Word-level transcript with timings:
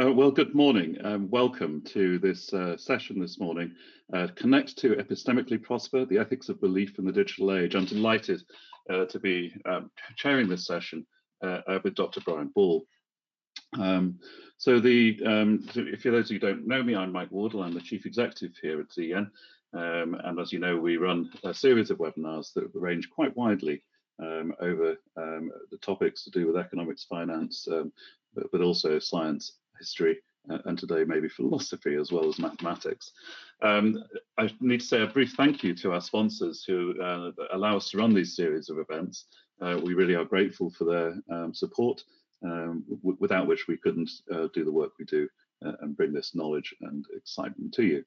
Uh, 0.00 0.10
well, 0.10 0.30
good 0.30 0.54
morning. 0.54 0.96
Um, 1.04 1.28
welcome 1.28 1.82
to 1.88 2.18
this 2.20 2.54
uh, 2.54 2.74
session 2.78 3.20
this 3.20 3.38
morning. 3.38 3.74
Uh, 4.14 4.28
Connect 4.34 4.78
to 4.78 4.94
Epistemically 4.94 5.62
Prosper, 5.62 6.06
the 6.06 6.16
Ethics 6.16 6.48
of 6.48 6.58
Belief 6.58 6.98
in 6.98 7.04
the 7.04 7.12
Digital 7.12 7.52
Age. 7.52 7.74
I'm 7.74 7.84
delighted 7.84 8.42
uh, 8.88 9.04
to 9.06 9.18
be 9.18 9.52
um, 9.66 9.90
chairing 10.16 10.48
this 10.48 10.66
session 10.66 11.06
uh, 11.44 11.60
uh, 11.66 11.78
with 11.84 11.96
Dr. 11.96 12.22
Brian 12.22 12.50
Ball. 12.54 12.82
Um, 13.78 14.18
so 14.56 14.80
the, 14.80 15.20
um, 15.26 15.68
if 15.74 16.00
for 16.00 16.12
those 16.12 16.30
of 16.30 16.30
you 16.30 16.40
who 16.40 16.46
don't 16.46 16.66
know 16.66 16.82
me, 16.82 16.96
I'm 16.96 17.12
Mike 17.12 17.30
Wardle. 17.30 17.62
I'm 17.62 17.74
the 17.74 17.80
Chief 17.80 18.06
Executive 18.06 18.56
here 18.62 18.80
at 18.80 18.90
Z/Yen. 18.90 19.30
Um, 19.74 20.16
and 20.24 20.40
as 20.40 20.50
you 20.50 20.60
know, 20.60 20.78
we 20.78 20.96
run 20.96 21.30
a 21.44 21.52
series 21.52 21.90
of 21.90 21.98
webinars 21.98 22.54
that 22.54 22.70
range 22.72 23.10
quite 23.10 23.36
widely 23.36 23.82
um, 24.18 24.54
over 24.60 24.96
um, 25.18 25.50
the 25.70 25.78
topics 25.78 26.24
to 26.24 26.30
do 26.30 26.46
with 26.46 26.56
economics, 26.56 27.04
finance, 27.04 27.68
um, 27.70 27.92
but, 28.34 28.50
but, 28.50 28.60
also 28.60 28.98
science, 28.98 29.56
history, 29.80 30.18
uh, 30.48 30.58
and 30.66 30.78
today 30.78 31.02
maybe 31.04 31.28
philosophy 31.28 31.96
as 31.96 32.12
well 32.12 32.28
as 32.28 32.38
mathematics. 32.38 33.10
Um, 33.62 34.04
I 34.38 34.50
need 34.60 34.80
to 34.80 34.86
say 34.86 35.02
a 35.02 35.06
brief 35.06 35.32
thank 35.36 35.64
you 35.64 35.74
to 35.76 35.92
our 35.92 36.00
sponsors 36.00 36.64
who 36.64 36.94
uh, 37.02 37.32
allow 37.52 37.76
us 37.76 37.90
to 37.90 37.98
run 37.98 38.14
these 38.14 38.36
series 38.36 38.70
of 38.70 38.78
events. 38.78 39.24
Uh, 39.60 39.78
we 39.82 39.94
really 39.94 40.14
are 40.14 40.24
grateful 40.24 40.70
for 40.70 40.84
their 40.84 41.14
um, 41.36 41.52
support, 41.52 42.02
um, 42.44 42.84
without 43.02 43.46
which 43.46 43.66
we 43.66 43.76
couldn't 43.76 44.10
uh, 44.32 44.48
do 44.54 44.64
the 44.64 44.72
work 44.72 44.92
we 44.98 45.04
do 45.04 45.28
uh, 45.64 45.72
and 45.80 45.96
bring 45.96 46.12
this 46.12 46.34
knowledge 46.34 46.74
and 46.82 47.04
excitement 47.16 47.74
to 47.74 47.82
you. 47.82 48.04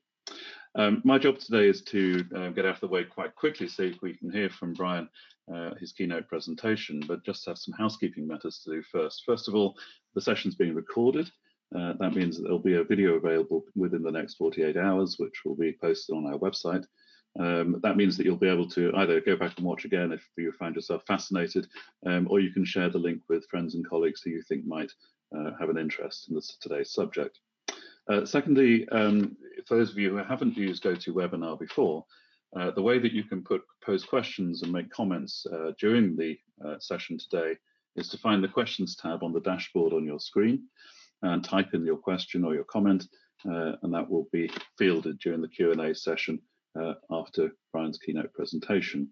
Um, 0.76 1.02
my 1.04 1.20
job 1.20 1.38
today 1.38 1.68
is 1.68 1.82
to 1.84 2.26
uh, 2.36 2.50
get 2.50 2.66
out 2.66 2.76
of 2.76 2.82
the 2.82 2.88
way 2.88 3.04
quite 3.04 3.36
quickly 3.36 3.68
so 3.68 3.92
we 4.02 4.16
can 4.16 4.32
hear 4.32 4.50
from 4.50 4.74
Brian 4.74 5.08
uh, 5.54 5.76
his 5.76 5.92
keynote 5.92 6.28
presentation, 6.28 7.02
but 7.08 7.26
just 7.26 7.46
have 7.46 7.58
some 7.58 7.74
housekeeping 7.74 8.26
matters 8.26 8.60
to 8.64 8.72
do 8.72 8.82
first. 8.82 9.24
First 9.26 9.48
of 9.48 9.56
all, 9.56 9.76
the 10.16 10.22
session's 10.22 10.56
being 10.56 10.74
recorded. 10.74 11.30
Uh, 11.76 11.94
that 12.00 12.14
means 12.14 12.38
that 12.38 12.44
there'll 12.44 12.60
be 12.60 12.76
a 12.76 12.84
video 12.84 13.14
available 13.14 13.64
within 13.76 14.04
the 14.04 14.12
next 14.12 14.36
48 14.36 14.78
hours, 14.78 15.18
which 15.18 15.42
will 15.44 15.56
be 15.56 15.74
posted 15.74 16.16
on 16.16 16.26
our 16.26 16.38
website. 16.38 16.86
Um, 17.40 17.80
that 17.82 17.98
means 17.98 18.16
that 18.16 18.26
you'll 18.26 18.36
be 18.36 18.50
able 18.50 18.70
to 18.70 18.92
either 18.96 19.20
go 19.20 19.36
back 19.36 19.58
and 19.58 19.66
watch 19.66 19.86
again 19.86 20.12
if 20.12 20.24
you 20.38 20.52
find 20.52 20.76
yourself 20.76 21.04
fascinated, 21.08 21.68
um, 22.06 22.28
or 22.30 22.40
you 22.40 22.52
can 22.52 22.64
share 22.64 22.90
the 22.90 23.00
link 23.00 23.22
with 23.28 23.48
friends 23.48 23.74
and 23.74 23.88
colleagues 23.88 24.22
who 24.22 24.30
you 24.30 24.44
think 24.44 24.66
might 24.66 24.92
uh, 25.36 25.52
have 25.60 25.70
an 25.70 25.80
interest 25.80 26.30
in 26.30 26.36
this, 26.36 26.58
today's 26.62 26.94
subject. 26.94 27.40
Uh, 28.08 28.24
secondly, 28.24 28.88
um, 28.90 29.36
for 29.66 29.78
those 29.78 29.90
of 29.90 29.98
you 29.98 30.12
who 30.12 30.18
haven't 30.18 30.58
used 30.58 30.84
GoToWebinar 30.84 31.60
before, 31.60 32.06
uh, 32.56 32.70
the 32.72 32.82
way 32.82 33.00
that 33.00 33.14
you 33.14 33.24
can 33.24 33.42
put 33.42 33.64
pose 33.84 34.04
questions 34.04 34.62
and 34.62 34.72
make 34.72 34.92
comments 34.92 35.48
uh, 35.52 35.72
during 35.80 36.16
the 36.16 36.38
uh, 36.64 36.78
session 36.80 37.18
today 37.18 37.58
is 37.96 38.10
to 38.10 38.18
find 38.18 38.44
the 38.44 38.48
questions 38.48 38.96
tab 38.96 39.24
on 39.24 39.34
the 39.34 39.40
dashboard 39.40 39.94
on 39.94 40.06
your 40.06 40.20
screen 40.20 40.64
and 41.24 41.44
type 41.44 41.74
in 41.74 41.86
your 41.86 41.98
question 41.98 42.44
or 42.44 42.54
your 42.54 42.64
comment, 42.66 43.08
uh, 43.50 43.74
and 43.82 43.94
that 43.94 44.10
will 44.10 44.28
be 44.32 44.50
fielded 44.78 45.20
during 45.20 45.42
the 45.42 45.48
Q&A 45.48 45.94
session 45.96 46.40
uh, 46.80 46.94
after 47.12 47.52
Brian's 47.72 47.98
keynote 47.98 48.34
presentation. 48.34 49.10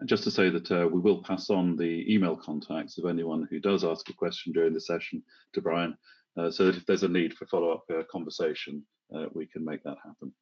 And 0.00 0.08
just 0.08 0.24
to 0.24 0.30
say 0.30 0.50
that 0.50 0.70
uh, 0.70 0.88
we 0.92 1.00
will 1.00 1.22
pass 1.22 1.50
on 1.50 1.76
the 1.76 2.12
email 2.12 2.36
contacts 2.36 2.98
of 2.98 3.06
anyone 3.06 3.48
who 3.50 3.58
does 3.58 3.84
ask 3.84 4.08
a 4.08 4.14
question 4.14 4.52
during 4.52 4.74
the 4.74 4.80
session 4.80 5.22
to 5.54 5.60
Brian, 5.60 5.96
so 6.50 6.66
that 6.66 6.76
if 6.76 6.86
there's 6.86 7.02
a 7.02 7.08
need 7.08 7.34
for 7.34 7.46
follow-up 7.46 7.84
conversation, 8.10 8.84
we 9.34 9.46
can 9.46 9.64
make 9.64 9.82
that 9.84 9.98
happen. 10.04 10.32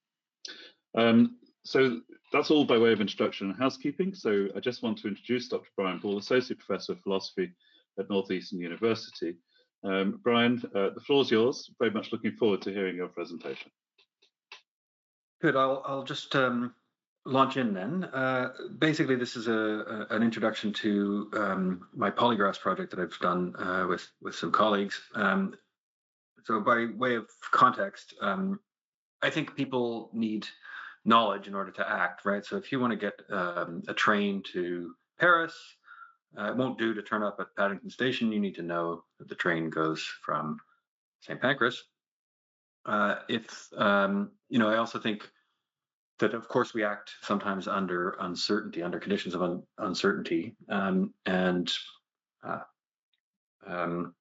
Um, 0.97 1.37
so 1.65 2.01
that's 2.33 2.51
all 2.51 2.65
by 2.65 2.79
way 2.79 2.93
of 2.93 3.01
introduction 3.01 3.51
and 3.51 3.59
housekeeping. 3.59 4.15
So 4.15 4.49
I 4.57 4.61
just 4.61 4.83
want 4.83 4.99
to 4.99 5.09
introduce 5.09 5.49
Dr. 5.49 5.69
Brian 5.77 5.99
Ball, 5.99 6.19
Associate 6.19 6.59
Professor 6.59 6.93
of 6.93 7.01
Philosophy 7.01 7.53
at 7.99 8.09
Northeastern 8.09 8.61
University. 8.61 9.37
Um, 9.83 10.21
Brian, 10.23 10.63
uh, 10.75 10.91
the 10.91 11.01
floor 11.01 11.23
is 11.23 11.31
yours. 11.31 11.71
Very 11.79 11.91
much 11.91 12.13
looking 12.13 12.33
forward 12.33 12.63
to 12.63 12.73
hearing 12.73 12.97
your 12.97 13.09
presentation. 13.09 13.71
Good. 15.41 15.57
I'll, 15.57 15.83
I'll 15.87 16.05
just 16.05 16.37
um, 16.37 16.75
launch 17.25 17.57
in 17.57 17.73
then. 17.73 18.05
Uh, 18.05 18.53
basically, 18.79 19.17
this 19.17 19.37
is 19.37 19.49
a, 19.49 19.53
a, 19.53 20.07
an 20.11 20.23
introduction 20.23 20.73
to 20.75 21.31
um, 21.35 21.89
my 21.95 22.11
PolyGraphs 22.11 22.61
project 22.61 22.91
that 22.91 23.01
I've 23.01 23.19
done 23.21 23.55
uh, 23.59 23.87
with 23.89 24.07
with 24.21 24.35
some 24.35 24.53
colleagues. 24.53 25.01
Um, 25.15 25.55
so, 26.45 26.61
by 26.61 26.87
way 26.95 27.17
of 27.17 27.27
context, 27.51 28.15
um, 28.21 28.61
I 29.23 29.31
think 29.31 29.57
people 29.57 30.11
need 30.13 30.47
knowledge 31.05 31.47
in 31.47 31.55
order 31.55 31.71
to 31.73 31.89
act, 31.89 32.25
right? 32.25 32.45
So 32.45 32.57
if 32.57 32.71
you 32.73 32.81
want 32.81 32.93
to 32.93 32.97
get 32.97 33.15
um, 33.31 33.83
a 33.89 33.95
train 33.95 34.43
to 34.53 34.95
Paris, 35.19 35.55
uh, 36.39 36.51
it 36.51 36.57
won't 36.57 36.79
do 36.79 36.95
to 36.95 37.03
turn 37.03 37.23
up 37.23 37.39
at 37.41 37.55
Paddington 37.57 37.91
Station. 37.91 38.33
You 38.33 38.41
need 38.41 38.55
to 38.57 38.63
know 38.63 39.05
that 39.19 39.29
the 39.29 39.35
train 39.35 39.71
goes 39.71 40.03
from 40.25 40.59
St. 41.21 41.41
Pancras. 41.41 41.85
Uh, 42.87 43.17
if 43.29 43.69
um, 43.77 44.31
you 44.49 44.59
know, 44.59 44.69
I 44.69 44.77
also 44.77 44.99
think 44.99 45.29
that 46.19 46.35
of 46.35 46.49
course 46.49 46.73
we 46.73 46.85
act 46.85 47.13
sometimes 47.23 47.67
under 47.67 48.17
uncertainty, 48.21 48.83
under 48.83 48.99
conditions 48.99 49.35
of 49.35 49.43
un- 49.43 49.63
uncertainty, 49.79 50.55
um, 50.69 51.13
and 51.27 51.73
uh, 52.45 52.61
um, 53.67 54.15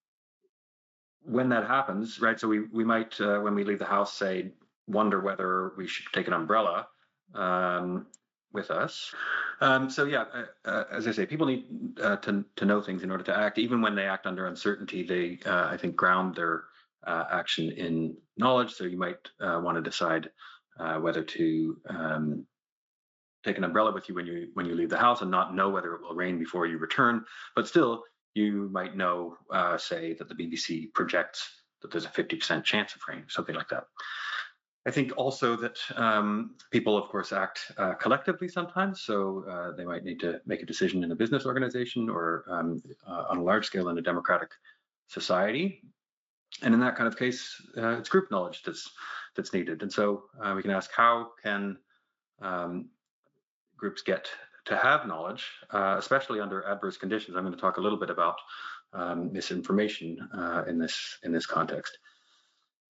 when 1.23 1.49
that 1.49 1.67
happens, 1.67 2.19
right? 2.19 2.39
So 2.39 2.47
we 2.47 2.61
we 2.71 2.83
might 2.83 3.19
uh, 3.21 3.39
when 3.39 3.55
we 3.55 3.63
leave 3.63 3.79
the 3.79 3.85
house 3.85 4.13
say 4.13 4.51
wonder 4.87 5.19
whether 5.21 5.73
we 5.77 5.87
should 5.87 6.11
take 6.13 6.27
an 6.27 6.33
umbrella 6.33 6.87
um, 7.35 8.07
with 8.51 8.71
us. 8.71 9.13
Um, 9.61 9.89
so 9.89 10.05
yeah, 10.05 10.25
uh, 10.33 10.69
uh, 10.69 10.83
as 10.91 11.07
I 11.07 11.11
say, 11.11 11.25
people 11.25 11.47
need 11.47 11.65
uh, 12.01 12.17
to 12.17 12.45
to 12.55 12.65
know 12.65 12.81
things 12.81 13.03
in 13.03 13.11
order 13.11 13.23
to 13.25 13.37
act. 13.37 13.57
Even 13.57 13.81
when 13.81 13.95
they 13.95 14.05
act 14.05 14.25
under 14.25 14.47
uncertainty, 14.47 15.03
they 15.03 15.39
uh, 15.49 15.67
I 15.67 15.77
think 15.77 15.95
ground 15.95 16.35
their 16.35 16.65
uh, 17.05 17.25
action 17.31 17.71
in 17.71 18.15
knowledge. 18.37 18.73
So 18.73 18.85
you 18.85 18.97
might 18.97 19.17
uh, 19.39 19.59
want 19.63 19.77
to 19.77 19.81
decide 19.81 20.29
whether 21.01 21.23
to 21.23 21.77
um, 21.89 22.45
take 23.43 23.57
an 23.57 23.65
umbrella 23.65 23.91
with 23.93 24.07
you 24.07 24.15
when 24.15 24.25
you 24.25 24.47
when 24.53 24.65
you 24.65 24.75
leave 24.75 24.89
the 24.89 24.97
house 24.97 25.21
and 25.21 25.29
not 25.29 25.53
know 25.53 25.69
whether 25.69 25.93
it 25.93 26.01
will 26.01 26.15
rain 26.15 26.39
before 26.39 26.65
you 26.65 26.77
return. 26.77 27.25
But 27.55 27.67
still, 27.67 28.03
you 28.33 28.69
might 28.71 28.95
know, 28.95 29.37
say, 29.77 30.13
that 30.13 30.29
the 30.29 30.35
BBC 30.35 30.93
projects 30.93 31.47
that 31.81 31.91
there's 31.91 32.05
a 32.05 32.09
50% 32.09 32.63
chance 32.63 32.93
of 32.95 33.01
rain, 33.07 33.23
something 33.29 33.55
like 33.55 33.69
that. 33.69 33.85
I 34.85 34.91
think 34.91 35.11
also 35.17 35.55
that 35.57 35.77
um, 35.95 36.55
people, 36.71 36.97
of 36.97 37.09
course, 37.09 37.33
act 37.33 37.71
uh, 37.77 37.93
collectively 37.95 38.47
sometimes. 38.47 39.01
So 39.01 39.43
uh, 39.49 39.75
they 39.75 39.83
might 39.83 40.05
need 40.05 40.19
to 40.21 40.39
make 40.45 40.61
a 40.61 40.65
decision 40.65 41.03
in 41.03 41.11
a 41.11 41.15
business 41.15 41.45
organization 41.45 42.09
or 42.09 42.45
um, 42.49 42.81
uh, 43.05 43.25
on 43.29 43.37
a 43.37 43.43
large 43.43 43.65
scale 43.65 43.89
in 43.89 43.97
a 43.97 44.01
democratic 44.01 44.51
society. 45.07 45.83
And 46.63 46.73
in 46.73 46.79
that 46.79 46.95
kind 46.95 47.07
of 47.07 47.17
case, 47.17 47.61
uh, 47.77 47.97
it's 47.99 48.09
group 48.09 48.31
knowledge 48.31 48.63
that's 48.63 48.89
that's 49.35 49.53
needed. 49.53 49.81
And 49.81 49.91
so 49.91 50.23
uh, 50.41 50.53
we 50.55 50.61
can 50.61 50.71
ask 50.71 50.89
how 50.91 51.31
can 51.43 51.77
um, 52.41 52.89
groups 53.77 54.01
get 54.01 54.29
to 54.65 54.77
have 54.77 55.05
knowledge, 55.05 55.45
uh, 55.71 55.95
especially 55.99 56.39
under 56.39 56.65
adverse 56.65 56.97
conditions. 56.97 57.35
I'm 57.35 57.43
going 57.43 57.53
to 57.53 57.61
talk 57.61 57.77
a 57.77 57.81
little 57.81 57.99
bit 57.99 58.09
about 58.09 58.37
um, 58.93 59.31
misinformation 59.31 60.17
in 60.67 60.79
this 60.79 61.19
in 61.23 61.31
this 61.31 61.45
context. 61.45 61.97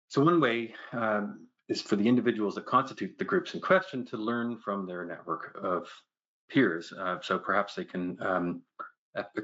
So 0.08 0.24
one 0.24 0.40
way 0.40 0.74
um, 0.92 1.47
is 1.68 1.82
for 1.82 1.96
the 1.96 2.08
individuals 2.08 2.54
that 2.54 2.66
constitute 2.66 3.18
the 3.18 3.24
groups 3.24 3.54
in 3.54 3.60
question 3.60 4.06
to 4.06 4.16
learn 4.16 4.58
from 4.58 4.86
their 4.86 5.04
network 5.04 5.58
of 5.62 5.88
peers. 6.50 6.92
Uh, 6.92 7.18
so 7.22 7.38
perhaps 7.38 7.74
they 7.74 7.84
can 7.84 8.16
um, 8.20 8.62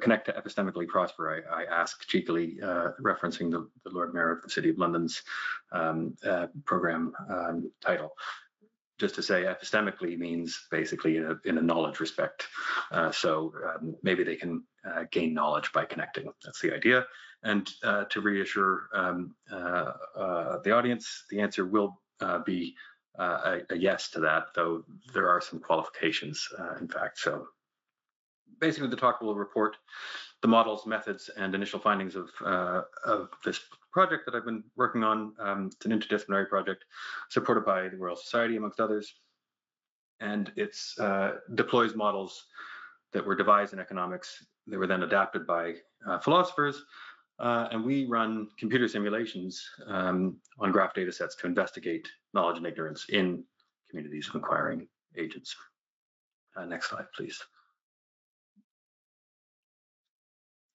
connect 0.00 0.26
to 0.26 0.32
epistemically 0.32 0.88
prosper. 0.88 1.44
I, 1.50 1.62
I 1.62 1.64
ask 1.64 2.06
cheekily, 2.06 2.58
uh, 2.62 2.90
referencing 3.02 3.50
the, 3.50 3.68
the, 3.84 3.90
Lord 3.90 4.14
Mayor 4.14 4.30
of 4.30 4.42
the 4.42 4.50
City 4.50 4.70
of 4.70 4.78
London's 4.78 5.22
um, 5.72 6.16
uh, 6.24 6.46
program 6.64 7.12
um, 7.28 7.70
title. 7.80 8.12
Just 8.98 9.16
to 9.16 9.22
say 9.22 9.42
epistemically 9.42 10.16
means 10.16 10.66
basically 10.70 11.16
in 11.16 11.24
a, 11.24 11.48
in 11.48 11.58
a 11.58 11.62
knowledge 11.62 11.98
respect. 11.98 12.46
Uh, 12.92 13.10
so 13.10 13.52
um, 13.66 13.96
maybe 14.02 14.22
they 14.22 14.36
can 14.36 14.62
uh, 14.88 15.04
gain 15.10 15.34
knowledge 15.34 15.72
by 15.72 15.84
connecting. 15.84 16.32
That's 16.44 16.60
the 16.60 16.72
idea. 16.72 17.04
And 17.42 17.68
uh, 17.82 18.04
to 18.04 18.20
reassure 18.20 18.88
um, 18.94 19.34
the 19.50 20.72
audience, 20.72 21.24
the 21.28 21.40
answer 21.40 21.66
will 21.66 22.00
be 22.44 22.74
uh, 23.18 23.58
a, 23.70 23.74
a, 23.74 23.76
yes 23.76 24.10
to 24.10 24.20
that, 24.20 24.46
though 24.54 24.84
there 25.12 25.28
are 25.28 25.40
some 25.40 25.60
qualifications, 25.60 26.48
uh, 26.58 26.74
in 26.80 26.88
fact. 26.88 27.18
So 27.18 27.46
basically, 28.60 28.88
the 28.88 28.96
talk 28.96 29.20
will 29.20 29.34
report 29.36 29.76
the 30.42 30.48
models, 30.48 30.86
methods, 30.86 31.30
and 31.36 31.54
initial 31.54 31.78
findings 31.78 32.16
of, 32.16 32.28
uh, 32.44 32.82
of 33.04 33.28
this 33.44 33.60
project 33.92 34.26
that 34.26 34.34
I've 34.34 34.44
been 34.44 34.64
working 34.76 35.04
on. 35.04 35.32
Um, 35.38 35.70
it's 35.72 35.86
an 35.86 35.92
interdisciplinary 35.92 36.48
project 36.48 36.84
supported 37.30 37.64
by 37.64 37.88
the 37.88 37.96
Royal 37.96 38.16
Society, 38.16 38.56
amongst 38.56 38.80
others. 38.80 39.14
And 40.20 40.52
it 40.56 40.76
uh, 40.98 41.32
deploys 41.54 41.94
models 41.94 42.44
that 43.12 43.24
were 43.24 43.36
devised 43.36 43.72
in 43.72 43.78
economics. 43.78 44.44
They 44.66 44.76
were 44.76 44.86
then 44.86 45.02
adapted 45.02 45.46
by 45.46 45.74
uh, 46.06 46.18
philosophers 46.18 46.82
uh, 47.38 47.68
and 47.72 47.84
we 47.84 48.06
run 48.06 48.48
computer 48.58 48.88
simulations 48.88 49.68
um, 49.86 50.36
on 50.58 50.70
graph 50.70 50.94
data 50.94 51.12
sets 51.12 51.34
to 51.36 51.46
investigate 51.46 52.08
knowledge 52.32 52.58
and 52.58 52.66
ignorance 52.66 53.06
in 53.08 53.44
communities 53.90 54.28
of 54.28 54.36
inquiring 54.36 54.86
agents. 55.16 55.56
Uh, 56.56 56.64
next 56.64 56.90
slide, 56.90 57.06
please. 57.16 57.40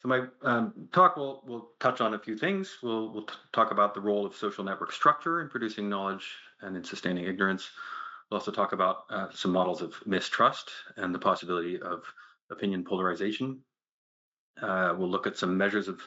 So 0.02 0.08
my 0.08 0.28
um, 0.44 0.88
talk 0.94 1.18
will 1.18 1.44
will 1.46 1.72
touch 1.80 2.00
on 2.00 2.14
a 2.14 2.20
few 2.20 2.38
things. 2.38 2.78
We'll 2.82 3.12
we'll 3.12 3.28
talk 3.52 3.72
about 3.72 3.94
the 3.94 4.02
role 4.02 4.26
of 4.26 4.36
social 4.36 4.64
network 4.64 4.94
structure 4.94 5.42
in 5.42 5.50
producing 5.50 5.90
knowledge 5.90 6.26
and 6.62 6.76
in 6.76 6.84
sustaining 6.84 7.26
ignorance. 7.26 7.70
We'll 8.30 8.40
also 8.40 8.52
talk 8.52 8.72
about 8.72 9.04
uh, 9.10 9.28
some 9.34 9.52
models 9.52 9.82
of 9.82 9.96
mistrust 10.06 10.72
and 10.96 11.14
the 11.14 11.20
possibility 11.20 11.82
of 11.82 12.04
opinion 12.50 12.86
polarization. 12.86 13.62
Uh, 14.62 14.94
we'll 14.98 15.10
look 15.10 15.28
at 15.28 15.38
some 15.38 15.58
measures 15.58 15.88
of 15.88 16.02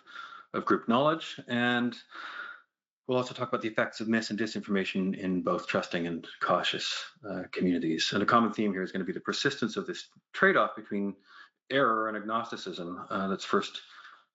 of 0.54 0.64
group 0.64 0.88
knowledge, 0.88 1.40
and 1.48 1.96
we'll 3.06 3.18
also 3.18 3.34
talk 3.34 3.48
about 3.48 3.62
the 3.62 3.68
effects 3.68 4.00
of 4.00 4.08
mis 4.08 4.30
and 4.30 4.38
disinformation 4.38 5.18
in 5.18 5.42
both 5.42 5.66
trusting 5.66 6.06
and 6.06 6.26
cautious 6.40 7.04
uh, 7.28 7.42
communities. 7.52 8.10
And 8.12 8.22
a 8.22 8.26
common 8.26 8.52
theme 8.52 8.72
here 8.72 8.82
is 8.82 8.92
going 8.92 9.00
to 9.00 9.06
be 9.06 9.12
the 9.12 9.20
persistence 9.20 9.76
of 9.76 9.86
this 9.86 10.08
trade-off 10.32 10.76
between 10.76 11.14
error 11.70 12.08
and 12.08 12.16
agnosticism 12.16 13.04
uh, 13.10 13.28
that's 13.28 13.44
first 13.44 13.80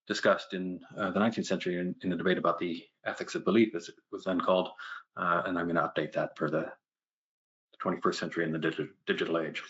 discussed 0.07 0.53
in 0.53 0.79
uh, 0.97 1.11
the 1.11 1.19
19th 1.19 1.45
century 1.45 1.79
in, 1.79 1.93
in, 2.01 2.09
the 2.09 2.15
debate 2.15 2.37
about 2.37 2.57
the 2.59 2.83
ethics 3.05 3.35
of 3.35 3.43
belief, 3.43 3.75
as 3.75 3.89
it 3.89 3.95
was 4.11 4.23
then 4.23 4.39
called. 4.39 4.69
Uh, 5.17 5.43
and 5.45 5.59
I'm 5.59 5.65
going 5.65 5.75
to 5.75 5.81
update 5.81 6.13
that 6.13 6.37
for 6.37 6.49
the 6.49 6.71
21st 7.83 8.15
century 8.15 8.45
and 8.45 8.53
the 8.53 8.59
digital, 8.59 8.87
digital 9.05 9.37
age. 9.37 9.61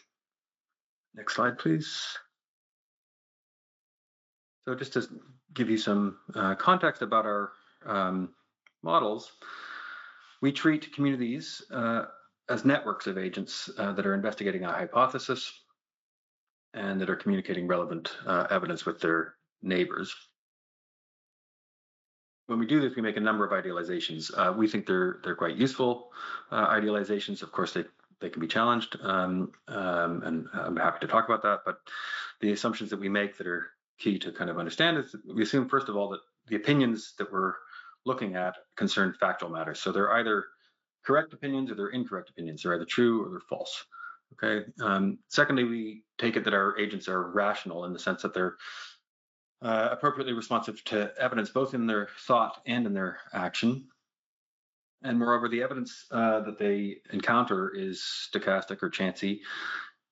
Next 1.15 1.35
slide, 1.35 1.57
please. 1.57 2.17
So 4.65 4.75
just 4.75 4.93
to 4.93 5.07
give 5.53 5.69
you 5.69 5.77
some 5.77 6.17
uh, 6.35 6.55
context 6.55 7.01
about 7.01 7.25
our 7.25 7.51
um, 7.85 8.29
models, 8.83 9.31
we 10.41 10.51
treat 10.51 10.93
communities 10.93 11.63
uh, 11.71 12.05
as 12.49 12.65
networks 12.65 13.07
of 13.07 13.17
agents 13.17 13.69
uh, 13.77 13.91
that 13.93 14.05
are 14.05 14.13
investigating 14.13 14.63
a 14.63 14.71
hypothesis 14.71 15.51
and 16.73 17.01
that 17.01 17.09
are 17.09 17.15
communicating 17.15 17.67
relevant 17.67 18.15
uh, 18.25 18.47
evidence 18.49 18.85
with 18.85 18.99
their 18.99 19.35
neighbors. 19.61 20.13
When 22.45 22.59
we 22.59 22.65
do 22.65 22.79
this, 22.79 22.95
we 22.95 23.01
make 23.01 23.17
a 23.17 23.21
number 23.21 23.45
of 23.45 23.51
idealizations. 23.51 24.31
Uh, 24.35 24.53
we 24.53 24.67
think 24.67 24.85
they're 24.85 25.19
they're 25.23 25.35
quite 25.35 25.57
useful 25.57 26.11
uh, 26.51 26.67
idealizations. 26.67 27.41
Of 27.41 27.51
course, 27.51 27.73
they 27.73 27.83
they 28.21 28.29
can 28.29 28.39
be 28.39 28.47
challenged, 28.47 28.97
um, 29.01 29.51
um, 29.67 30.23
and 30.23 30.47
I'm 30.53 30.77
happy 30.77 30.99
to 31.01 31.07
talk 31.07 31.25
about 31.25 31.43
that. 31.43 31.59
But 31.65 31.79
the 32.39 32.51
assumptions 32.53 32.89
that 32.91 32.99
we 32.99 33.09
make 33.09 33.37
that 33.37 33.47
are 33.47 33.67
key 33.99 34.19
to 34.19 34.31
kind 34.31 34.49
of 34.49 34.57
understand 34.57 34.97
is 34.97 35.15
we 35.33 35.43
assume 35.43 35.67
first 35.67 35.89
of 35.89 35.95
all 35.95 36.09
that 36.09 36.19
the 36.47 36.55
opinions 36.55 37.13
that 37.17 37.31
we're 37.31 37.53
looking 38.05 38.35
at 38.35 38.55
concern 38.75 39.13
factual 39.19 39.49
matters. 39.49 39.79
So 39.79 39.91
they're 39.91 40.13
either 40.13 40.45
correct 41.05 41.33
opinions 41.33 41.71
or 41.71 41.75
they're 41.75 41.89
incorrect 41.89 42.29
opinions. 42.29 42.63
They're 42.63 42.75
either 42.75 42.85
true 42.85 43.25
or 43.25 43.29
they're 43.29 43.39
false. 43.49 43.85
Okay. 44.33 44.65
Um, 44.81 45.19
secondly, 45.29 45.63
we 45.63 46.03
take 46.17 46.35
it 46.35 46.43
that 46.43 46.53
our 46.53 46.77
agents 46.77 47.07
are 47.07 47.31
rational 47.31 47.85
in 47.85 47.93
the 47.93 47.99
sense 47.99 48.21
that 48.21 48.33
they're 48.33 48.57
uh, 49.61 49.89
appropriately 49.91 50.33
responsive 50.33 50.83
to 50.85 51.11
evidence, 51.19 51.49
both 51.49 51.73
in 51.73 51.87
their 51.87 52.09
thought 52.19 52.61
and 52.65 52.85
in 52.85 52.93
their 52.93 53.19
action. 53.33 53.87
And 55.03 55.17
moreover, 55.17 55.47
the 55.47 55.63
evidence 55.63 56.05
uh, 56.11 56.41
that 56.41 56.57
they 56.57 56.97
encounter 57.11 57.73
is 57.73 58.03
stochastic 58.33 58.81
or 58.81 58.89
chancy. 58.89 59.41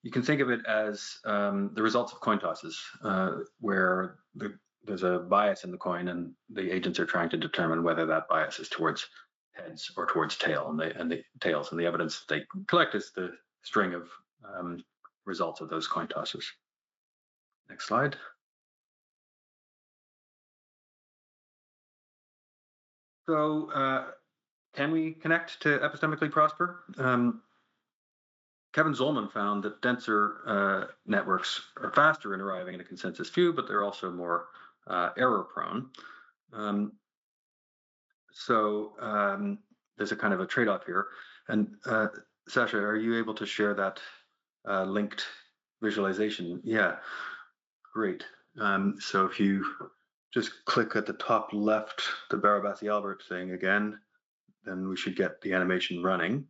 You 0.05 0.11
can 0.11 0.21
think 0.21 0.39
of 0.39 0.51
it 0.51 0.63
as 0.67 1.17
um, 1.25 1.71
the 1.73 1.81
results 1.81 2.13
of 2.13 2.19
coin 2.19 2.37
tosses, 2.37 2.79
uh, 3.03 3.37
where 3.59 4.19
the, 4.35 4.55
there's 4.83 5.01
a 5.01 5.17
bias 5.17 5.63
in 5.63 5.71
the 5.71 5.79
coin, 5.79 6.09
and 6.09 6.31
the 6.51 6.71
agents 6.71 6.99
are 6.99 7.07
trying 7.07 7.29
to 7.29 7.37
determine 7.37 7.81
whether 7.81 8.05
that 8.05 8.27
bias 8.29 8.59
is 8.59 8.69
towards 8.69 9.07
heads 9.53 9.91
or 9.97 10.05
towards 10.05 10.37
tail, 10.37 10.69
and, 10.69 10.79
and 10.79 11.11
the 11.11 11.23
tails. 11.41 11.71
And 11.71 11.79
the 11.79 11.87
evidence 11.87 12.19
that 12.19 12.35
they 12.35 12.43
collect 12.67 12.93
is 12.93 13.13
the 13.15 13.31
string 13.63 13.95
of 13.95 14.07
um, 14.47 14.83
results 15.25 15.59
of 15.59 15.69
those 15.69 15.87
coin 15.87 16.07
tosses. 16.07 16.45
Next 17.67 17.87
slide. 17.87 18.15
So 23.27 23.71
uh, 23.71 24.03
can 24.75 24.91
we 24.91 25.13
connect 25.13 25.63
to 25.63 25.79
epistemically 25.79 26.29
prosper? 26.29 26.83
Um, 26.99 27.41
Kevin 28.75 28.93
Zollman 28.93 29.31
found 29.31 29.63
that 29.63 29.81
denser 29.81 30.41
uh, 30.45 30.91
networks 31.05 31.61
are 31.81 31.93
faster 31.93 32.33
in 32.33 32.41
arriving 32.41 32.75
at 32.75 32.81
a 32.81 32.83
consensus 32.83 33.29
view, 33.29 33.53
but 33.53 33.69
they're 33.69 33.85
also 33.85 34.11
more 34.11 34.47
uh, 34.87 35.11
error 35.17 35.45
prone. 35.45 35.89
Um, 36.51 36.91
so 38.33 38.91
um, 38.99 39.59
there's 39.97 40.11
a 40.11 40.15
kind 40.17 40.33
of 40.33 40.41
a 40.41 40.45
trade-off 40.45 40.85
here. 40.85 41.07
And 41.47 41.69
uh, 41.85 42.07
Sasha, 42.49 42.75
are 42.79 42.97
you 42.97 43.17
able 43.17 43.33
to 43.35 43.45
share 43.45 43.73
that 43.75 44.01
uh, 44.67 44.83
linked 44.83 45.23
visualization? 45.81 46.59
Yeah, 46.65 46.97
great. 47.93 48.25
Um, 48.59 48.97
so 48.99 49.25
if 49.25 49.39
you 49.39 49.65
just 50.33 50.51
click 50.65 50.97
at 50.97 51.05
the 51.05 51.13
top 51.13 51.53
left, 51.53 52.01
the 52.29 52.35
Barabasi 52.35 52.91
Albert 52.91 53.23
thing 53.29 53.51
again, 53.51 53.97
then 54.65 54.89
we 54.89 54.97
should 54.97 55.15
get 55.15 55.39
the 55.39 55.53
animation 55.53 56.03
running. 56.03 56.45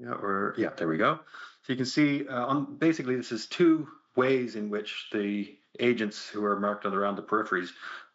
Yeah, 0.00 0.12
or 0.12 0.54
yeah, 0.56 0.70
there 0.76 0.88
we 0.88 0.96
go. 0.96 1.20
So 1.62 1.72
you 1.72 1.76
can 1.76 1.86
see 1.86 2.26
uh, 2.26 2.46
on 2.46 2.76
basically 2.78 3.16
this 3.16 3.32
is 3.32 3.46
two 3.46 3.86
ways 4.16 4.56
in 4.56 4.70
which 4.70 5.08
the 5.12 5.54
agents 5.78 6.26
who 6.26 6.44
are 6.44 6.58
marked 6.58 6.86
around 6.86 7.16
the 7.16 7.22
peripheries 7.22 7.68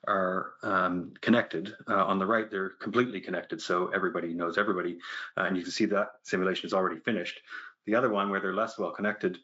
are 0.08 0.54
um, 0.64 1.14
connected. 1.22 1.76
Uh, 1.88 2.04
on 2.06 2.18
the 2.20 2.26
right, 2.26 2.50
they're 2.50 2.72
completely 2.82 3.22
connected, 3.22 3.62
so 3.62 3.92
everybody 3.94 4.34
knows 4.34 4.58
everybody, 4.58 4.98
uh, 5.38 5.44
and 5.44 5.56
you 5.58 5.64
can 5.64 5.72
see 5.72 5.86
that 5.86 6.10
simulation 6.24 6.66
is 6.66 6.74
already 6.74 7.00
finished. 7.00 7.40
The 7.86 7.96
other 7.96 8.10
one, 8.10 8.30
where 8.30 8.40
they're 8.40 8.56
less 8.56 8.78
well 8.78 8.92
connected, 8.92 9.38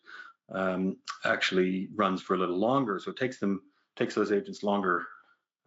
um, 0.51 0.97
actually 1.23 1.89
runs 1.95 2.21
for 2.21 2.35
a 2.35 2.39
little 2.39 2.57
longer, 2.59 2.99
so 2.99 3.11
it 3.11 3.17
takes 3.17 3.39
them 3.39 3.61
takes 3.95 4.15
those 4.15 4.31
agents 4.31 4.63
longer 4.63 5.05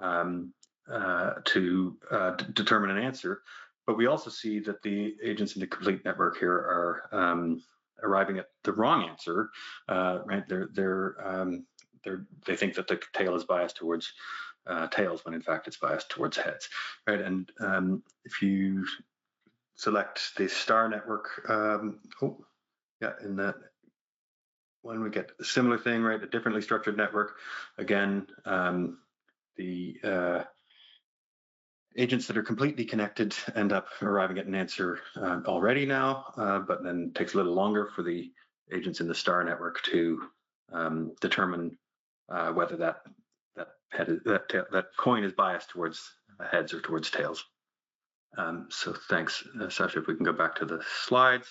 um, 0.00 0.52
uh, 0.90 1.34
to 1.44 1.96
uh, 2.10 2.30
determine 2.52 2.90
an 2.90 3.02
answer. 3.02 3.42
But 3.86 3.96
we 3.96 4.06
also 4.06 4.30
see 4.30 4.60
that 4.60 4.82
the 4.82 5.14
agents 5.22 5.54
in 5.54 5.60
the 5.60 5.66
complete 5.66 6.04
network 6.04 6.38
here 6.38 6.52
are 6.52 7.08
um, 7.12 7.62
arriving 8.02 8.38
at 8.38 8.46
the 8.62 8.72
wrong 8.72 9.08
answer. 9.08 9.50
Uh, 9.88 10.18
right? 10.24 10.44
They're 10.48 10.68
they're 10.72 11.16
um, 11.22 11.66
they're 12.04 12.26
they 12.46 12.56
think 12.56 12.74
that 12.74 12.88
the 12.88 13.00
tail 13.12 13.34
is 13.34 13.44
biased 13.44 13.76
towards 13.76 14.12
uh, 14.66 14.86
tails 14.88 15.24
when 15.24 15.34
in 15.34 15.42
fact 15.42 15.66
it's 15.66 15.76
biased 15.76 16.10
towards 16.10 16.36
heads, 16.36 16.68
right? 17.06 17.20
And 17.20 17.50
um, 17.60 18.02
if 18.24 18.42
you 18.42 18.86
select 19.76 20.36
the 20.36 20.48
star 20.48 20.88
network, 20.88 21.42
um, 21.48 22.00
oh, 22.22 22.44
yeah, 23.00 23.12
in 23.22 23.36
that 23.36 23.56
when 24.82 25.02
we 25.02 25.10
get 25.10 25.32
a 25.40 25.44
similar 25.44 25.78
thing, 25.78 26.02
right? 26.02 26.22
A 26.22 26.26
differently 26.26 26.62
structured 26.62 26.96
network, 26.96 27.36
again, 27.78 28.26
um, 28.44 28.98
the 29.56 29.96
uh, 30.04 30.42
agents 31.96 32.26
that 32.26 32.36
are 32.36 32.42
completely 32.42 32.84
connected 32.84 33.34
end 33.54 33.72
up 33.72 33.88
arriving 34.02 34.38
at 34.38 34.46
an 34.46 34.54
answer 34.54 35.00
uh, 35.16 35.40
already 35.46 35.86
now, 35.86 36.26
uh, 36.36 36.58
but 36.58 36.82
then 36.82 37.12
takes 37.14 37.34
a 37.34 37.36
little 37.36 37.54
longer 37.54 37.90
for 37.94 38.02
the 38.02 38.32
agents 38.72 39.00
in 39.00 39.08
the 39.08 39.14
star 39.14 39.44
network 39.44 39.82
to 39.82 40.22
um, 40.72 41.12
determine 41.20 41.76
uh, 42.28 42.50
whether 42.50 42.76
that 42.76 43.02
that 43.56 43.68
head 43.90 44.18
that 44.24 44.86
coin 44.96 45.24
is 45.24 45.32
biased 45.32 45.70
towards 45.70 46.12
heads 46.50 46.72
or 46.72 46.80
towards 46.80 47.10
tails. 47.10 47.44
Um, 48.36 48.66
so 48.70 48.92
thanks, 49.08 49.44
uh, 49.60 49.68
Sasha. 49.68 50.00
If 50.00 50.06
we 50.06 50.16
can 50.16 50.24
go 50.24 50.32
back 50.32 50.56
to 50.56 50.64
the 50.64 50.82
slides. 51.04 51.48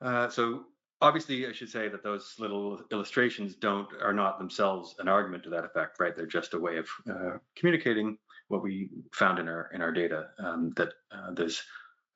Uh, 0.00 0.28
so 0.28 0.64
obviously, 1.00 1.46
I 1.46 1.52
should 1.52 1.70
say 1.70 1.88
that 1.88 2.02
those 2.02 2.34
little 2.38 2.82
illustrations 2.90 3.54
don't 3.54 3.88
are 4.02 4.12
not 4.12 4.38
themselves 4.38 4.96
an 4.98 5.08
argument 5.08 5.44
to 5.44 5.50
that 5.50 5.64
effect, 5.64 6.00
right? 6.00 6.16
They're 6.16 6.26
just 6.26 6.54
a 6.54 6.58
way 6.58 6.78
of 6.78 6.88
uh, 7.08 7.38
communicating 7.54 8.18
what 8.48 8.62
we 8.62 8.88
found 9.12 9.38
in 9.38 9.48
our 9.48 9.70
in 9.74 9.82
our 9.82 9.92
data 9.92 10.28
um, 10.38 10.72
that 10.76 10.92
uh, 11.10 11.32
there's 11.32 11.62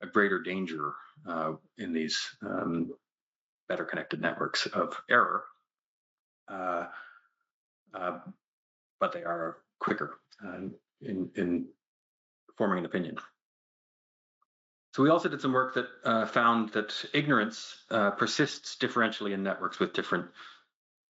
a 0.03 0.07
greater 0.07 0.41
danger 0.41 0.93
uh, 1.29 1.53
in 1.79 1.93
these 1.93 2.19
um, 2.43 2.91
better 3.69 3.85
connected 3.85 4.21
networks 4.21 4.67
of 4.67 5.01
error. 5.09 5.45
Uh, 6.49 6.87
uh, 7.95 8.19
but 8.99 9.13
they 9.13 9.23
are 9.23 9.59
quicker 9.79 10.19
um, 10.45 10.73
in, 11.01 11.31
in 11.37 11.67
forming 12.57 12.79
an 12.79 12.85
opinion. 12.85 13.17
So 14.93 15.03
we 15.03 15.11
also 15.11 15.29
did 15.29 15.41
some 15.41 15.53
work 15.53 15.75
that 15.75 15.87
uh, 16.05 16.27
found 16.27 16.71
that 16.71 16.93
ignorance 17.15 17.85
uh, 17.91 18.11
persists 18.11 18.77
differentially 18.77 19.33
in 19.33 19.43
networks 19.43 19.79
with 19.79 19.93
different 19.93 20.27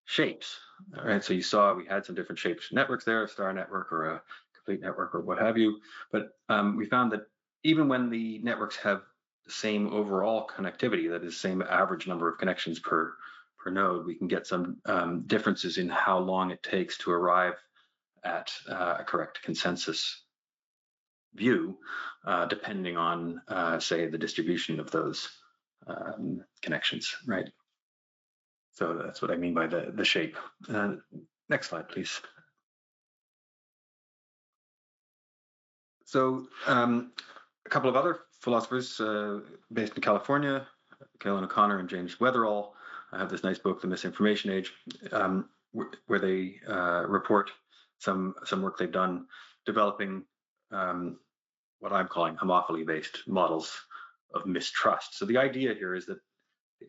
shapes. 0.05 0.59
All 0.97 1.05
right, 1.05 1.23
so 1.23 1.33
you 1.33 1.43
saw 1.43 1.75
we 1.75 1.87
had 1.87 2.05
some 2.05 2.15
different 2.15 2.39
shapes 2.39 2.73
networks 2.73 3.05
there, 3.05 3.23
a 3.23 3.29
star 3.29 3.53
network 3.53 3.93
or 3.93 4.11
a 4.11 4.23
complete 4.69 4.85
network 4.85 5.15
or 5.15 5.21
what 5.21 5.39
have 5.39 5.57
you. 5.57 5.79
But 6.13 6.37
um, 6.49 6.77
we 6.77 6.87
found 6.87 7.13
that 7.13 7.23
even 7.65 7.89
when 7.89 8.11
the 8.11 8.39
networks 8.43 8.77
have 8.77 9.03
the 9.47 9.53
same 9.53 9.89
overall 9.89 10.47
connectivity, 10.47 11.11
that 11.11 11.25
is, 11.25 11.41
same 11.41 11.63
average 11.63 12.07
number 12.07 12.31
of 12.31 12.39
connections 12.39 12.79
per 12.79 13.15
per 13.59 13.71
node, 13.71 14.07
we 14.07 14.15
can 14.15 14.29
get 14.29 14.47
some 14.47 14.77
um, 14.87 15.25
differences 15.27 15.79
in 15.79 15.89
how 15.89 16.19
long 16.19 16.53
it 16.53 16.63
takes 16.63 16.97
to 16.99 17.11
arrive 17.11 17.55
at 18.23 18.53
uh, 18.69 18.99
a 19.01 19.05
correct 19.05 19.43
consensus 19.43 20.23
view, 21.35 21.77
uh, 22.25 22.47
depending 22.47 22.97
on, 22.97 23.43
uh, 23.49 23.81
say, 23.81 24.07
the 24.07 24.19
distribution 24.19 24.79
of 24.79 24.93
those 24.93 25.29
um, 25.89 26.45
connections, 26.63 27.17
right? 27.27 27.51
So 28.75 28.95
that's 28.95 29.21
what 29.21 29.33
I 29.33 29.37
mean 29.37 29.55
by 29.55 29.67
the, 29.67 29.93
the 29.93 30.05
shape. 30.05 30.37
Uh, 30.73 30.93
next 31.49 31.71
slide, 31.71 31.89
please. 31.89 32.21
So 36.09 36.47
um, 36.67 37.13
a 37.67 37.69
couple 37.69 37.91
of 37.91 37.95
other 37.95 38.21
philosophers 38.41 38.99
uh, 38.99 39.41
based 39.71 39.95
in 39.95 40.01
California, 40.01 40.67
Cailin 41.21 41.45
O'Connor 41.45 41.81
and 41.81 41.89
James 41.89 42.17
Weatherall, 42.17 42.71
have 43.13 43.29
this 43.29 43.45
nice 43.45 43.59
book, 43.59 43.83
The 43.83 43.89
Misinformation 43.89 44.51
Age, 44.51 44.73
um, 45.13 45.51
where 45.73 46.19
they 46.19 46.61
uh, 46.67 47.05
report 47.07 47.51
some 47.99 48.35
some 48.47 48.63
work 48.63 48.79
they've 48.79 48.91
done 48.91 49.27
developing 49.67 50.25
um, 50.73 51.19
what 51.81 51.93
I'm 51.93 52.09
calling 52.09 52.37
homophily-based 52.37 53.29
models 53.29 53.79
of 54.33 54.47
mistrust. 54.47 55.19
So 55.19 55.27
the 55.27 55.37
idea 55.37 55.75
here 55.75 55.95
is 55.95 56.07
that 56.07 56.21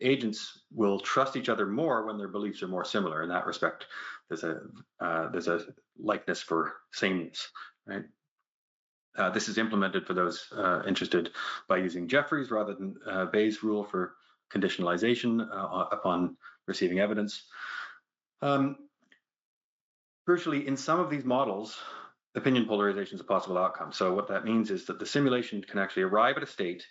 agents 0.00 0.60
will 0.72 0.98
trust 0.98 1.36
each 1.36 1.50
other 1.50 1.66
more 1.66 2.06
when 2.06 2.16
their 2.16 2.28
beliefs 2.28 2.62
are 2.62 2.68
more 2.68 2.86
similar. 2.86 3.22
In 3.22 3.28
that 3.28 3.46
respect, 3.46 3.84
there's 4.30 4.44
a 4.44 4.60
uh, 4.98 5.28
there's 5.28 5.48
a 5.48 5.66
likeness 5.98 6.40
for 6.40 6.72
sameness, 6.92 7.50
right? 7.86 8.04
Uh, 9.16 9.30
this 9.30 9.48
is 9.48 9.58
implemented 9.58 10.06
for 10.06 10.14
those 10.14 10.46
uh, 10.56 10.82
interested 10.86 11.30
by 11.68 11.76
using 11.76 12.08
Jeffrey's 12.08 12.50
rather 12.50 12.74
than 12.74 12.96
uh, 13.06 13.24
Bayes' 13.26 13.62
rule 13.62 13.84
for 13.84 14.14
conditionalization 14.54 15.46
uh, 15.50 15.86
upon 15.90 16.36
receiving 16.66 17.00
evidence. 17.00 17.44
Um, 18.42 18.76
crucially, 20.28 20.66
in 20.66 20.76
some 20.76 21.00
of 21.00 21.10
these 21.10 21.24
models, 21.24 21.76
opinion 22.34 22.66
polarization 22.66 23.16
is 23.16 23.20
a 23.20 23.24
possible 23.24 23.58
outcome. 23.58 23.92
So 23.92 24.14
what 24.14 24.28
that 24.28 24.44
means 24.44 24.70
is 24.70 24.86
that 24.86 24.98
the 24.98 25.06
simulation 25.06 25.62
can 25.62 25.78
actually 25.78 26.04
arrive 26.04 26.36
at 26.36 26.42
a 26.42 26.46
state 26.46 26.86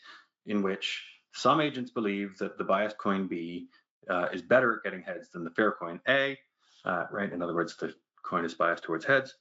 in 0.45 0.61
which 0.61 1.03
some 1.33 1.61
agents 1.61 1.91
believe 1.91 2.37
that 2.39 2.57
the 2.57 2.63
biased 2.63 2.97
coin 2.97 3.27
B 3.27 3.67
uh, 4.09 4.27
is 4.33 4.41
better 4.41 4.75
at 4.75 4.83
getting 4.83 5.03
heads 5.03 5.29
than 5.29 5.43
the 5.43 5.51
fair 5.51 5.71
coin 5.71 5.99
A, 6.07 6.37
uh, 6.85 7.05
right? 7.11 7.31
In 7.31 7.41
other 7.41 7.53
words, 7.53 7.77
the 7.77 7.93
coin 8.23 8.43
is 8.45 8.53
biased 8.53 8.83
towards 8.83 9.05
heads, 9.05 9.35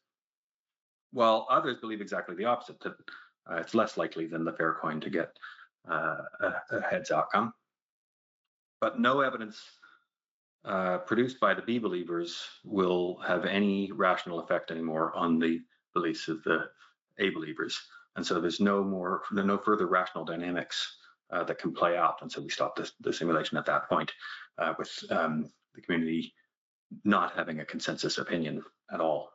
while 1.12 1.47
others 1.50 1.79
believe 1.81 2.00
exactly 2.00 2.35
the 2.35 2.45
opposite, 2.45 2.81
that 2.81 2.95
uh, 3.50 3.57
it's 3.57 3.75
less 3.75 3.97
likely 3.97 4.27
than 4.27 4.45
the 4.45 4.53
fair 4.53 4.75
coin 4.81 5.00
to 5.00 5.11
get 5.11 5.31
uh, 5.91 6.17
a, 6.41 6.55
a, 6.73 6.81
heads 6.83 7.11
outcome. 7.11 7.53
But 8.81 9.00
no 9.00 9.21
evidence 9.21 9.61
uh, 10.65 10.99
produced 10.99 11.41
by 11.41 11.55
the 11.55 11.62
B 11.62 11.79
believers 11.79 12.43
will 12.65 13.19
have 13.27 13.47
any 13.47 13.91
rational 13.93 14.41
effect 14.41 14.71
anymore 14.71 15.15
on 15.17 15.38
the 15.38 15.61
beliefs 15.95 16.29
of 16.29 16.43
the 16.45 16.67
A 17.19 17.31
believers. 17.31 17.81
And 18.17 18.27
so 18.27 18.41
there's 18.41 18.61
no 18.61 18.85
more, 18.85 19.23
no 19.33 19.59
further 19.59 19.87
rational 19.87 20.25
dynamics 20.25 20.99
uh, 21.31 21.45
that 21.45 21.59
can 21.59 21.73
play 21.73 21.97
out. 21.97 22.21
And 22.21 22.31
so 22.31 22.43
we 22.43 22.49
stop 22.49 22.77
the, 22.77 22.91
the 23.00 23.12
simulation 23.12 23.57
at 23.57 23.67
that 23.67 23.88
point 23.88 24.12
uh, 24.59 24.75
with 24.79 24.91
um, 25.11 25.50
the 25.75 25.81
community 25.81 26.35
not 27.05 27.35
having 27.35 27.61
a 27.61 27.65
consensus 27.65 28.19
opinion 28.19 28.62
at 28.93 29.00
all. 29.00 29.31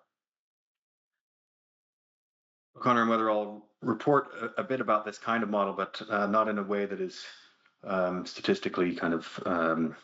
O'Connor 2.77 3.03
and 3.03 3.12
Weatherall 3.12 3.62
report 3.82 4.30
a, 4.42 4.62
a, 4.62 4.63
bit 4.63 4.82
about 4.82 5.06
this 5.06 5.18
kind 5.18 5.44
of 5.44 5.50
model, 5.50 5.74
but 5.74 6.01
uh, 6.10 6.25
not 6.25 6.48
in 6.48 6.58
a 6.58 6.63
way 6.63 6.86
that 6.86 7.00
is 7.00 7.24
um, 7.84 8.25
statistically 8.25 8.96
kind 8.96 9.13
of 9.13 9.39
um, 9.46 9.96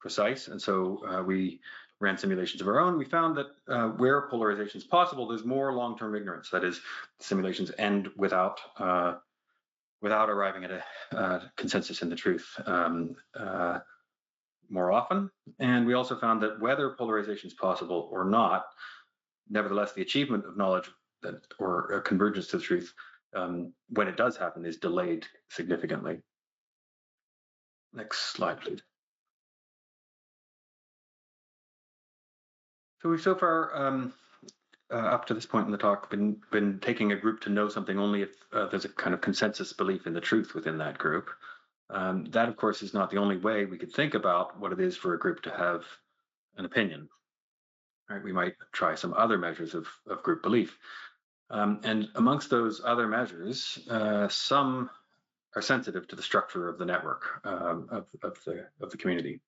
precise. 0.00 0.48
And 0.48 0.60
so 0.60 1.02
uh, 1.08 1.22
we 1.22 1.60
ran 2.00 2.16
simulations 2.16 2.60
of 2.60 2.68
our 2.68 2.78
own, 2.78 2.96
we 2.96 3.04
found 3.04 3.36
that 3.36 3.46
uh, 3.68 3.88
where 3.88 4.28
polarization 4.28 4.78
is 4.78 4.86
possible, 4.86 5.26
there's 5.26 5.44
more 5.44 5.72
long-term 5.72 6.14
ignorance. 6.14 6.48
That 6.50 6.64
is, 6.64 6.80
simulations 7.18 7.72
end 7.78 8.08
without 8.16 8.60
uh, 8.78 9.14
without 10.00 10.30
arriving 10.30 10.62
at 10.64 10.70
a 10.70 10.84
uh, 11.16 11.40
consensus 11.56 12.02
in 12.02 12.08
the 12.08 12.14
truth 12.14 12.48
um, 12.66 13.16
uh, 13.34 13.80
more 14.70 14.92
often. 14.92 15.28
And 15.58 15.84
we 15.84 15.94
also 15.94 16.16
found 16.16 16.40
that 16.42 16.60
whether 16.60 16.90
polarization 16.90 17.48
is 17.48 17.54
possible 17.54 18.08
or 18.12 18.24
not, 18.24 18.66
nevertheless, 19.50 19.94
the 19.94 20.02
achievement 20.02 20.44
of 20.44 20.56
knowledge 20.56 20.88
that 21.22 21.40
or 21.58 21.92
a 21.92 22.00
convergence 22.00 22.48
to 22.48 22.58
the 22.58 22.62
truth, 22.62 22.92
um, 23.34 23.72
when 23.90 24.08
it 24.08 24.16
does 24.16 24.36
happen, 24.36 24.64
is 24.64 24.78
delayed 24.78 25.26
significantly. 25.50 26.20
Next 27.92 28.32
slide, 28.32 28.60
please. 28.60 28.82
So 33.00 33.08
we've 33.08 33.20
so 33.20 33.34
far, 33.34 33.74
um, 33.76 34.12
uh, 34.92 34.96
up 34.96 35.26
to 35.26 35.34
this 35.34 35.46
point 35.46 35.66
in 35.66 35.72
the 35.72 35.78
talk, 35.78 36.10
been 36.10 36.40
been 36.50 36.80
taking 36.80 37.12
a 37.12 37.16
group 37.16 37.40
to 37.42 37.50
know 37.50 37.68
something 37.68 37.98
only 37.98 38.22
if 38.22 38.30
uh, 38.52 38.66
there's 38.66 38.84
a 38.84 38.88
kind 38.88 39.14
of 39.14 39.20
consensus 39.20 39.72
belief 39.72 40.06
in 40.06 40.14
the 40.14 40.20
truth 40.20 40.54
within 40.54 40.78
that 40.78 40.98
group. 40.98 41.30
Um, 41.90 42.26
that, 42.32 42.48
of 42.48 42.56
course, 42.56 42.82
is 42.82 42.92
not 42.92 43.10
the 43.10 43.16
only 43.18 43.36
way 43.36 43.64
we 43.64 43.78
could 43.78 43.92
think 43.92 44.14
about 44.14 44.58
what 44.58 44.72
it 44.72 44.80
is 44.80 44.96
for 44.96 45.14
a 45.14 45.18
group 45.18 45.42
to 45.42 45.50
have 45.50 45.84
an 46.56 46.64
opinion. 46.64 47.08
Right? 48.10 48.22
We 48.22 48.32
might 48.32 48.54
try 48.72 48.94
some 48.94 49.14
other 49.14 49.38
measures 49.38 49.74
of, 49.74 49.86
of 50.06 50.22
group 50.22 50.42
belief. 50.42 50.76
Um, 51.50 51.80
and 51.84 52.08
amongst 52.14 52.50
those 52.50 52.82
other 52.84 53.06
measures, 53.06 53.78
uh, 53.90 54.28
some 54.28 54.90
are 55.56 55.62
sensitive 55.62 56.06
to 56.08 56.16
the 56.16 56.22
structure 56.22 56.68
of 56.68 56.78
the 56.78 56.84
network 56.84 57.40
um, 57.44 57.88
of, 57.90 58.06
of, 58.22 58.38
the, 58.44 58.66
of 58.80 58.90
the 58.90 58.96
community 58.98 59.40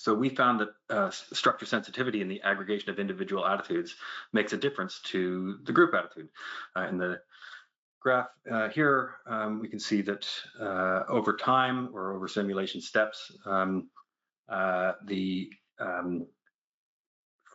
so 0.00 0.14
we 0.14 0.30
found 0.30 0.60
that 0.60 0.70
uh, 0.88 1.10
structure 1.10 1.66
sensitivity 1.66 2.22
in 2.22 2.28
the 2.28 2.40
aggregation 2.40 2.88
of 2.88 2.98
individual 2.98 3.46
attitudes 3.46 3.96
makes 4.32 4.54
a 4.54 4.56
difference 4.56 5.00
to 5.12 5.58
the 5.64 5.72
group 5.72 5.94
attitude. 5.94 6.30
Uh, 6.74 6.86
in 6.88 6.96
the 6.96 7.20
graph 8.00 8.28
uh, 8.50 8.70
here, 8.70 9.16
um, 9.26 9.60
we 9.60 9.68
can 9.68 9.78
see 9.78 10.00
that 10.00 10.26
uh, 10.58 11.02
over 11.06 11.36
time 11.36 11.90
or 11.92 12.14
over 12.14 12.28
simulation 12.28 12.80
steps, 12.80 13.30
um, 13.44 13.90
uh, 14.48 14.92
the 15.04 15.50
um, 15.78 16.26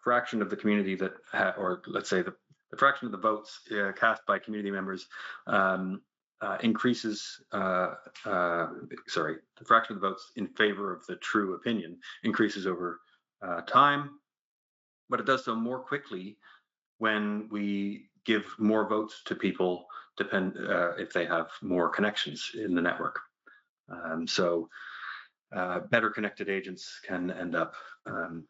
fraction 0.03 0.43
of 0.43 0.51
the 0.51 0.55
community 0.55 0.93
that, 0.93 1.13
or 1.57 1.81
let's 1.87 2.11
say 2.11 2.21
the, 2.21 2.35
the, 2.75 2.79
fraction 2.79 3.05
of 3.05 3.11
the 3.11 3.17
votes 3.17 3.59
uh, 3.71 3.91
cast 3.93 4.25
by 4.25 4.39
community 4.39 4.71
members 4.71 5.07
um, 5.47 6.01
uh, 6.41 6.57
increases, 6.61 7.41
uh, 7.53 7.93
uh, 8.25 8.67
sorry, 9.07 9.37
the 9.57 9.65
fraction 9.65 9.95
of 9.95 10.01
the 10.01 10.09
votes 10.09 10.31
in 10.35 10.47
favor 10.47 10.93
of 10.93 11.05
the 11.07 11.15
true 11.17 11.55
opinion 11.55 11.97
increases 12.23 12.67
over 12.67 12.99
uh, 13.41 13.61
time, 13.61 14.11
but 15.09 15.19
it 15.19 15.25
does 15.25 15.45
so 15.45 15.55
more 15.55 15.79
quickly 15.79 16.37
when 16.97 17.47
we 17.49 18.09
give 18.25 18.45
more 18.57 18.87
votes 18.87 19.21
to 19.25 19.35
people 19.35 19.85
depend 20.17 20.57
uh, 20.57 20.91
if 20.97 21.13
they 21.13 21.25
have 21.25 21.47
more 21.61 21.89
connections 21.89 22.51
in 22.53 22.75
the 22.75 22.81
network. 22.81 23.19
Um, 23.89 24.27
so 24.27 24.69
better 25.89 26.09
connected 26.09 26.49
agents 26.49 26.99
can 27.07 27.31
end 27.31 27.55
up 27.55 27.75
um, 28.05 28.45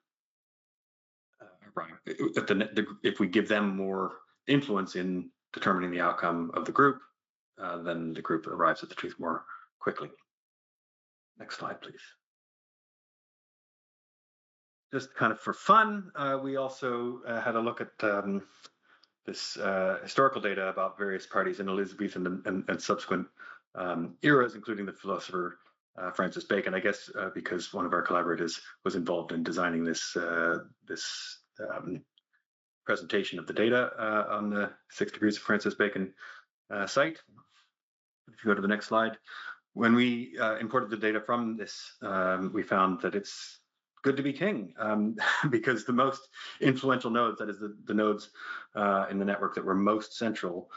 if, 2.05 2.47
the, 2.47 2.85
if 3.03 3.19
we 3.19 3.27
give 3.27 3.47
them 3.47 3.75
more 3.75 4.13
influence 4.47 4.95
in 4.95 5.29
determining 5.53 5.91
the 5.91 6.01
outcome 6.01 6.51
of 6.53 6.65
the 6.65 6.71
group, 6.71 6.99
uh, 7.61 7.81
then 7.81 8.13
the 8.13 8.21
group 8.21 8.47
arrives 8.47 8.83
at 8.83 8.89
the 8.89 8.95
truth 8.95 9.15
more 9.19 9.45
quickly. 9.79 10.09
Next 11.39 11.57
slide, 11.57 11.81
please. 11.81 12.01
Just 14.93 15.13
kind 15.15 15.31
of 15.31 15.39
for 15.39 15.53
fun, 15.53 16.11
uh, 16.15 16.39
we 16.41 16.57
also 16.57 17.21
uh, 17.27 17.41
had 17.41 17.55
a 17.55 17.59
look 17.59 17.81
at 17.81 17.91
um, 18.03 18.43
this 19.25 19.57
uh, 19.57 19.99
historical 20.03 20.41
data 20.41 20.69
about 20.69 20.97
various 20.97 21.25
parties 21.25 21.59
in 21.59 21.67
Elizabethan 21.67 22.25
and, 22.27 22.45
and, 22.45 22.63
and 22.67 22.81
subsequent 22.81 23.27
um, 23.73 24.15
eras, 24.21 24.55
including 24.55 24.85
the 24.85 24.93
philosopher 24.93 25.57
uh, 25.97 26.11
Francis 26.11 26.43
Bacon. 26.43 26.73
I 26.73 26.79
guess 26.79 27.09
uh, 27.17 27.29
because 27.33 27.73
one 27.73 27.85
of 27.85 27.93
our 27.93 28.01
collaborators 28.01 28.61
was 28.83 28.95
involved 28.95 29.31
in 29.31 29.43
designing 29.43 29.83
this 29.83 30.15
this 30.87 31.39
um, 31.59 32.01
presentation 32.85 33.39
of 33.39 33.47
the 33.47 33.53
data 33.53 33.91
on 34.29 34.49
the 34.49 34.71
Six 34.89 35.11
Degrees 35.11 35.37
of 35.37 35.43
Francis 35.43 35.75
Bacon 35.75 36.13
site. 36.85 37.19
If 38.27 38.43
you 38.43 38.49
go 38.49 38.55
to 38.55 38.61
the 38.61 38.67
next 38.67 38.87
slide, 38.87 39.17
when 39.75 39.93
we 39.93 40.37
uh, 40.39 40.55
imported 40.55 40.89
the 40.89 40.97
data 40.97 41.19
from 41.19 41.57
this, 41.57 41.97
um, 42.01 42.51
we 42.53 42.63
found 42.63 43.01
that 43.01 43.13
it's 43.13 43.59
good 44.03 44.15
to 44.15 44.23
be 44.23 44.31
king 44.31 44.73
um, 44.79 45.17
because 45.49 45.83
the 45.83 45.93
most 45.93 46.29
influential 46.61 47.11
nodes, 47.11 47.39
that 47.39 47.49
is 47.49 47.59
the, 47.59 47.75
the 47.85 47.93
nodes 47.93 48.29
uh, 48.75 49.05
in 49.11 49.19
the 49.19 49.25
network 49.25 49.53
that 49.53 49.65
were 49.65 49.75
most 49.75 50.17
central, 50.17 50.69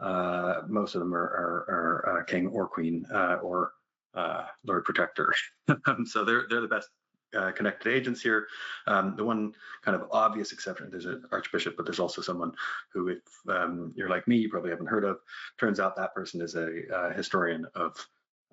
uh, 0.00 0.62
most 0.68 0.94
of 0.94 1.00
them 1.00 1.14
are, 1.14 1.18
are, 1.18 2.04
are 2.08 2.20
uh, 2.20 2.24
king 2.24 2.48
or 2.48 2.68
queen 2.68 3.06
uh, 3.14 3.36
or 3.42 3.72
uh, 4.14 4.44
Lord 4.66 4.84
Protector. 4.84 5.32
so 6.04 6.24
they're 6.24 6.44
they're 6.50 6.60
the 6.60 6.68
best 6.68 6.90
uh, 7.36 7.52
connected 7.52 7.92
agents 7.92 8.20
here. 8.20 8.46
Um, 8.86 9.14
the 9.16 9.24
one 9.24 9.52
kind 9.82 9.94
of 9.94 10.08
obvious 10.10 10.52
exception, 10.52 10.88
there's 10.90 11.06
an 11.06 11.24
archbishop, 11.32 11.76
but 11.76 11.86
there's 11.86 12.00
also 12.00 12.22
someone 12.22 12.52
who, 12.92 13.08
if 13.08 13.22
um, 13.48 13.92
you're 13.96 14.10
like 14.10 14.26
me, 14.28 14.36
you 14.36 14.48
probably 14.48 14.70
haven't 14.70 14.86
heard 14.86 15.04
of. 15.04 15.18
Turns 15.58 15.80
out 15.80 15.96
that 15.96 16.14
person 16.14 16.40
is 16.40 16.54
a 16.54 17.12
historian 17.14 17.66
of 17.74 17.96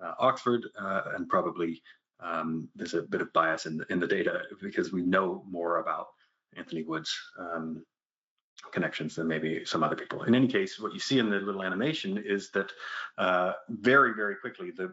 uh, 0.02 0.14
Oxford, 0.18 0.66
uh, 0.80 1.02
and 1.14 1.28
probably 1.28 1.82
um, 2.20 2.68
there's 2.74 2.94
a 2.94 3.02
bit 3.02 3.20
of 3.20 3.32
bias 3.32 3.66
in 3.66 3.78
the, 3.78 3.86
in 3.90 4.00
the 4.00 4.06
data 4.06 4.42
because 4.60 4.92
we 4.92 5.02
know 5.02 5.44
more 5.48 5.78
about 5.78 6.08
Anthony 6.56 6.82
Wood's 6.82 7.16
um, 7.38 7.84
connections 8.72 9.16
than 9.16 9.26
maybe 9.26 9.64
some 9.64 9.82
other 9.82 9.96
people. 9.96 10.22
In 10.24 10.34
any 10.34 10.48
case, 10.48 10.78
what 10.78 10.92
you 10.92 11.00
see 11.00 11.18
in 11.18 11.30
the 11.30 11.38
little 11.38 11.62
animation 11.62 12.18
is 12.18 12.50
that 12.50 12.72
uh, 13.18 13.52
very, 13.68 14.14
very 14.14 14.36
quickly, 14.36 14.70
the 14.70 14.92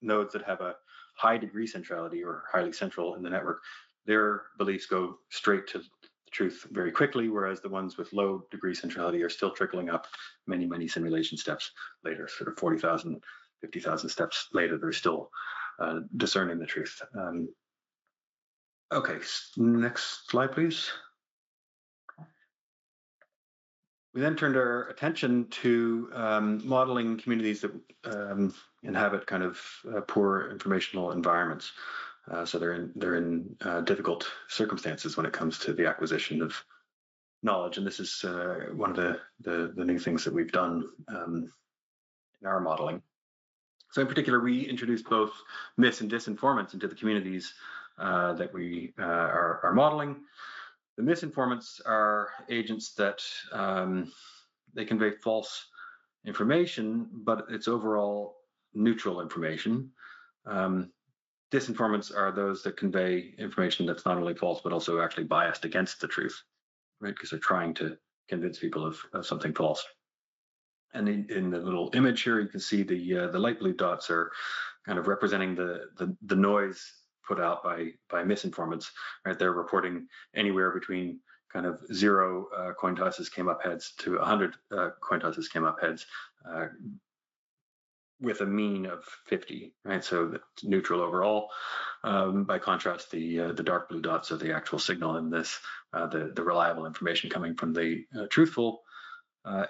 nodes 0.00 0.32
that 0.32 0.42
have 0.42 0.60
a 0.60 0.76
high 1.22 1.38
degree 1.38 1.68
centrality 1.68 2.24
or 2.24 2.42
highly 2.50 2.72
central 2.72 3.14
in 3.14 3.22
the 3.22 3.30
network, 3.30 3.62
their 4.06 4.42
beliefs 4.58 4.86
go 4.86 5.18
straight 5.30 5.68
to 5.68 5.78
the 5.78 5.84
truth 6.32 6.66
very 6.72 6.90
quickly, 6.90 7.28
whereas 7.28 7.60
the 7.60 7.68
ones 7.68 7.96
with 7.96 8.12
low 8.12 8.44
degree 8.50 8.74
centrality 8.74 9.22
are 9.22 9.28
still 9.28 9.52
trickling 9.52 9.88
up 9.88 10.06
many, 10.48 10.66
many 10.66 10.88
simulation 10.88 11.38
steps 11.38 11.70
later, 12.04 12.26
sort 12.26 12.48
of 12.50 12.58
40,000, 12.58 13.22
50,000 13.60 14.08
steps 14.08 14.48
later, 14.52 14.76
they're 14.76 14.92
still 14.92 15.30
uh, 15.78 16.00
discerning 16.16 16.58
the 16.58 16.66
truth. 16.66 17.00
Um, 17.16 17.48
okay, 18.92 19.18
next 19.56 20.28
slide, 20.28 20.50
please. 20.50 20.90
We 24.12 24.20
then 24.20 24.34
turned 24.34 24.56
our 24.56 24.88
attention 24.88 25.46
to 25.62 26.10
um, 26.14 26.66
modeling 26.66 27.16
communities 27.16 27.62
that 27.62 27.72
um, 28.04 28.52
inhabit 28.82 29.26
kind 29.26 29.42
of 29.42 29.60
uh, 29.94 30.00
poor 30.02 30.50
informational 30.50 31.12
environments. 31.12 31.72
Uh, 32.30 32.44
so 32.44 32.58
they're 32.58 32.74
in 32.74 32.92
they're 32.94 33.16
in 33.16 33.56
uh, 33.62 33.80
difficult 33.80 34.30
circumstances 34.48 35.16
when 35.16 35.26
it 35.26 35.32
comes 35.32 35.58
to 35.58 35.72
the 35.72 35.86
acquisition 35.86 36.40
of 36.40 36.54
knowledge, 37.42 37.78
and 37.78 37.86
this 37.86 37.98
is 37.98 38.24
uh, 38.24 38.66
one 38.74 38.90
of 38.90 38.96
the, 38.96 39.18
the, 39.40 39.72
the 39.74 39.84
new 39.84 39.98
things 39.98 40.24
that 40.24 40.32
we've 40.32 40.52
done 40.52 40.84
um, 41.08 41.52
in 42.40 42.46
our 42.46 42.60
modeling. 42.60 43.02
So 43.90 44.00
in 44.00 44.06
particular, 44.06 44.40
we 44.40 44.62
introduced 44.62 45.08
both 45.10 45.32
mis 45.76 46.00
and 46.00 46.10
disinformants 46.10 46.72
into 46.72 46.86
the 46.86 46.94
communities 46.94 47.52
uh, 47.98 48.32
that 48.34 48.54
we 48.54 48.94
are, 48.98 49.60
are 49.64 49.74
modeling. 49.74 50.20
The 50.96 51.02
misinformants 51.02 51.80
are 51.84 52.30
agents 52.48 52.94
that 52.94 53.22
um, 53.52 54.12
they 54.72 54.84
convey 54.84 55.10
false 55.10 55.66
information, 56.24 57.08
but 57.12 57.46
it's 57.50 57.68
overall 57.68 58.36
neutral 58.74 59.20
information. 59.20 59.90
Um, 60.46 60.90
disinformants 61.52 62.14
are 62.14 62.32
those 62.32 62.62
that 62.62 62.76
convey 62.76 63.34
information 63.38 63.86
that's 63.86 64.04
not 64.04 64.16
only 64.16 64.34
false, 64.34 64.60
but 64.62 64.72
also 64.72 65.00
actually 65.00 65.24
biased 65.24 65.64
against 65.64 66.00
the 66.00 66.08
truth, 66.08 66.42
right? 67.00 67.14
Because 67.14 67.30
they're 67.30 67.38
trying 67.38 67.74
to 67.74 67.96
convince 68.28 68.58
people 68.58 68.86
of, 68.86 68.98
of 69.12 69.26
something 69.26 69.52
false. 69.52 69.84
And 70.94 71.08
in, 71.08 71.26
in, 71.30 71.50
the 71.50 71.58
little 71.58 71.90
image 71.94 72.22
here, 72.22 72.40
you 72.40 72.48
can 72.48 72.60
see 72.60 72.82
the 72.82 73.18
uh, 73.18 73.26
the 73.28 73.38
light 73.38 73.58
blue 73.58 73.72
dots 73.72 74.10
are 74.10 74.30
kind 74.84 74.98
of 74.98 75.06
representing 75.06 75.54
the, 75.54 75.86
the, 75.96 76.14
the 76.26 76.36
noise 76.36 76.92
put 77.26 77.40
out 77.40 77.62
by 77.62 77.92
by 78.10 78.22
misinformants. 78.22 78.90
Right, 79.24 79.38
they're 79.38 79.52
reporting 79.52 80.06
anywhere 80.34 80.70
between 80.70 81.20
kind 81.52 81.66
of 81.66 81.80
zero 81.92 82.46
uh, 82.56 82.72
coin 82.72 82.96
tosses 82.96 83.28
came 83.28 83.48
up 83.48 83.62
heads 83.62 83.92
to 83.98 84.16
100 84.16 84.54
uh, 84.76 84.90
coin 85.00 85.20
tosses 85.20 85.48
came 85.48 85.64
up 85.64 85.80
heads, 85.80 86.06
uh, 86.50 86.66
with 88.22 88.40
a 88.40 88.46
mean 88.46 88.86
of 88.86 89.04
50. 89.26 89.74
Right, 89.84 90.04
so 90.04 90.38
neutral 90.62 91.00
overall. 91.00 91.50
Um, 92.04 92.44
by 92.44 92.58
contrast, 92.58 93.10
the 93.10 93.40
uh, 93.40 93.52
the 93.52 93.62
dark 93.62 93.88
blue 93.88 94.00
dots 94.00 94.32
are 94.32 94.36
the 94.36 94.54
actual 94.54 94.78
signal 94.78 95.16
in 95.16 95.30
this, 95.30 95.58
uh, 95.92 96.06
the 96.06 96.32
the 96.34 96.42
reliable 96.42 96.86
information 96.86 97.30
coming 97.30 97.54
from 97.54 97.72
the 97.72 98.04
uh, 98.18 98.26
truthful 98.30 98.82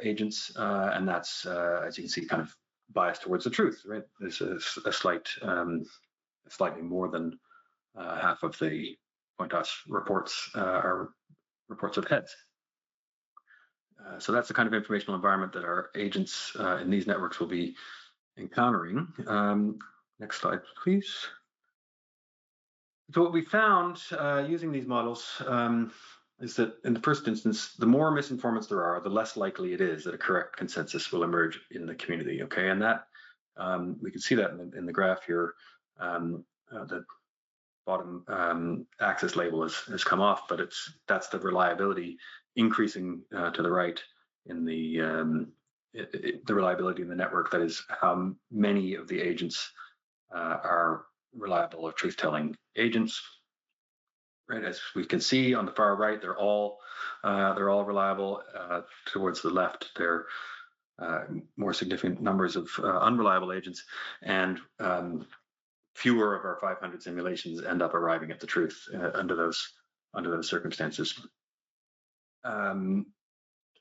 agents, 0.03 0.53
and 0.57 1.09
that's 1.09 1.47
as 1.47 1.97
you 1.97 2.05
can 2.05 2.11
see, 2.11 2.27
kind 2.27 2.43
of 2.43 2.55
biased 2.93 3.23
towards 3.23 3.45
the 3.45 3.51
truth. 3.51 3.83
Right, 3.87 4.05
there's 4.21 4.41
a, 4.41 4.59
a 4.87 4.93
slight 4.93 5.29
um, 5.43 5.85
slightly 6.49 6.83
more 6.83 7.09
than 7.09 7.39
uh, 7.97 8.21
half 8.21 8.43
of 8.43 8.59
the 8.59 8.97
coin 9.39 9.49
toss 9.49 9.83
reports 9.89 10.51
uh, 10.55 10.61
are 10.61 11.11
reports 11.69 11.97
of 11.97 12.07
heads. 12.07 12.35
Uh, 14.05 14.19
so 14.19 14.33
that's 14.33 14.49
the 14.49 14.55
kind 14.55 14.67
of 14.67 14.75
informational 14.75 15.15
environment 15.15 15.53
that 15.53 15.65
our 15.65 15.91
agents 15.95 16.53
uh, 16.59 16.77
in 16.79 16.91
these 16.91 17.07
networks 17.07 17.39
will 17.39 17.47
be 17.47 17.75
encountering. 18.39 19.07
Um, 19.27 19.79
next 20.19 20.41
slide, 20.41 20.61
please. 20.83 21.15
So 23.13 23.23
what 23.23 23.33
we 23.33 23.45
found 23.45 24.01
uh, 24.13 24.45
using 24.49 24.73
these 24.73 24.87
models 24.87 25.43
um, 25.47 25.93
is 26.41 26.57
that 26.57 26.75
in 26.85 26.95
the 26.95 27.01
first 27.01 27.29
instance, 27.29 27.75
the 27.75 27.87
more 27.87 28.11
misinformants 28.11 28.69
there 28.69 28.83
are, 28.83 29.01
the 29.01 29.11
less 29.11 29.37
likely 29.37 29.75
it 29.75 29.81
is 29.81 30.05
that 30.05 30.15
a 30.15 30.19
correct 30.19 30.57
consensus 30.57 31.13
will 31.13 31.25
emerge 31.25 31.61
in 31.71 31.87
the 31.87 31.95
community. 31.95 32.43
Okay, 32.43 32.69
and 32.71 32.81
that 32.81 33.07
um, 33.57 33.97
we 34.01 34.11
can 34.11 34.21
see 34.21 34.35
that 34.37 34.51
in 34.51 34.59
the, 34.59 34.79
in 34.79 34.87
the 34.87 34.93
graph 34.93 35.25
here. 35.27 35.55
Um, 36.01 36.45
uh, 36.75 36.85
the 36.85 37.05
bottom 37.85 38.25
um, 38.29 38.87
axis 39.01 39.37
label 39.37 39.63
has, 39.63 39.77
has 39.89 40.05
come 40.05 40.21
off, 40.21 40.49
but 40.49 40.61
it's 40.61 40.93
that's 41.07 41.29
the 41.29 41.39
reliability 41.39 42.17
increasing 42.57 43.21
uh, 43.37 43.51
to 43.51 43.63
the 43.63 43.71
right 43.71 44.03
in 44.47 44.65
the 44.65 45.01
um, 45.01 45.53
the 45.95 46.55
reliability 46.55 47.03
in 47.03 47.09
the 47.09 47.15
network. 47.15 47.51
That 47.51 47.63
is 47.63 47.83
how 47.89 48.33
many 48.51 48.95
of 48.95 49.09
the 49.09 49.21
agents 49.21 49.71
uh, 50.35 50.59
are 50.63 51.05
reliable 51.37 51.81
or 51.81 51.93
truth-telling 51.93 52.57
agents. 52.77 53.21
Right, 54.49 54.65
as 54.65 54.81
we 54.95 55.05
can 55.05 55.21
see 55.21 55.55
on 55.55 55.67
the 55.67 55.73
far 55.73 55.97
right, 55.97 56.21
they're 56.21 56.37
all 56.37 56.79
uh, 57.23 57.55
they're 57.55 57.71
all 57.71 57.85
reliable. 57.85 58.43
Uh, 58.55 58.83
towards 59.07 59.41
the 59.41 59.51
left, 59.51 59.91
they're 59.97 60.27
uh, 60.99 61.21
more 61.57 61.73
significant 61.73 62.21
numbers 62.21 62.57
of 62.57 62.69
uh, 62.79 62.99
unreliable 62.99 63.53
agents, 63.53 63.85
and 64.23 64.59
um, 64.81 65.27
fewer 65.95 66.35
of 66.35 66.45
our 66.45 66.59
500 66.61 67.03
simulations 67.03 67.63
end 67.63 67.83
up 67.83 67.95
arriving 67.95 68.31
at 68.31 68.41
the 68.41 68.47
truth 68.47 68.89
uh, 68.95 69.11
under 69.15 69.37
those 69.37 69.73
under 70.15 70.31
those 70.31 70.49
circumstances. 70.49 71.19
Um, 72.45 73.07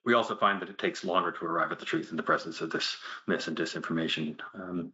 we 0.05 0.13
also 0.13 0.35
find 0.35 0.61
that 0.61 0.69
it 0.69 0.77
takes 0.77 1.03
longer 1.03 1.31
to 1.31 1.45
arrive 1.45 1.71
at 1.71 1.79
the 1.79 1.85
truth 1.85 2.09
in 2.11 2.17
the 2.17 2.23
presence 2.23 2.61
of 2.61 2.71
this 2.71 2.97
mis 3.27 3.47
and 3.47 3.57
disinformation. 3.57 4.39
Um, 4.55 4.93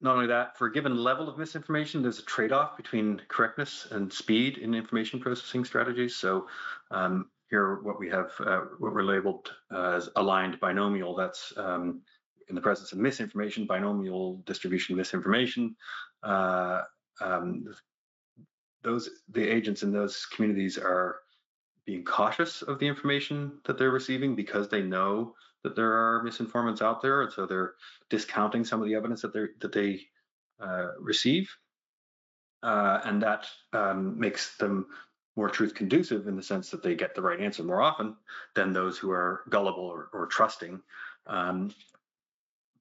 not 0.00 0.16
only 0.16 0.26
that, 0.26 0.58
for 0.58 0.66
a 0.66 0.72
given 0.72 0.96
level 0.96 1.28
of 1.28 1.38
misinformation, 1.38 2.02
there's 2.02 2.18
a 2.18 2.24
trade-off 2.24 2.76
between 2.76 3.22
correctness 3.28 3.86
and 3.92 4.12
speed 4.12 4.58
in 4.58 4.74
information 4.74 5.20
processing 5.20 5.64
strategies. 5.64 6.16
So 6.16 6.48
um, 6.90 7.30
here, 7.50 7.76
what 7.82 8.00
we 8.00 8.08
have, 8.08 8.32
uh, 8.40 8.62
what 8.78 8.92
we're 8.92 9.04
labeled 9.04 9.52
uh, 9.72 9.92
as 9.92 10.08
aligned 10.16 10.58
binomial, 10.58 11.14
that's 11.14 11.52
um, 11.56 12.00
in 12.48 12.56
the 12.56 12.60
presence 12.60 12.90
of 12.90 12.98
misinformation, 12.98 13.64
binomial 13.64 14.42
distribution 14.44 14.96
misinformation, 14.96 15.76
uh, 16.24 16.80
um, 17.20 17.64
those 18.82 19.08
the 19.30 19.48
agents 19.48 19.84
in 19.84 19.92
those 19.92 20.26
communities 20.26 20.78
are 20.78 21.21
being 21.84 22.04
cautious 22.04 22.62
of 22.62 22.78
the 22.78 22.86
information 22.86 23.58
that 23.64 23.78
they're 23.78 23.90
receiving 23.90 24.34
because 24.34 24.68
they 24.68 24.82
know 24.82 25.34
that 25.64 25.76
there 25.76 25.92
are 25.92 26.24
misinformants 26.24 26.82
out 26.82 27.02
there, 27.02 27.22
and 27.22 27.32
so 27.32 27.46
they're 27.46 27.74
discounting 28.10 28.64
some 28.64 28.80
of 28.80 28.88
the 28.88 28.94
evidence 28.94 29.22
that 29.22 29.32
they 29.32 29.46
that 29.60 29.72
they 29.72 30.00
uh, 30.60 30.88
receive, 30.98 31.54
uh, 32.62 33.00
and 33.04 33.22
that 33.22 33.46
um, 33.72 34.18
makes 34.18 34.56
them 34.56 34.86
more 35.36 35.48
truth 35.48 35.74
conducive 35.74 36.26
in 36.28 36.36
the 36.36 36.42
sense 36.42 36.70
that 36.70 36.82
they 36.82 36.94
get 36.94 37.14
the 37.14 37.22
right 37.22 37.40
answer 37.40 37.62
more 37.62 37.80
often 37.80 38.16
than 38.54 38.72
those 38.72 38.98
who 38.98 39.10
are 39.10 39.42
gullible 39.48 39.84
or, 39.84 40.08
or 40.12 40.26
trusting. 40.26 40.80
Um, 41.26 41.74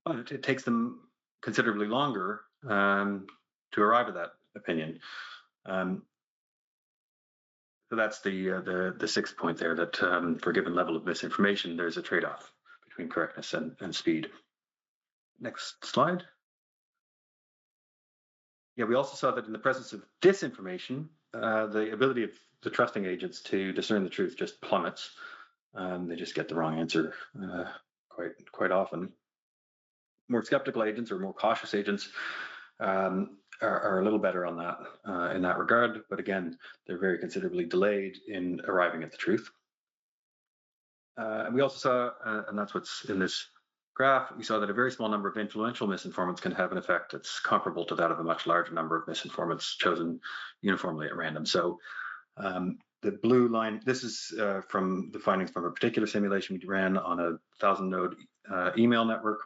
but 0.04 0.32
it 0.32 0.44
takes 0.44 0.64
them 0.64 1.00
considerably 1.42 1.88
longer 1.88 2.42
um, 2.68 3.28
to 3.72 3.82
arrive 3.82 4.08
at 4.08 4.16
that 4.16 4.32
opinion. 4.56 5.00
Um, 5.66 6.04
so 7.92 7.98
that's 7.98 8.22
the 8.22 8.52
uh, 8.52 8.62
the 8.62 8.96
the 8.98 9.08
sixth 9.08 9.36
point 9.36 9.58
there 9.58 9.76
that 9.76 10.02
um, 10.02 10.38
for 10.38 10.52
a 10.52 10.54
given 10.54 10.74
level 10.74 10.96
of 10.96 11.06
misinformation, 11.06 11.76
there's 11.76 11.98
a 11.98 12.02
trade-off 12.02 12.50
between 12.88 13.10
correctness 13.10 13.54
and, 13.54 13.76
and 13.82 13.94
speed. 13.94 14.30
Next 15.42 15.84
slide. 15.84 16.24
Yeah, 18.78 18.86
we 18.86 18.96
also 18.96 19.16
saw 19.16 19.36
that 19.36 19.46
in 19.46 19.52
the 19.52 19.60
presence 19.60 19.92
of 19.92 20.06
disinformation, 20.22 21.08
uh, 21.34 21.68
the 21.68 21.92
ability 21.92 22.24
of 22.24 22.30
the 22.64 22.70
trusting 22.70 23.06
agents 23.06 23.42
to 23.42 23.74
discern 23.74 24.06
the 24.06 24.10
truth 24.10 24.38
just 24.38 24.62
plummets. 24.62 25.10
Um, 25.76 26.08
they 26.08 26.16
just 26.16 26.34
get 26.36 26.48
the 26.48 26.56
wrong 26.56 26.80
answer 26.80 27.14
uh, 27.44 27.66
quite 28.08 28.52
quite 28.54 28.72
often 28.72 29.12
more 30.30 30.44
skeptical 30.44 30.84
agents 30.86 31.12
or 31.12 31.20
more 31.20 31.34
cautious 31.34 31.74
agents 31.74 32.10
um, 32.80 33.38
are, 33.62 33.82
are, 33.82 34.00
a 34.00 34.04
little 34.04 34.20
better 34.20 34.46
on 34.46 34.58
that 34.58 34.78
uh, 35.08 35.32
in 35.36 35.42
that 35.42 35.58
regard. 35.58 36.02
But 36.10 36.20
again, 36.20 36.58
they're 36.86 37.00
very 37.00 37.18
considerably 37.18 37.66
delayed 37.66 38.18
in 38.28 38.62
arriving 38.68 39.04
at 39.04 39.12
the 39.12 39.18
truth. 39.18 39.50
Uh, 41.18 41.44
and 41.46 41.56
we 41.56 41.62
also 41.62 41.78
saw, 41.78 42.30
uh, 42.30 42.44
and 42.48 42.58
that's 42.58 42.74
what's 42.74 43.06
in 43.06 43.20
this 43.20 43.48
graph, 43.94 44.32
we 44.36 44.44
saw 44.44 44.60
that 44.60 44.70
a 44.70 44.74
very 44.74 44.92
small 44.92 45.10
number 45.10 45.30
of 45.30 45.38
influential 45.38 45.88
misinformants 45.88 46.42
can 46.42 46.54
have 46.54 46.72
an 46.72 46.78
effect 46.78 47.12
that's 47.12 47.40
comparable 47.40 47.86
to 47.86 47.96
that 47.96 48.12
of 48.12 48.20
a 48.20 48.24
much 48.24 48.48
larger 48.48 48.74
number 48.74 48.98
of 48.98 49.08
misinformants 49.08 49.78
chosen 49.78 50.20
uniformly 50.62 51.08
at 51.08 51.16
random. 51.16 51.46
So 51.46 51.80
um, 52.38 52.80
the 53.02 53.12
blue 53.12 53.50
line, 53.50 53.82
this 53.86 54.04
is 54.04 54.34
uh, 54.40 54.62
from 54.70 55.12
the 55.12 55.20
findings 55.20 55.52
from 55.52 55.66
a 55.66 55.72
particular 55.72 56.08
simulation 56.08 56.60
we 56.60 56.68
ran 56.68 56.98
on 56.98 57.20
a 57.20 57.38
thousand 57.60 57.90
node 57.90 58.16
uh, 58.52 58.72
email 58.78 59.06
network 59.06 59.42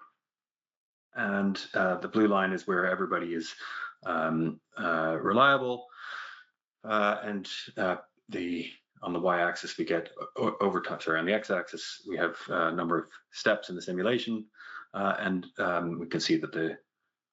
and 1.15 1.59
uh, 1.73 1.97
the 1.97 2.07
blue 2.07 2.27
line 2.27 2.51
is 2.51 2.67
where 2.67 2.89
everybody 2.89 3.33
is 3.33 3.53
um, 4.05 4.59
uh, 4.77 5.17
reliable, 5.21 5.85
uh, 6.83 7.17
and 7.23 7.49
uh, 7.77 7.97
the 8.29 8.69
on 9.01 9.13
the 9.13 9.19
y-axis 9.19 9.77
we 9.77 9.85
get 9.85 10.09
overtime. 10.35 10.99
Sorry, 10.99 11.19
on 11.19 11.25
the 11.25 11.33
x-axis 11.33 12.03
we 12.07 12.17
have 12.17 12.35
a 12.49 12.71
number 12.71 12.97
of 12.97 13.05
steps 13.31 13.69
in 13.69 13.75
the 13.75 13.81
simulation, 13.81 14.45
uh, 14.93 15.15
and 15.19 15.45
um, 15.59 15.99
we 15.99 16.07
can 16.07 16.19
see 16.19 16.37
that 16.37 16.51
the 16.51 16.77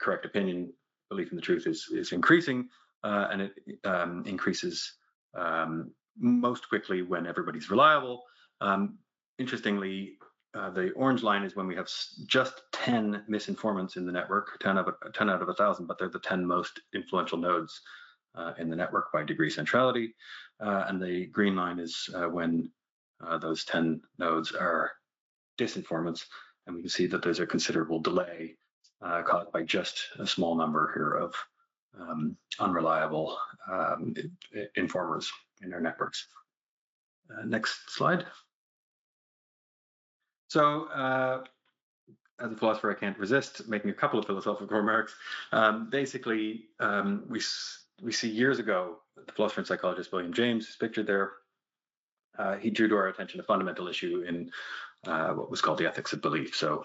correct 0.00 0.26
opinion, 0.26 0.72
belief 1.08 1.30
in 1.30 1.36
the 1.36 1.42
truth 1.42 1.66
is 1.66 1.88
is 1.92 2.12
increasing, 2.12 2.68
uh, 3.04 3.28
and 3.30 3.42
it 3.42 3.52
um, 3.84 4.24
increases 4.26 4.94
um, 5.34 5.90
most 6.18 6.68
quickly 6.68 7.02
when 7.02 7.26
everybody's 7.26 7.70
reliable. 7.70 8.22
Um, 8.60 8.98
interestingly, 9.38 10.18
uh, 10.54 10.70
the 10.70 10.90
orange 10.92 11.22
line 11.22 11.44
is 11.44 11.56
when 11.56 11.66
we 11.66 11.74
have 11.74 11.88
just 12.26 12.62
10 12.72 13.24
misinformants 13.28 13.96
in 13.96 14.04
the 14.04 14.12
network, 14.12 14.58
10 14.60 14.76
of 14.76 14.88
10 15.14 15.30
out 15.30 15.40
of 15.40 15.48
a 15.48 15.54
thousand, 15.54 15.86
but 15.86 15.98
they're 15.98 16.10
the 16.10 16.18
10 16.18 16.44
most 16.44 16.80
influential 16.94 17.38
nodes 17.38 17.80
uh, 18.34 18.52
in 18.58 18.68
the 18.68 18.76
network 18.76 19.10
by 19.12 19.22
degree 19.22 19.48
centrality. 19.48 20.14
Uh, 20.60 20.84
and 20.88 21.00
the 21.00 21.26
green 21.26 21.56
line 21.56 21.78
is 21.78 22.08
uh, 22.14 22.28
when 22.28 22.70
uh, 23.26 23.38
those 23.38 23.64
10 23.64 24.02
nodes 24.18 24.52
are 24.52 24.90
disinformants, 25.58 26.26
and 26.66 26.76
we 26.76 26.82
can 26.82 26.90
see 26.90 27.06
that 27.06 27.22
there's 27.22 27.40
a 27.40 27.46
considerable 27.46 28.00
delay 28.00 28.54
caused 29.24 29.50
by 29.52 29.62
just 29.62 30.00
a 30.20 30.26
small 30.26 30.54
number 30.54 30.92
here 30.94 31.12
of 31.14 31.34
um, 31.98 32.36
unreliable 32.60 33.36
um, 33.70 34.14
informers 34.76 35.30
in 35.62 35.72
our 35.72 35.80
networks. 35.80 36.28
next 37.44 37.90
slide. 37.90 38.24
So 40.52 40.84
uh, 40.88 41.44
as 42.38 42.52
a 42.52 42.56
philosopher, 42.56 42.90
I 42.90 42.94
can't 42.94 43.18
resist 43.18 43.66
making 43.68 43.88
a 43.88 43.94
couple 43.94 44.18
of 44.18 44.26
philosophical 44.26 44.76
remarks. 44.76 45.14
Um, 45.50 45.88
basically, 45.88 46.66
um, 46.78 47.24
we 47.26 47.40
we 48.02 48.12
see 48.12 48.28
years 48.28 48.58
ago 48.58 48.98
the 49.16 49.32
philosopher 49.32 49.60
and 49.60 49.66
psychologist 49.66 50.12
William 50.12 50.34
James 50.34 50.68
is 50.68 50.76
pictured 50.76 51.06
there. 51.06 51.32
Uh, 52.38 52.56
he 52.56 52.68
drew 52.68 52.86
to 52.88 52.96
our 52.96 53.08
attention 53.08 53.40
a 53.40 53.42
fundamental 53.44 53.88
issue 53.88 54.24
in 54.28 54.50
uh, 55.06 55.30
what 55.30 55.50
was 55.50 55.62
called 55.62 55.78
the 55.78 55.86
ethics 55.86 56.12
of 56.12 56.20
belief. 56.20 56.54
So, 56.54 56.84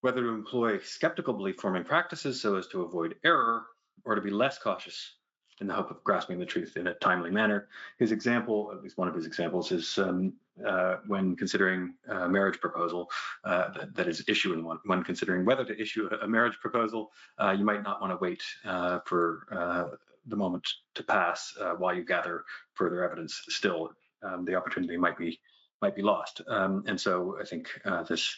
whether 0.00 0.22
to 0.22 0.28
employ 0.28 0.78
skeptical 0.78 1.34
belief 1.34 1.56
forming 1.56 1.84
practices 1.84 2.40
so 2.40 2.56
as 2.56 2.68
to 2.68 2.84
avoid 2.84 3.16
error, 3.22 3.66
or 4.06 4.14
to 4.14 4.22
be 4.22 4.30
less 4.30 4.58
cautious 4.58 5.16
in 5.60 5.66
the 5.66 5.74
hope 5.74 5.90
of 5.90 6.02
grasping 6.04 6.38
the 6.38 6.46
truth 6.46 6.78
in 6.78 6.86
a 6.86 6.94
timely 6.94 7.30
manner. 7.30 7.68
His 7.98 8.12
example, 8.12 8.70
at 8.72 8.82
least 8.82 8.96
one 8.96 9.08
of 9.08 9.14
his 9.14 9.26
examples, 9.26 9.72
is 9.72 9.98
um, 9.98 10.32
uh, 10.66 10.96
when 11.06 11.36
considering 11.36 11.94
a 12.08 12.28
marriage 12.28 12.60
proposal, 12.60 13.08
uh, 13.44 13.70
that, 13.72 13.94
that 13.94 14.08
is 14.08 14.24
issuing 14.28 14.64
one. 14.64 14.78
When 14.84 15.02
considering 15.02 15.44
whether 15.44 15.64
to 15.64 15.80
issue 15.80 16.08
a, 16.22 16.26
marriage 16.26 16.58
proposal, 16.60 17.10
uh, 17.40 17.54
you 17.56 17.64
might 17.64 17.82
not 17.82 18.00
want 18.00 18.12
to 18.12 18.18
wait 18.20 18.42
uh, 18.64 19.00
for 19.06 19.46
uh, 19.52 19.96
the 20.26 20.36
moment 20.36 20.68
to 20.94 21.02
pass 21.02 21.52
uh, 21.60 21.72
while 21.72 21.94
you 21.94 22.04
gather 22.04 22.44
further 22.74 23.04
evidence. 23.04 23.40
Still, 23.48 23.90
um, 24.22 24.44
the 24.44 24.54
opportunity 24.54 24.96
might 24.96 25.16
be 25.18 25.40
might 25.80 25.94
be 25.94 26.02
lost. 26.02 26.40
Um, 26.48 26.82
and 26.88 27.00
so, 27.00 27.36
I 27.40 27.44
think 27.44 27.68
this 28.08 28.36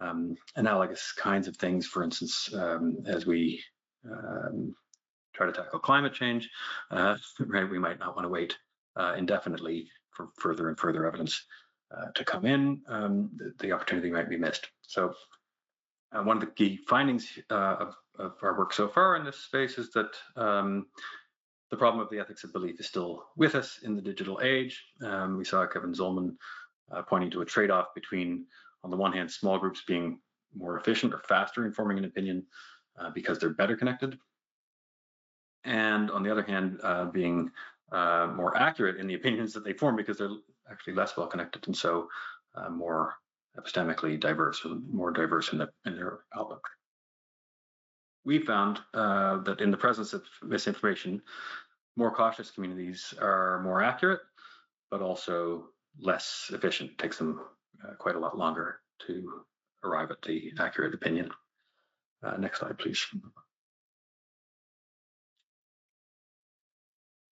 um, 0.00 0.36
analogous 0.56 1.12
kinds 1.12 1.46
of 1.46 1.56
things, 1.56 1.86
for 1.86 2.02
instance, 2.02 2.48
um, 2.54 2.96
as 3.06 3.26
we 3.26 3.62
um, 4.10 4.74
try 5.34 5.46
to 5.46 5.52
tackle 5.52 5.80
climate 5.80 6.14
change, 6.14 6.48
right, 6.90 7.70
we 7.70 7.78
might 7.78 7.98
not 7.98 8.16
want 8.16 8.24
to 8.24 8.30
wait 8.30 8.56
indefinitely 9.18 9.90
for 10.12 10.28
further 10.38 10.68
and 10.68 10.78
further 10.78 11.06
evidence 11.06 11.44
uh, 11.96 12.10
to 12.14 12.24
come 12.24 12.46
in. 12.46 12.80
Um, 12.88 13.30
the, 13.36 13.52
the, 13.58 13.72
opportunity 13.72 14.10
might 14.10 14.30
be 14.30 14.36
missed. 14.36 14.68
So 14.82 15.14
uh, 16.12 16.22
one 16.22 16.36
of 16.36 16.40
the 16.40 16.50
key 16.50 16.78
findings 16.88 17.38
uh, 17.50 17.76
of, 17.80 17.94
of, 18.18 18.32
our 18.42 18.56
work 18.56 18.72
so 18.72 18.88
far 18.88 19.16
in 19.16 19.24
this 19.24 19.36
space 19.36 19.78
is 19.78 19.90
that 19.92 20.10
um, 20.36 20.86
the 21.70 21.76
problem 21.76 22.02
of 22.02 22.10
the 22.10 22.18
ethics 22.18 22.44
of 22.44 22.52
belief 22.52 22.80
is 22.80 22.86
still 22.86 23.24
with 23.36 23.54
us 23.54 23.80
in 23.82 23.94
the 23.94 24.02
digital 24.02 24.40
age. 24.42 24.84
Um, 25.02 25.36
we 25.36 25.44
saw 25.44 25.66
Kevin 25.66 25.92
Zollman 25.92 26.36
uh, 26.90 27.02
pointing 27.02 27.30
to 27.32 27.42
a 27.42 27.46
trade-off 27.46 27.88
between, 27.94 28.46
on 28.84 28.90
the 28.90 28.96
one 28.96 29.12
hand, 29.12 29.30
small 29.30 29.58
groups 29.58 29.82
being 29.86 30.18
more 30.54 30.78
efficient 30.78 31.14
or 31.14 31.22
faster 31.28 31.64
in 31.66 31.72
forming 31.72 31.98
an 31.98 32.04
opinion 32.04 32.44
because 33.14 33.38
they're 33.38 33.50
better 33.50 33.74
connected, 33.74 34.16
and 35.64 36.10
on 36.10 36.22
the 36.22 36.30
other 36.30 36.42
hand, 36.42 36.80
uh, 36.82 37.04
being 37.06 37.50
uh, 37.92 38.26
more 38.34 38.56
accurate 38.56 38.96
in 38.96 39.06
the 39.06 39.14
opinions 39.14 39.52
that 39.52 39.64
they 39.64 39.72
form 39.72 39.96
because 39.96 40.18
they're 40.18 40.30
actually 40.70 40.94
less 40.94 41.16
well 41.16 41.26
connected 41.26 41.66
and 41.66 41.76
so 41.76 42.08
uh, 42.54 42.68
more 42.68 43.14
epistemically 43.58 44.18
diverse, 44.18 44.66
more 44.90 45.10
diverse 45.10 45.52
in, 45.52 45.58
the, 45.58 45.68
in 45.84 45.94
their 45.94 46.20
outlook. 46.36 46.66
We 48.24 48.38
found 48.38 48.80
uh, 48.94 49.38
that 49.42 49.60
in 49.60 49.70
the 49.70 49.76
presence 49.76 50.12
of 50.12 50.22
misinformation, 50.42 51.20
more 51.96 52.14
cautious 52.14 52.50
communities 52.50 53.12
are 53.20 53.60
more 53.62 53.82
accurate, 53.82 54.20
but 54.90 55.02
also 55.02 55.66
less 56.00 56.50
efficient. 56.52 56.92
It 56.92 56.98
takes 56.98 57.18
them 57.18 57.40
uh, 57.84 57.94
quite 57.98 58.14
a 58.14 58.18
lot 58.18 58.38
longer 58.38 58.80
to 59.06 59.44
arrive 59.84 60.10
at 60.10 60.22
the 60.22 60.52
accurate 60.58 60.94
opinion. 60.94 61.30
Uh, 62.22 62.36
next 62.36 62.60
slide, 62.60 62.78
please. 62.78 63.04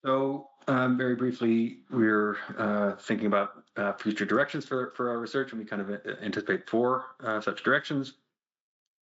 So 0.03 0.50
um, 0.67 0.97
very 0.97 1.15
briefly, 1.15 1.79
we're 1.89 2.37
uh, 2.57 2.95
thinking 2.95 3.27
about 3.27 3.63
uh, 3.77 3.93
future 3.93 4.25
directions 4.25 4.65
for, 4.65 4.93
for 4.95 5.09
our 5.09 5.19
research, 5.19 5.51
and 5.51 5.59
we 5.59 5.65
kind 5.65 5.81
of 5.81 5.89
uh, 5.89 5.97
anticipate 6.21 6.69
four 6.69 7.05
uh, 7.23 7.41
such 7.41 7.63
directions. 7.63 8.13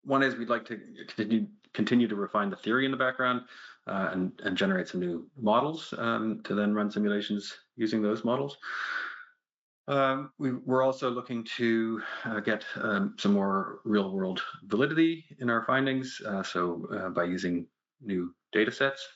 One 0.05 0.23
is 0.23 0.37
we'd 0.37 0.49
like 0.49 0.65
to 0.67 0.79
continue, 1.09 1.47
continue 1.75 2.09
to 2.09 2.17
refine 2.17 2.51
the 2.51 2.57
theory 2.57 2.85
in 2.85 2.91
the 2.91 2.97
background 2.97 3.43
uh, 3.87 4.11
and, 4.13 4.33
and 4.45 4.57
generate 4.57 4.89
some 4.89 5.01
new 5.01 5.29
models 5.37 5.93
um, 5.99 6.41
to 6.45 6.55
then 6.55 6.75
run 6.75 6.91
simulations 6.91 7.53
using 7.77 8.03
those 8.03 8.25
models. 8.25 8.57
Um, 9.89 10.33
we, 10.39 10.51
are 10.51 10.83
also 10.83 11.11
looking 11.11 11.45
to 11.57 12.03
uh, 12.25 12.41
get 12.41 12.65
um, 12.77 13.15
some 13.19 13.33
more 13.33 13.81
real 13.85 14.13
world 14.13 14.43
validity 14.65 15.25
in 15.41 15.49
our 15.49 15.65
findings. 15.65 16.21
so 16.45 17.11
by 17.15 17.25
using 17.25 17.67
new 18.03 18.35
data 18.53 18.71
sets 18.71 19.07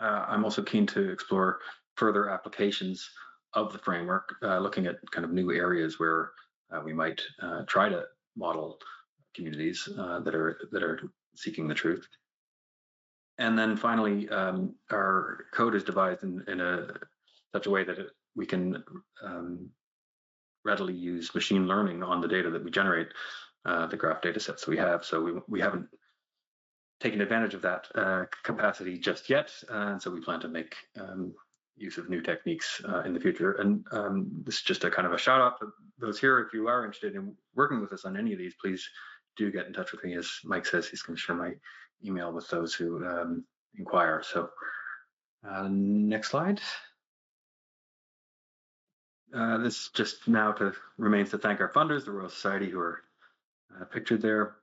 uh, 0.00 0.24
I'm 0.28 0.44
also 0.44 0.62
keen 0.62 0.86
to 0.88 1.10
explore 1.10 1.60
further 1.96 2.30
applications 2.30 3.08
of 3.54 3.72
the 3.72 3.78
framework, 3.78 4.34
uh, 4.42 4.58
looking 4.58 4.86
at 4.86 4.98
kind 5.10 5.24
of 5.24 5.32
new 5.32 5.52
areas 5.52 5.98
where 5.98 6.32
uh, 6.72 6.80
we 6.84 6.92
might 6.92 7.20
uh, 7.42 7.62
try 7.66 7.88
to 7.88 8.04
model 8.36 8.78
communities 9.34 9.88
uh, 9.98 10.20
that 10.20 10.34
are 10.34 10.58
that 10.72 10.82
are 10.82 11.00
seeking 11.34 11.68
the 11.68 11.74
truth. 11.74 12.06
And 13.38 13.58
then 13.58 13.76
finally, 13.76 14.28
um, 14.30 14.74
our 14.90 15.46
code 15.52 15.74
is 15.74 15.84
devised 15.84 16.24
in, 16.24 16.44
in 16.48 16.60
a 16.60 16.88
such 17.52 17.66
a 17.66 17.70
way 17.70 17.84
that 17.84 17.98
it, 17.98 18.08
we 18.34 18.46
can 18.46 18.82
um, 19.22 19.70
readily 20.64 20.94
use 20.94 21.34
machine 21.34 21.66
learning 21.66 22.02
on 22.02 22.20
the 22.20 22.28
data 22.28 22.50
that 22.50 22.64
we 22.64 22.70
generate, 22.70 23.08
uh, 23.64 23.86
the 23.86 23.96
graph 23.96 24.20
data 24.20 24.40
sets 24.40 24.66
we 24.66 24.76
have. 24.76 25.04
So 25.04 25.20
we, 25.22 25.32
we 25.48 25.60
haven't 25.60 25.86
taken 27.00 27.20
advantage 27.20 27.54
of 27.54 27.62
that 27.62 27.86
uh, 27.94 28.24
capacity 28.42 28.98
just 28.98 29.30
yet, 29.30 29.52
and 29.68 30.00
so 30.00 30.10
we 30.10 30.20
plan 30.20 30.40
to 30.40 30.48
make 30.48 30.74
um, 31.00 31.32
use 31.76 31.98
of 31.98 32.10
new 32.10 32.20
techniques 32.20 32.82
uh, 32.88 33.02
in 33.02 33.14
the 33.14 33.20
future. 33.20 33.52
And 33.52 33.84
um, 33.92 34.28
this 34.44 34.56
is 34.56 34.62
just 34.62 34.84
a 34.84 34.90
kind 34.90 35.06
of 35.06 35.12
a 35.12 35.18
shout 35.18 35.40
out 35.40 35.60
to 35.60 35.72
those 35.98 36.18
here. 36.18 36.40
If 36.40 36.52
you 36.52 36.68
are 36.68 36.84
interested 36.84 37.14
in 37.14 37.34
working 37.54 37.80
with 37.80 37.92
us 37.92 38.04
on 38.04 38.16
any 38.16 38.32
of 38.32 38.38
these, 38.38 38.54
please 38.60 38.86
do 39.36 39.50
get 39.50 39.66
in 39.66 39.72
touch 39.72 39.92
with 39.92 40.04
me. 40.04 40.16
As 40.16 40.28
Mike 40.44 40.66
says, 40.66 40.88
he's 40.88 41.02
going 41.02 41.16
to 41.16 41.20
share 41.20 41.36
my 41.36 41.52
email 42.04 42.32
with 42.32 42.48
those 42.48 42.74
who 42.74 43.06
um, 43.06 43.44
inquire. 43.76 44.22
So 44.24 44.50
uh, 45.48 45.68
next 45.70 46.30
slide. 46.30 46.60
Uh, 49.34 49.58
this 49.58 49.90
just 49.90 50.26
now 50.26 50.52
to 50.52 50.72
remains 50.96 51.30
to 51.30 51.38
thank 51.38 51.60
our 51.60 51.70
funders, 51.70 52.04
the 52.04 52.10
Royal 52.10 52.30
Society, 52.30 52.70
who 52.70 52.80
are 52.80 53.02
uh, 53.78 53.84
pictured 53.84 54.22
there 54.22 54.56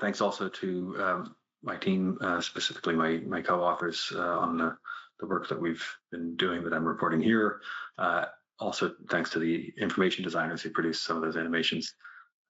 thanks 0.00 0.20
also 0.20 0.48
to 0.48 0.96
um, 0.98 1.36
my 1.62 1.76
team, 1.76 2.18
uh, 2.20 2.40
specifically 2.40 2.94
my 2.94 3.18
my 3.26 3.42
co-authors 3.42 4.12
uh, 4.14 4.38
on 4.38 4.56
the, 4.56 4.76
the 5.20 5.26
work 5.26 5.48
that 5.48 5.60
we've 5.60 5.84
been 6.10 6.36
doing 6.36 6.64
that 6.64 6.72
I'm 6.72 6.84
reporting 6.84 7.20
here. 7.20 7.60
Uh, 7.98 8.26
also, 8.58 8.92
thanks 9.10 9.30
to 9.30 9.38
the 9.38 9.72
information 9.78 10.24
designers 10.24 10.62
who 10.62 10.70
produced 10.70 11.04
some 11.04 11.16
of 11.16 11.22
those 11.22 11.36
animations 11.36 11.94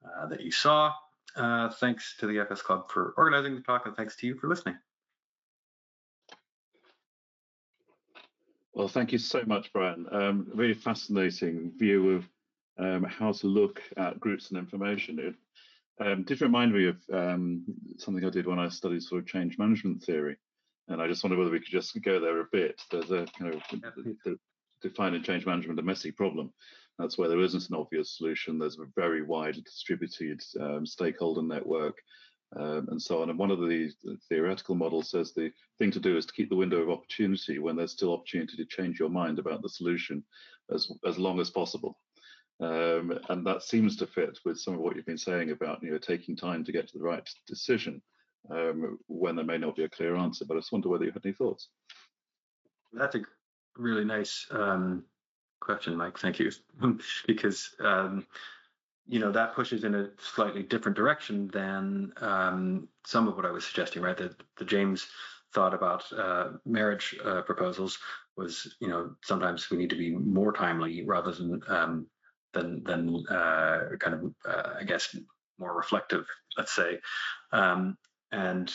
uh, 0.05 0.27
that 0.27 0.41
you 0.41 0.51
saw. 0.51 0.93
Uh, 1.37 1.69
thanks 1.69 2.17
to 2.19 2.27
the 2.27 2.41
FS 2.41 2.63
Club 2.63 2.91
for 2.91 3.15
organizing 3.17 3.55
the 3.55 3.61
talk, 3.61 3.87
and 3.87 3.97
thanks 3.97 4.17
to 4.17 4.27
you 4.27 4.35
for 4.35 4.49
listening. 4.49 4.77
Well, 8.75 8.89
thank 8.89 9.13
you 9.13 9.19
so 9.19 9.43
much, 9.47 9.73
Brian. 9.73 10.07
Um, 10.11 10.49
really 10.55 10.75
fascinating 10.75 11.73
view 11.77 12.11
of 12.17 12.29
um, 12.79 13.05
how 13.05 13.33
to 13.33 13.47
look 13.47 13.83
at 13.97 14.19
groups 14.19 14.51
and 14.51 14.59
information. 14.59 15.19
It 15.19 15.35
um, 16.01 16.25
did 16.25 16.41
remind 16.41 16.73
me 16.73 16.87
of 16.87 16.97
um, 17.13 17.65
something 17.99 18.25
I 18.25 18.31
did 18.31 18.47
when 18.47 18.59
I 18.59 18.69
studied 18.69 19.03
sort 19.03 19.23
of 19.23 19.29
change 19.29 19.59
management 19.59 20.03
theory, 20.03 20.37
and 20.89 21.01
I 21.01 21.07
just 21.07 21.23
wonder 21.23 21.37
whether 21.37 21.51
we 21.51 21.61
could 21.61 21.69
just 21.69 22.01
go 22.03 22.21
there 22.21 22.41
a 22.41 22.47
bit. 22.51 22.81
There's 22.91 23.11
a 23.11 23.27
kind 23.39 23.55
of 23.55 23.63
the, 23.71 24.17
the 24.25 24.39
defining 24.83 25.23
change 25.23 25.47
management 25.47 25.79
a 25.79 25.83
messy 25.83 26.11
problem. 26.11 26.53
That's 26.99 27.17
where 27.17 27.29
there 27.29 27.41
isn't 27.41 27.69
an 27.71 27.77
obvious 27.77 28.17
solution. 28.17 28.59
There's 28.59 28.79
a 28.79 28.87
very 28.95 29.23
widely 29.23 29.63
distributed 29.63 30.43
um, 30.61 30.87
stakeholder 30.87 31.43
network. 31.43 31.97
Um, 32.57 32.89
and 32.91 33.01
so 33.01 33.23
on. 33.23 33.31
And 33.31 33.39
one 33.39 33.53
of 33.53 33.61
the, 33.61 33.93
the, 34.03 34.17
theoretical 34.29 34.75
models 34.75 35.13
says 35.13 35.33
the 35.33 35.53
thing 35.79 35.93
to 35.93 36.01
do 36.01 36.17
is 36.17 36.27
to 36.27 36.33
keep 36.33 36.49
the 36.49 36.57
window 36.57 36.79
of 36.79 36.91
opportunity 36.91 37.61
when 37.61 37.77
there's 37.77 37.93
still 37.93 38.13
opportunity 38.13 38.57
to 38.57 38.65
change 38.65 38.99
your 38.99 39.09
mind 39.09 39.39
about 39.39 39.63
the 39.63 39.69
solution 39.69 40.25
as 40.75 40.91
as 41.07 41.17
long 41.17 41.39
as 41.39 41.49
possible. 41.49 41.97
Um, 42.61 43.19
and 43.31 43.47
that 43.47 43.63
seems 43.63 43.97
to 43.97 44.07
fit 44.07 44.39
with 44.45 44.59
some 44.61 44.75
of 44.75 44.81
what 44.81 44.95
you've 44.97 45.07
been 45.07 45.17
saying 45.19 45.51
about 45.51 45.83
you 45.83 45.91
know 45.93 45.99
taking 45.99 46.37
time 46.37 46.65
to 46.65 46.73
get 46.73 46.89
to 46.89 46.99
the 46.99 47.05
right 47.05 47.29
decision. 47.47 48.03
um, 48.49 48.99
when 49.07 49.37
there 49.37 49.45
may 49.45 49.59
not 49.59 49.77
be 49.77 49.85
a 49.85 49.89
clear 49.89 50.17
answer. 50.17 50.45
But 50.45 50.57
I 50.57 50.61
just 50.61 50.73
wonder 50.73 50.89
whether 50.89 51.05
you 51.05 51.13
had 51.13 51.25
any 51.25 51.35
thoughts. 51.35 51.69
That's 52.93 53.15
a 53.15 53.23
really 53.77 54.05
nice 54.05 54.47
um, 54.51 55.05
question, 55.61 55.97
Mike. 55.97 56.19
Thank 56.19 56.39
you, 56.39 56.51
because 57.27 57.75
um, 57.81 58.27
you 59.07 59.19
know 59.19 59.33
that 59.33 59.55
pushes 59.55 59.85
in 59.85 59.95
a 59.95 60.09
slightly 60.19 60.63
different 60.63 60.97
direction 60.97 61.49
than 61.53 62.13
um, 62.19 62.89
some 63.05 63.29
of 63.29 63.37
what 63.37 63.47
I 63.47 63.51
was 63.51 63.65
suggesting. 63.65 64.03
Right, 64.03 64.17
that 64.17 64.43
the 64.59 64.65
James 64.65 65.07
thought 65.55 65.75
about 65.75 66.11
uh, 66.13 66.51
marriage 66.65 67.17
uh, 67.25 67.43
proposals 67.43 67.99
was, 68.37 68.77
you 68.81 68.87
know, 68.87 69.11
sometimes 69.25 69.69
we 69.69 69.77
need 69.77 69.91
to 69.91 69.97
be 69.97 70.15
more 70.15 70.53
timely 70.53 71.05
rather 71.05 71.33
than 71.33 71.61
um, 71.67 72.07
than 72.53 72.83
than 72.85 73.25
uh, 73.29 73.97
kind 73.99 74.15
of, 74.15 74.35
uh, 74.49 74.75
I 74.81 74.85
guess, 74.85 75.17
more 75.59 75.75
reflective. 75.75 76.27
Let's 76.57 76.75
say, 76.75 76.99
um, 77.53 77.97
and 78.33 78.73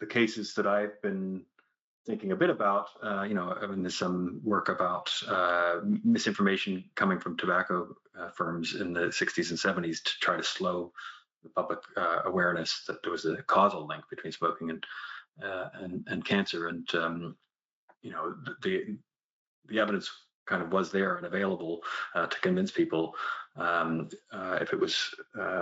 the 0.00 0.06
cases 0.06 0.54
that 0.54 0.66
I've 0.66 1.00
been 1.02 1.44
thinking 2.06 2.32
a 2.32 2.36
bit 2.36 2.50
about, 2.50 2.88
uh, 3.02 3.22
you 3.22 3.34
know, 3.34 3.56
I 3.60 3.66
mean, 3.66 3.82
there's 3.82 3.96
some 3.96 4.40
work 4.42 4.68
about 4.68 5.12
uh, 5.28 5.76
misinformation 5.84 6.84
coming 6.96 7.20
from 7.20 7.36
tobacco 7.36 7.94
uh, 8.18 8.30
firms 8.30 8.74
in 8.74 8.92
the 8.92 9.06
60s 9.06 9.50
and 9.50 9.58
70s 9.58 10.02
to 10.02 10.10
try 10.20 10.36
to 10.36 10.42
slow 10.42 10.92
the 11.44 11.50
public 11.50 11.78
uh, 11.96 12.22
awareness 12.24 12.84
that 12.86 13.02
there 13.02 13.12
was 13.12 13.24
a 13.24 13.42
causal 13.44 13.86
link 13.86 14.02
between 14.10 14.32
smoking 14.32 14.70
and 14.70 14.84
uh, 15.42 15.68
and, 15.74 16.06
and 16.08 16.24
cancer. 16.24 16.68
And 16.68 16.92
um, 16.94 17.36
you 18.02 18.10
know, 18.10 18.34
the 18.62 18.98
the 19.68 19.80
evidence 19.80 20.10
kind 20.46 20.62
of 20.62 20.72
was 20.72 20.90
there 20.90 21.16
and 21.16 21.26
available 21.26 21.80
uh, 22.14 22.26
to 22.26 22.40
convince 22.40 22.70
people 22.70 23.14
um, 23.56 24.08
if 24.60 24.72
it 24.72 24.80
was 24.80 25.14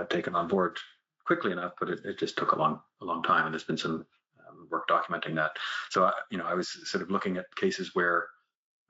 taken 0.08 0.34
on 0.34 0.48
board 0.48 0.78
quickly 1.26 1.52
enough. 1.52 1.72
But 1.78 1.90
it, 1.90 2.00
it 2.04 2.18
just 2.18 2.36
took 2.36 2.52
a 2.52 2.58
long 2.58 2.80
a 3.00 3.04
long 3.04 3.22
time, 3.22 3.46
and 3.46 3.54
there's 3.54 3.64
been 3.64 3.76
some 3.76 4.06
um, 4.48 4.68
work 4.70 4.88
documenting 4.88 5.34
that. 5.36 5.52
So, 5.90 6.04
I, 6.04 6.12
you 6.30 6.38
know, 6.38 6.44
I 6.44 6.54
was 6.54 6.68
sort 6.90 7.02
of 7.02 7.10
looking 7.10 7.36
at 7.36 7.54
cases 7.56 7.90
where 7.94 8.26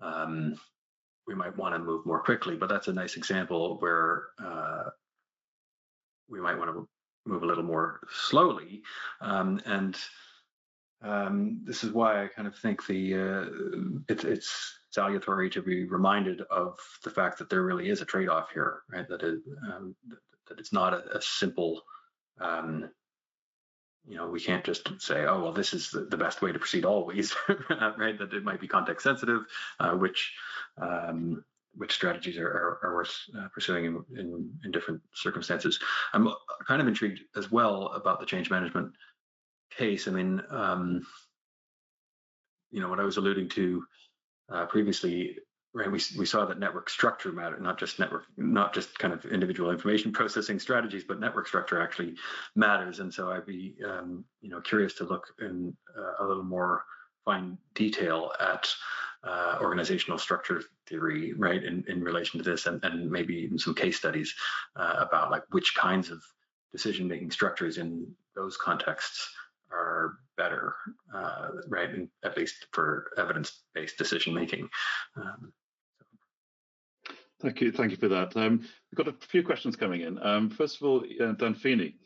um, 0.00 0.57
we 1.26 1.35
might 1.35 1.57
want 1.57 1.74
to 1.74 1.79
move 1.79 2.07
more 2.07 2.22
quickly, 2.22 2.57
but 2.57 2.68
that's 2.68 2.88
a 2.88 2.92
nice 2.92 3.16
example 3.16 3.79
where 3.79 4.29
uh, 4.42 4.85
we 6.29 6.40
might 6.40 6.59
want 6.59 6.70
to 6.70 6.88
move 7.26 7.42
a 7.42 7.46
little 7.46 7.64
more 7.64 8.00
slowly. 8.11 8.83
Um, 9.20 9.61
and 9.66 9.96
um, 11.02 11.60
this 11.64 11.84
is 11.84 11.92
why 11.92 12.24
I 12.24 12.28
kind 12.28 12.46
of 12.46 12.56
think 12.56 12.86
the 12.86 13.14
uh, 13.14 13.44
it, 14.08 14.24
it's 14.24 14.78
salutary 14.90 15.48
to 15.50 15.62
be 15.62 15.84
reminded 15.84 16.42
of 16.50 16.78
the 17.04 17.10
fact 17.10 17.38
that 17.38 17.48
there 17.48 17.62
really 17.62 17.88
is 17.88 18.02
a 18.02 18.04
trade-off 18.04 18.50
here, 18.52 18.82
right? 18.92 19.08
That 19.08 19.22
it 19.22 19.40
um, 19.72 19.94
that 20.48 20.58
it's 20.58 20.72
not 20.72 20.92
a, 20.92 21.16
a 21.16 21.22
simple 21.22 21.82
um, 22.40 22.90
you 24.06 24.16
know, 24.16 24.28
we 24.28 24.40
can't 24.40 24.64
just 24.64 24.88
say, 25.00 25.26
oh, 25.26 25.42
well, 25.42 25.52
this 25.52 25.72
is 25.74 25.90
the, 25.90 26.00
the 26.00 26.16
best 26.16 26.42
way 26.42 26.52
to 26.52 26.58
proceed 26.58 26.84
always, 26.84 27.34
right? 27.98 28.18
That 28.18 28.32
it 28.32 28.44
might 28.44 28.60
be 28.60 28.66
context 28.66 29.04
sensitive, 29.04 29.42
uh, 29.78 29.92
which 29.92 30.34
um, 30.78 31.44
which 31.76 31.92
strategies 31.92 32.36
are, 32.36 32.48
are, 32.48 32.78
are 32.82 32.94
worth 32.96 33.16
uh, 33.38 33.46
pursuing 33.54 33.84
in, 33.84 34.04
in, 34.18 34.50
in, 34.64 34.72
different 34.72 35.00
circumstances. 35.14 35.78
I'm 36.12 36.28
kind 36.66 36.82
of 36.82 36.88
intrigued 36.88 37.20
as 37.36 37.52
well 37.52 37.92
about 37.94 38.18
the 38.18 38.26
change 38.26 38.50
management 38.50 38.92
case. 39.76 40.09
I 40.09 40.11
mean, 40.11 40.42
um, 40.50 41.06
you 42.70 42.80
know, 42.80 42.88
what 42.88 43.00
I 43.00 43.04
was 43.04 43.16
alluding 43.16 43.48
to 43.50 43.85
uh, 44.50 44.66
previously 44.66 45.37
right 45.72 45.90
we, 45.90 46.00
we 46.18 46.26
saw 46.26 46.44
that 46.44 46.59
network 46.59 46.90
structure 46.90 47.33
mattered 47.33 47.62
not 47.62 47.78
just 47.78 47.98
network 47.98 48.24
not 48.37 48.74
just 48.74 48.98
kind 48.98 49.14
of 49.14 49.24
individual 49.26 49.70
information 49.70 50.12
processing 50.12 50.59
strategies 50.59 51.04
but 51.04 51.20
network 51.20 51.46
structure 51.46 51.80
actually 51.80 52.14
matters 52.56 53.00
and 53.00 53.12
so 53.12 53.30
i'd 53.30 53.46
be 53.46 53.76
um, 53.87 54.24
you 54.40 54.50
know 54.50 54.61
curious 54.61 54.94
to 54.94 55.04
look 55.04 55.26
in 55.40 55.74
uh, 55.96 56.24
a 56.24 56.26
little 56.26 56.42
more 56.42 56.85
fine 57.24 57.56
detail 57.74 58.33
at 58.40 58.68
uh, 59.22 59.59
organizational 59.61 60.18
structure 60.18 60.62
theory 60.88 61.35
right 61.35 61.62
in, 61.62 61.85
in 61.88 62.02
relation 62.02 62.42
to 62.42 62.50
this 62.50 62.66
and, 62.66 62.83
and 62.85 63.11
maybe 63.11 63.35
even 63.35 63.59
some 63.59 63.74
case 63.74 63.96
studies 63.96 64.35
uh, 64.76 64.94
about 64.98 65.30
like 65.30 65.42
which 65.50 65.74
kinds 65.74 66.11
of 66.11 66.22
decision 66.72 67.06
making 67.06 67.30
structures 67.30 67.76
in 67.76 68.11
those 68.35 68.56
contexts 68.56 69.30
are 69.72 70.16
better, 70.37 70.74
uh, 71.14 71.48
right? 71.68 71.90
And 71.90 72.09
at 72.24 72.37
least 72.37 72.66
for 72.72 73.11
evidence-based 73.16 73.98
decision 73.98 74.35
making. 74.35 74.68
Um, 75.16 75.52
Thank 77.42 77.62
you, 77.62 77.72
thank 77.72 77.90
you 77.90 77.96
for 77.96 78.09
that. 78.09 78.37
Um, 78.37 78.59
we've 78.61 79.04
got 79.04 79.09
a 79.09 79.26
few 79.26 79.42
questions 79.42 79.74
coming 79.74 80.02
in. 80.02 80.22
Um, 80.22 80.50
first 80.50 80.76
of 80.76 80.87
all, 80.87 81.02
uh, 81.22 81.33
Dan 81.33 81.54
Feeney. 81.54 81.96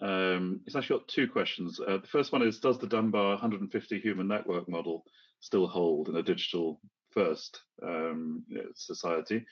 Um, 0.00 0.60
he's 0.64 0.76
actually 0.76 0.98
got 0.98 1.08
two 1.08 1.28
questions. 1.28 1.80
Uh, 1.80 1.98
the 1.98 2.08
first 2.08 2.30
one 2.30 2.42
is, 2.42 2.58
does 2.58 2.78
the 2.78 2.86
Dunbar 2.86 3.30
150 3.30 4.00
human 4.00 4.28
network 4.28 4.68
model 4.68 5.04
still 5.40 5.66
hold 5.66 6.08
in 6.08 6.16
a 6.16 6.22
digital 6.22 6.78
first 7.10 7.62
um, 7.82 8.44
society? 8.74 9.46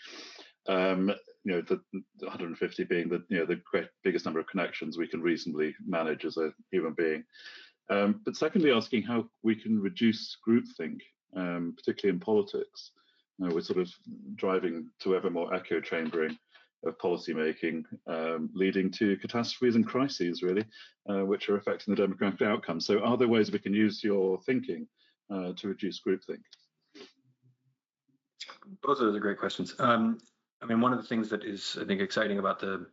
Um, 0.69 1.13
you 1.45 1.53
know, 1.53 1.63
the, 1.63 1.81
the 2.19 2.27
150 2.27 2.85
being 2.85 3.09
the 3.09 3.25
you 3.29 3.39
know 3.39 3.47
the 3.47 3.61
great, 3.71 3.89
biggest 4.05 4.25
number 4.25 4.41
of 4.41 4.47
connections 4.47 4.99
we 4.99 5.09
can 5.09 5.23
reasonably 5.23 5.75
manage 5.87 6.25
as 6.25 6.37
a 6.37 6.53
human 6.71 6.95
being. 6.95 7.25
Um, 7.89 8.21
but 8.25 8.37
secondly, 8.37 8.71
asking 8.71 9.03
how 9.03 9.25
we 9.43 9.57
can 9.57 9.81
reduce 9.81 10.37
groupthink, 10.47 10.99
um, 11.35 11.75
particularly 11.77 12.15
in 12.15 12.21
politics 12.21 12.93
know, 13.41 13.55
we're 13.55 13.61
sort 13.61 13.81
of 13.81 13.91
driving 14.37 14.89
to 15.01 15.17
ever 15.17 15.31
more 15.31 15.53
echo 15.55 15.81
chambering 15.81 16.37
of 16.85 16.99
policy 16.99 17.35
making, 17.35 17.85
um, 18.07 18.51
leading 18.55 18.91
to 18.91 19.17
catastrophes 19.19 19.77
and 19.77 19.87
crises, 19.87 20.43
really, 20.43 20.65
uh, 21.09 21.25
which 21.25 21.49
are 21.49 21.57
affecting 21.57 21.95
the 21.95 22.01
democratic 22.01 22.43
outcome. 22.43 22.81
So, 22.81 23.01
are 23.01 23.17
there 23.17 23.29
ways 23.29 23.51
we 23.51 23.59
can 23.59 23.75
use 23.75 24.03
your 24.03 24.41
thinking 24.43 24.87
uh, 25.33 25.53
to 25.57 25.69
reduce 25.69 26.01
groupthink? 26.07 26.41
Both 28.83 28.99
of 28.99 29.07
those 29.07 29.17
are 29.17 29.21
great 29.21 29.39
questions. 29.39 29.75
Um, 29.79 30.19
I 30.63 30.67
mean, 30.67 30.81
one 30.81 30.93
of 30.93 31.01
the 31.01 31.09
things 31.09 31.29
that 31.31 31.45
is, 31.45 31.79
I 31.81 31.85
think, 31.85 32.01
exciting 32.01 32.39
about 32.39 32.61
the 32.61 32.87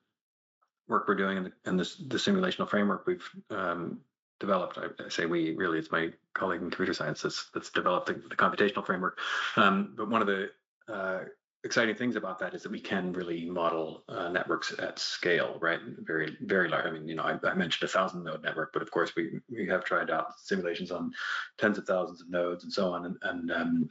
work 0.88 1.08
we're 1.08 1.16
doing 1.16 1.52
and, 1.66 1.80
the, 1.80 1.84
the 2.08 2.18
simulational 2.18 2.70
framework 2.70 3.06
we've 3.06 3.30
um, 3.50 4.00
developed. 4.40 4.78
I, 4.78 4.86
I, 5.04 5.10
say 5.10 5.26
we 5.26 5.54
really, 5.56 5.80
it's 5.80 5.92
my 5.92 6.12
colleague 6.34 6.62
in 6.62 6.70
computer 6.70 6.94
science 6.94 7.22
that's, 7.22 7.50
that's 7.54 7.70
developed 7.70 8.08
the, 8.08 8.14
the 8.14 8.36
computational 8.36 8.86
framework. 8.86 9.20
Um, 9.58 9.94
but 9.98 10.10
one 10.10 10.22
of 10.22 10.28
the 10.28 10.50
uh, 10.88 11.20
exciting 11.64 11.96
things 11.96 12.16
about 12.16 12.40
that 12.40 12.54
is 12.54 12.64
that 12.64 12.72
we 12.72 12.80
can 12.80 13.12
really 13.12 13.46
model 13.50 14.04
uh, 14.08 14.30
networks 14.30 14.74
at 14.80 14.98
scale, 15.00 15.58
right? 15.60 15.80
Very, 16.00 16.38
very 16.42 16.70
large. 16.70 16.86
I 16.86 16.92
mean, 16.92 17.08
you 17.08 17.16
know, 17.16 17.24
I, 17.24 17.38
I, 17.46 17.54
mentioned 17.54 17.90
a 17.90 17.92
thousand 17.92 18.24
node 18.24 18.44
network, 18.44 18.72
but 18.72 18.82
of 18.82 18.92
course 18.92 19.14
we 19.16 19.40
we 19.50 19.68
have 19.68 19.84
tried 19.84 20.10
out 20.10 20.40
simulations 20.40 20.92
on 20.92 21.12
tens 21.58 21.78
of 21.78 21.86
thousands 21.86 22.22
of 22.22 22.30
nodes 22.30 22.64
and 22.64 22.72
so 22.72 22.94
on, 22.94 23.06
and, 23.06 23.18
and 23.24 23.52
um, 23.52 23.90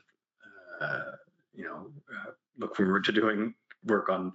uh, 0.80 1.12
you 1.54 1.64
know, 1.64 1.90
uh, 2.10 2.30
look 2.58 2.74
forward 2.76 3.04
to 3.04 3.12
doing 3.12 3.54
work 3.86 4.08
on 4.08 4.32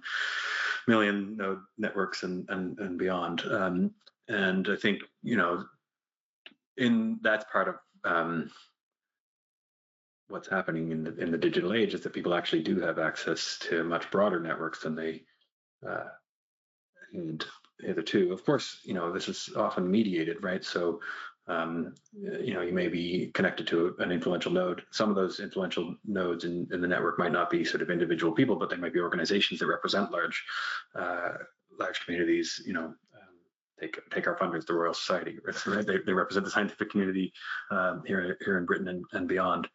million 0.88 1.36
node 1.36 1.60
networks 1.78 2.22
and 2.22 2.48
and 2.48 2.78
and 2.78 2.98
beyond. 2.98 3.42
Um, 3.50 3.92
and 4.28 4.68
I 4.68 4.76
think 4.76 5.00
you 5.22 5.36
know 5.36 5.64
in 6.76 7.18
that's 7.22 7.44
part 7.52 7.68
of 7.68 7.76
um, 8.04 8.50
what's 10.28 10.48
happening 10.48 10.90
in 10.90 11.04
the 11.04 11.14
in 11.16 11.30
the 11.30 11.38
digital 11.38 11.72
age 11.72 11.94
is 11.94 12.00
that 12.02 12.12
people 12.12 12.34
actually 12.34 12.62
do 12.62 12.80
have 12.80 12.98
access 12.98 13.58
to 13.62 13.84
much 13.84 14.10
broader 14.10 14.40
networks 14.40 14.80
than 14.80 14.94
they 14.94 15.22
uh, 15.86 16.08
and 17.12 17.44
hitherto. 17.80 18.32
Of 18.32 18.44
course, 18.44 18.80
you 18.84 18.94
know 18.94 19.12
this 19.12 19.28
is 19.28 19.50
often 19.56 19.90
mediated, 19.90 20.42
right? 20.42 20.64
So 20.64 21.00
um, 21.48 21.94
you 22.12 22.54
know 22.54 22.62
you 22.62 22.72
may 22.72 22.88
be 22.88 23.30
connected 23.34 23.66
to 23.68 23.94
an 23.98 24.12
influential 24.12 24.52
node. 24.52 24.82
Some 24.90 25.10
of 25.10 25.16
those 25.16 25.40
influential 25.40 25.96
nodes 26.06 26.44
in, 26.44 26.68
in 26.72 26.80
the 26.80 26.88
network 26.88 27.18
might 27.18 27.32
not 27.32 27.50
be 27.50 27.64
sort 27.64 27.82
of 27.82 27.90
individual 27.90 28.32
people, 28.32 28.56
but 28.56 28.70
they 28.70 28.76
might 28.76 28.92
be 28.92 29.00
organizations 29.00 29.60
that 29.60 29.66
represent 29.66 30.12
large 30.12 30.44
uh, 30.94 31.32
large 31.78 32.04
communities. 32.04 32.62
You 32.64 32.74
know, 32.74 32.94
take 33.82 33.98
take 34.10 34.26
our 34.26 34.36
funders, 34.36 34.66
the 34.66 34.74
Royal 34.74 34.94
Society. 34.94 35.38
Right? 35.66 35.86
They, 35.86 35.98
they 36.04 36.12
represent 36.12 36.44
the 36.44 36.50
scientific 36.50 36.90
community 36.90 37.32
um, 37.70 38.02
here 38.06 38.36
here 38.44 38.58
in 38.58 38.64
Britain 38.64 38.88
and, 38.88 39.04
and 39.12 39.28
beyond, 39.28 39.68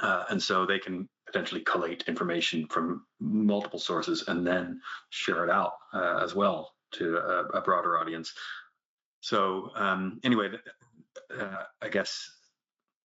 uh, 0.00 0.24
and 0.30 0.42
so 0.42 0.64
they 0.64 0.78
can 0.78 1.08
potentially 1.26 1.60
collate 1.60 2.04
information 2.08 2.66
from 2.68 3.04
multiple 3.20 3.78
sources 3.78 4.24
and 4.28 4.46
then 4.46 4.80
share 5.10 5.44
it 5.44 5.50
out 5.50 5.72
uh, 5.92 6.20
as 6.22 6.34
well 6.34 6.72
to 6.90 7.18
a, 7.18 7.44
a, 7.58 7.60
broader 7.60 7.98
audience. 7.98 8.32
So 9.20 9.70
um, 9.74 10.20
anyway, 10.24 10.48
uh, 11.38 11.64
I 11.82 11.88
guess 11.88 12.30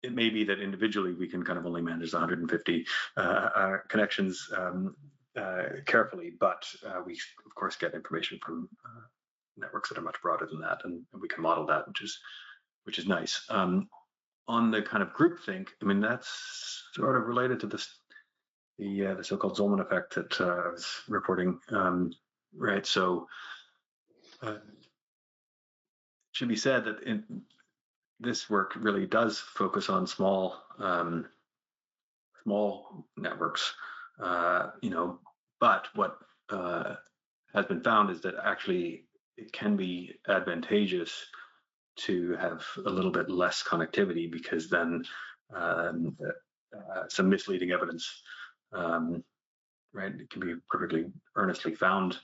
it 0.02 0.14
may 0.14 0.30
be 0.30 0.44
that 0.44 0.60
individually 0.60 1.14
we 1.14 1.28
can 1.28 1.44
kind 1.44 1.58
of 1.58 1.66
only 1.66 1.82
manage 1.82 2.12
150 2.12 2.86
uh, 3.16 3.20
uh, 3.20 3.76
connections 3.88 4.48
um, 4.56 4.94
uh, 5.36 5.62
carefully, 5.86 6.32
but 6.38 6.66
we 7.04 7.14
of 7.44 7.54
course 7.54 7.76
get 7.76 7.94
information 7.94 8.38
from 8.44 8.68
networks 9.56 9.88
that 9.88 9.98
are 9.98 10.02
much 10.02 10.20
broader 10.22 10.46
than 10.46 10.60
that, 10.60 10.80
and, 10.84 11.02
we 11.20 11.28
can 11.28 11.42
model 11.42 11.66
that, 11.66 11.88
which 11.88 12.02
is 12.02 12.18
which 12.84 12.98
is 12.98 13.06
nice. 13.06 13.44
Um, 13.48 13.88
on 14.48 14.70
the 14.70 14.82
kind 14.82 15.02
of 15.02 15.12
groupthink, 15.12 15.68
I 15.82 15.86
mean 15.86 16.00
that's 16.00 16.84
sort 16.94 17.16
of 17.16 17.26
related 17.26 17.60
to 17.60 17.66
this 17.66 17.88
the 18.78 19.06
uh, 19.06 19.14
the 19.14 19.24
so-called 19.24 19.56
Zollman 19.56 19.80
effect 19.80 20.14
that 20.14 20.40
uh, 20.40 20.62
I 20.66 20.68
was 20.68 20.86
reporting, 21.08 21.58
um, 21.70 22.12
right? 22.56 22.86
So 22.86 23.26
uh, 24.42 24.56
should 26.32 26.48
be 26.48 26.56
said 26.56 26.84
that 26.84 27.02
in, 27.02 27.24
this 28.20 28.48
work 28.48 28.72
really 28.76 29.06
does 29.06 29.38
focus 29.38 29.88
on 29.88 30.06
small 30.06 30.62
um, 30.78 31.26
small 32.42 33.06
networks, 33.16 33.74
uh, 34.22 34.70
you 34.80 34.90
know. 34.90 35.18
But 35.60 35.88
what 35.94 36.18
uh, 36.50 36.94
has 37.54 37.66
been 37.66 37.82
found 37.82 38.10
is 38.10 38.20
that 38.22 38.34
actually 38.42 39.04
it 39.36 39.52
can 39.52 39.76
be 39.76 40.14
advantageous 40.28 41.12
to 41.96 42.36
have 42.36 42.62
a 42.84 42.90
little 42.90 43.10
bit 43.10 43.30
less 43.30 43.62
connectivity 43.62 44.30
because 44.30 44.68
then 44.68 45.02
um, 45.54 46.16
uh, 46.74 47.02
some 47.08 47.28
misleading 47.28 47.70
evidence 47.70 48.22
um, 48.72 49.24
right? 49.96 50.12
It 50.12 50.30
can 50.30 50.40
be 50.40 50.54
perfectly 50.68 51.06
earnestly 51.34 51.74
found 51.74 52.18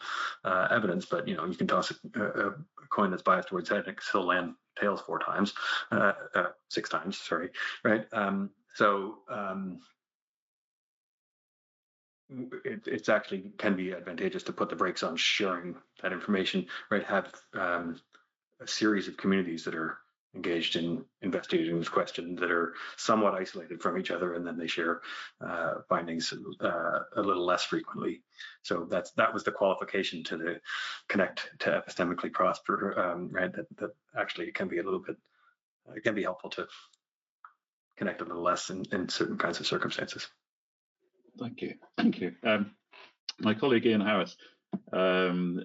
uh, 0.45 0.69
evidence, 0.71 1.07
but 1.07 1.27
you 1.27 1.35
know, 1.35 1.47
you 1.47 1.55
can 1.55 1.67
toss 1.67 1.91
a, 1.91 2.21
a, 2.23 2.55
coin 2.91 3.11
that's 3.11 3.23
biased 3.23 3.49
towards 3.49 3.71
head 3.71 3.85
and 3.87 3.89
it 3.89 4.03
still 4.03 4.27
land 4.27 4.55
tails 4.79 5.01
four 5.01 5.19
times, 5.19 5.55
uh, 5.91 6.13
uh, 6.35 6.47
six 6.69 6.91
times, 6.91 7.19
sorry, 7.19 7.49
right? 7.85 8.05
Um, 8.13 8.51
so 8.75 9.19
um, 9.31 9.81
it, 12.65 12.87
it's 12.87 13.09
actually 13.09 13.45
can 13.59 13.77
be 13.77 13.93
advantageous 13.93 14.43
to 14.45 14.53
put 14.53 14.69
the 14.69 14.77
brakes 14.77 15.03
on 15.03 15.17
sharing 15.17 15.75
that 16.03 16.13
information, 16.13 16.67
right? 16.91 17.05
Have 17.05 17.33
um, 17.55 17.99
a 18.61 18.67
series 18.67 19.09
of 19.09 19.17
communities 19.17 19.65
that 19.65 19.75
are 19.75 19.99
engaged 20.35 20.77
in 20.77 21.05
investigating 21.21 21.79
this 21.79 21.89
question 21.89 22.35
that 22.37 22.51
are 22.51 22.75
somewhat 22.97 23.35
isolated 23.35 23.83
from 23.83 23.99
each 23.99 24.11
other, 24.11 24.35
and 24.35 24.47
then 24.47 24.57
they 24.57 24.67
share 24.67 25.03
uh, 25.41 25.75
findings 25.89 26.33
uh, 26.61 27.01
a 27.17 27.23
little 27.23 27.45
less 27.45 27.65
frequently. 27.65 28.23
So 28.63 28.87
that's 28.89 29.13
that 29.13 29.33
was 29.33 29.45
the 29.45 29.53
qualification 29.53 30.25
to 30.25 30.37
the 30.37 30.61
connect 31.09 31.51
to 31.61 31.71
epistemically 31.71 32.33
prosper, 32.33 32.99
um, 32.99 33.29
right? 33.31 33.53
That 33.53 33.67
that 33.77 33.91
actually 34.19 34.51
can 34.53 34.69
be 34.69 34.79
a 34.79 34.83
little 34.83 35.01
bit 35.01 35.17
it 35.95 36.05
can 36.05 36.15
be 36.15 36.23
helpful 36.23 36.51
to 36.51 36.67
connect 37.97 38.21
a 38.21 38.25
little 38.25 38.43
less 38.43 38.71
in, 38.71 38.85
in 38.93 39.09
certain 39.09 39.37
kinds 39.37 39.61
of 39.61 39.67
circumstances. 39.67 40.29
Thank 41.39 41.61
you, 41.63 41.75
thank 41.97 42.21
you. 42.21 42.33
Um, 42.45 42.73
my 43.41 43.55
colleague 43.55 43.87
Ian 43.87 44.01
Harris 44.01 44.37
um, 44.93 45.65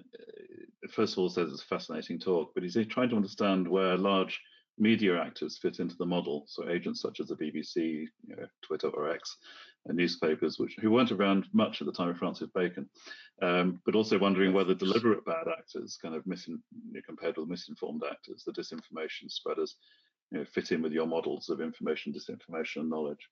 first 0.90 1.14
of 1.14 1.18
all 1.18 1.28
says 1.28 1.52
it's 1.52 1.62
a 1.62 1.66
fascinating 1.66 2.18
talk, 2.18 2.52
but 2.54 2.62
he's 2.62 2.76
trying 2.88 3.10
to 3.10 3.16
understand 3.16 3.68
where 3.68 3.96
large 3.96 4.40
media 4.78 5.20
actors 5.20 5.58
fit 5.58 5.78
into 5.80 5.96
the 5.96 6.06
model. 6.06 6.44
So 6.46 6.68
agents 6.68 7.00
such 7.00 7.20
as 7.20 7.28
the 7.28 7.36
BBC, 7.36 8.06
you 8.26 8.36
know, 8.36 8.46
Twitter 8.62 8.88
or 8.88 9.10
X, 9.10 9.36
and 9.86 9.96
newspapers, 9.96 10.58
which 10.58 10.76
who 10.80 10.90
weren't 10.90 11.12
around 11.12 11.46
much 11.52 11.80
at 11.80 11.86
the 11.86 11.92
time 11.92 12.08
of 12.08 12.18
Francis 12.18 12.48
Bacon, 12.54 12.88
um, 13.42 13.80
but 13.84 13.94
also 13.94 14.18
wondering 14.18 14.52
whether 14.52 14.74
deliberate 14.74 15.24
bad 15.24 15.46
actors, 15.48 15.98
kind 16.00 16.14
of 16.14 16.24
misin, 16.24 16.60
you 16.86 16.94
know, 16.94 17.00
compared 17.06 17.36
with 17.36 17.48
misinformed 17.48 18.02
actors, 18.08 18.44
the 18.44 18.52
disinformation 18.52 19.30
spreaders, 19.30 19.76
you 20.30 20.38
know, 20.38 20.44
fit 20.44 20.72
in 20.72 20.82
with 20.82 20.92
your 20.92 21.06
models 21.06 21.48
of 21.48 21.60
information, 21.60 22.12
disinformation, 22.12 22.80
and 22.80 22.90
knowledge. 22.90 23.28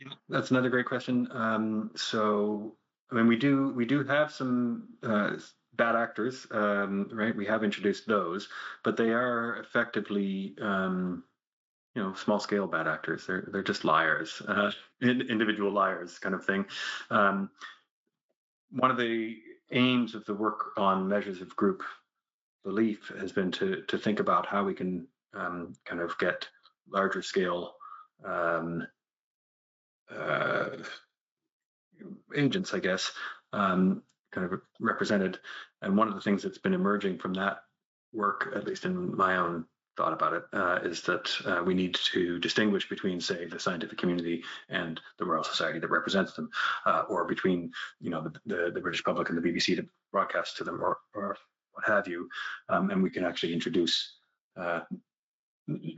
Yeah, 0.00 0.12
that's 0.28 0.50
another 0.50 0.70
great 0.70 0.86
question. 0.86 1.28
Um, 1.32 1.90
so, 1.94 2.76
I 3.10 3.14
mean, 3.14 3.26
we 3.26 3.36
do 3.36 3.72
we 3.74 3.86
do 3.86 4.04
have 4.04 4.32
some 4.32 4.88
uh, 5.02 5.36
bad 5.76 5.96
actors, 5.96 6.46
um, 6.50 7.08
right? 7.12 7.34
We 7.34 7.46
have 7.46 7.64
introduced 7.64 8.06
those, 8.06 8.48
but 8.82 8.96
they 8.96 9.10
are 9.10 9.56
effectively, 9.56 10.54
um, 10.60 11.24
you 11.94 12.02
know, 12.02 12.14
small 12.14 12.40
scale 12.40 12.66
bad 12.66 12.88
actors. 12.88 13.26
They're 13.26 13.48
they're 13.52 13.62
just 13.62 13.84
liars, 13.84 14.42
uh, 14.48 14.70
individual 15.02 15.72
liars, 15.72 16.18
kind 16.18 16.34
of 16.34 16.44
thing. 16.44 16.66
Um, 17.10 17.50
one 18.70 18.90
of 18.90 18.96
the 18.96 19.36
aims 19.70 20.14
of 20.14 20.24
the 20.24 20.34
work 20.34 20.72
on 20.76 21.08
measures 21.08 21.40
of 21.40 21.54
group 21.56 21.82
belief 22.64 23.12
has 23.18 23.32
been 23.32 23.50
to 23.52 23.82
to 23.82 23.98
think 23.98 24.20
about 24.20 24.46
how 24.46 24.64
we 24.64 24.74
can 24.74 25.06
um, 25.34 25.74
kind 25.84 26.00
of 26.00 26.16
get 26.18 26.48
larger 26.88 27.22
scale 27.22 27.74
um, 28.24 28.86
uh, 30.14 30.70
agents, 32.34 32.74
I 32.74 32.80
guess, 32.80 33.12
um, 33.52 34.02
kind 34.34 34.52
of 34.52 34.60
represented. 34.80 35.38
And 35.82 35.96
one 35.96 36.08
of 36.08 36.14
the 36.14 36.20
things 36.20 36.42
that's 36.42 36.58
been 36.58 36.74
emerging 36.74 37.18
from 37.18 37.34
that 37.34 37.58
work, 38.12 38.52
at 38.54 38.66
least 38.66 38.84
in 38.84 39.16
my 39.16 39.36
own 39.36 39.64
thought 39.96 40.12
about 40.12 40.32
it, 40.32 40.44
uh, 40.52 40.80
is 40.82 41.02
that 41.02 41.30
uh, 41.46 41.62
we 41.64 41.74
need 41.74 41.94
to 41.94 42.38
distinguish 42.40 42.88
between, 42.88 43.20
say, 43.20 43.46
the 43.46 43.60
scientific 43.60 43.98
community 43.98 44.42
and 44.68 45.00
the 45.18 45.24
Royal 45.24 45.44
Society 45.44 45.78
that 45.78 45.90
represents 45.90 46.32
them, 46.32 46.50
uh, 46.86 47.04
or 47.08 47.24
between, 47.24 47.70
you 48.00 48.10
know, 48.10 48.22
the, 48.22 48.32
the, 48.46 48.70
the, 48.74 48.80
British 48.80 49.04
public 49.04 49.28
and 49.28 49.38
the 49.38 49.48
BBC 49.48 49.76
that 49.76 49.86
broadcasts 50.10 50.56
to 50.58 50.64
them, 50.64 50.82
or, 50.82 50.98
or 51.14 51.36
what 51.72 51.84
have 51.86 52.08
you. 52.08 52.28
Um, 52.68 52.90
and 52.90 53.02
we 53.02 53.10
can 53.10 53.24
actually 53.24 53.52
introduce 53.52 54.16
uh, 54.56 54.80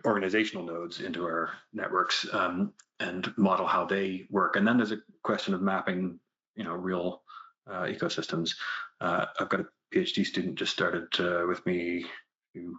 organizational 0.04 0.64
nodes 0.64 1.00
into 1.00 1.24
our 1.24 1.50
networks 1.72 2.26
um, 2.32 2.72
and 3.00 3.32
model 3.36 3.66
how 3.66 3.84
they 3.84 4.26
work. 4.30 4.56
And 4.56 4.66
then 4.66 4.76
there's 4.76 4.92
a 4.92 4.98
question 5.22 5.54
of 5.54 5.62
mapping, 5.62 6.18
you 6.54 6.64
know, 6.64 6.74
real 6.74 7.22
ecosystems. 7.68 8.54
Uh, 9.00 9.26
I've 9.38 9.48
got 9.48 9.60
a 9.60 9.66
PhD 9.94 10.24
student 10.26 10.56
just 10.56 10.72
started 10.72 11.08
uh, 11.18 11.46
with 11.46 11.64
me 11.66 12.04
two, 12.54 12.76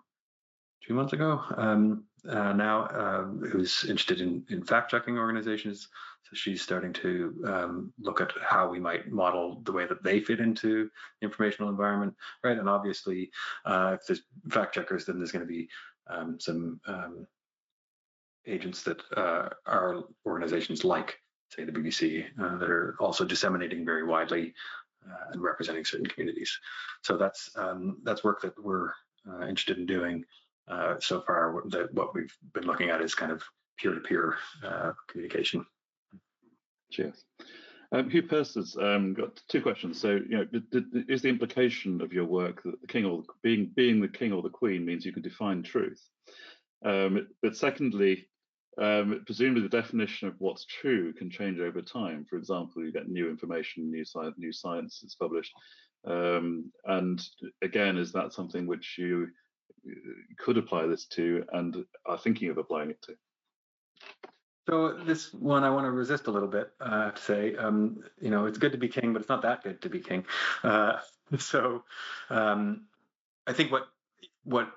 two 0.86 0.94
months 0.94 1.14
ago 1.14 1.42
um, 1.56 2.04
uh, 2.28 2.54
now, 2.54 2.88
um, 2.90 3.42
who's 3.52 3.84
interested 3.84 4.22
in, 4.22 4.44
in 4.50 4.64
fact 4.64 4.92
checking 4.92 5.18
organizations. 5.18 5.88
So 6.24 6.36
she's 6.36 6.62
starting 6.62 6.92
to 6.94 7.44
um, 7.48 7.94
look 8.00 8.20
at 8.20 8.32
how 8.42 8.70
we 8.70 8.80
might 8.80 9.10
model 9.10 9.62
the 9.64 9.72
way 9.72 9.86
that 9.86 10.04
they 10.04 10.20
fit 10.20 10.42
into 10.42 10.90
the 11.22 11.26
informational 11.26 11.70
environment, 11.70 12.16
right? 12.44 12.58
And 12.58 12.68
obviously, 12.68 13.32
uh, 13.64 13.96
if 13.98 14.06
there's 14.06 14.24
fact 14.50 14.76
checkers, 14.76 15.06
then 15.06 15.18
there's 15.18 15.32
going 15.32 15.46
to 15.46 15.52
be 15.52 15.70
um, 16.10 16.38
some 16.40 16.82
um, 16.86 17.28
agents 18.46 18.84
that 18.84 19.02
uh, 19.16 19.50
are 19.66 20.04
organizations 20.26 20.84
like 20.84 21.18
say 21.50 21.64
the 21.64 21.72
BBC, 21.72 22.26
uh, 22.40 22.58
that 22.58 22.70
are 22.70 22.96
also 23.00 23.26
disseminating 23.26 23.86
very 23.86 24.04
widely 24.04 24.54
uh, 25.08 25.32
and 25.32 25.42
representing 25.42 25.86
certain 25.86 26.08
communities. 26.08 26.58
So 27.04 27.18
that's 27.18 27.50
um, 27.56 28.00
that's 28.04 28.24
work 28.24 28.42
that 28.42 28.62
we're 28.62 28.92
uh, 29.30 29.42
interested 29.48 29.78
in 29.78 29.86
doing. 29.86 30.26
Uh, 30.68 30.96
so 31.00 31.22
far, 31.22 31.64
that 31.70 31.94
what 31.94 32.14
we've 32.14 32.36
been 32.54 32.66
looking 32.66 32.90
at 32.90 33.02
is 33.02 33.16
kind 33.16 33.32
of 33.32 33.42
peer-to-peer 33.78 34.36
uh, 34.66 34.92
communication. 35.08 35.66
Cheers. 36.92 37.24
Um, 37.94 38.10
Hugh 38.10 38.24
Percy's 38.24 38.76
um, 38.76 39.14
got 39.14 39.42
two 39.48 39.62
questions. 39.62 40.00
So, 40.00 40.20
you 40.30 40.38
know, 40.38 40.48
is 41.08 41.22
the 41.22 41.30
implication 41.30 42.02
of 42.02 42.12
your 42.12 42.26
work 42.26 42.64
that 42.64 42.82
the 42.82 42.88
king 42.88 43.06
or 43.06 43.24
being 43.42 43.72
being 43.76 44.02
the 44.02 44.10
king 44.10 44.34
or 44.34 44.42
the 44.42 44.50
queen 44.50 44.86
means 44.86 45.06
you 45.06 45.14
can 45.14 45.22
define 45.22 45.64
truth? 45.64 46.02
Um, 46.84 47.28
but 47.42 47.56
secondly, 47.56 48.28
um, 48.78 49.24
presumably, 49.26 49.64
the 49.64 49.70
definition 49.70 50.28
of 50.28 50.36
what's 50.40 50.66
true 50.66 51.14
can 51.14 51.30
change 51.30 51.60
over 51.60 51.82
time. 51.82 52.26
For 52.30 52.38
example, 52.38 52.84
you 52.84 52.92
get 52.92 53.10
new 53.10 53.30
information, 53.30 53.90
new 53.90 54.06
science, 54.06 54.36
new 54.38 54.52
science 54.52 55.02
is 55.04 55.16
published, 55.16 55.54
um, 56.06 56.72
and 56.86 57.22
again, 57.62 57.98
is 57.98 58.12
that 58.14 58.34
something 58.34 58.68
which 58.68 58.96
you 58.98 59.28
uh, 59.90 59.94
could 60.38 60.58
apply 60.58 60.86
this 60.86 61.06
to 61.08 61.44
and 61.54 61.86
are 62.06 62.18
thinking 62.18 62.50
of 62.50 62.58
applying 62.58 62.92
it 62.92 63.02
to? 63.04 63.16
So 64.68 64.98
this 65.06 65.34
one 65.34 65.64
I 65.64 65.70
want 65.70 65.86
to 65.86 65.92
resist 65.92 66.28
a 66.28 66.32
little 66.32 66.50
bit. 66.50 66.72
Uh, 66.82 66.90
I 66.90 67.04
have 67.06 67.16
to 67.16 67.22
say, 67.22 67.56
um, 67.56 68.04
you 68.20 68.30
know, 68.30 68.46
it's 68.46 68.58
good 68.58 68.74
to 68.74 68.78
be 68.78 68.90
king, 68.90 69.14
but 69.14 69.22
it's 69.22 69.30
not 69.30 69.42
that 69.44 69.64
good 69.64 69.82
to 69.82 69.90
be 69.90 70.02
king. 70.02 70.26
Uh, 70.62 70.98
so 71.38 71.84
um, 72.30 72.86
I 73.48 73.54
think 73.54 73.72
what 73.72 73.88
what 74.44 74.70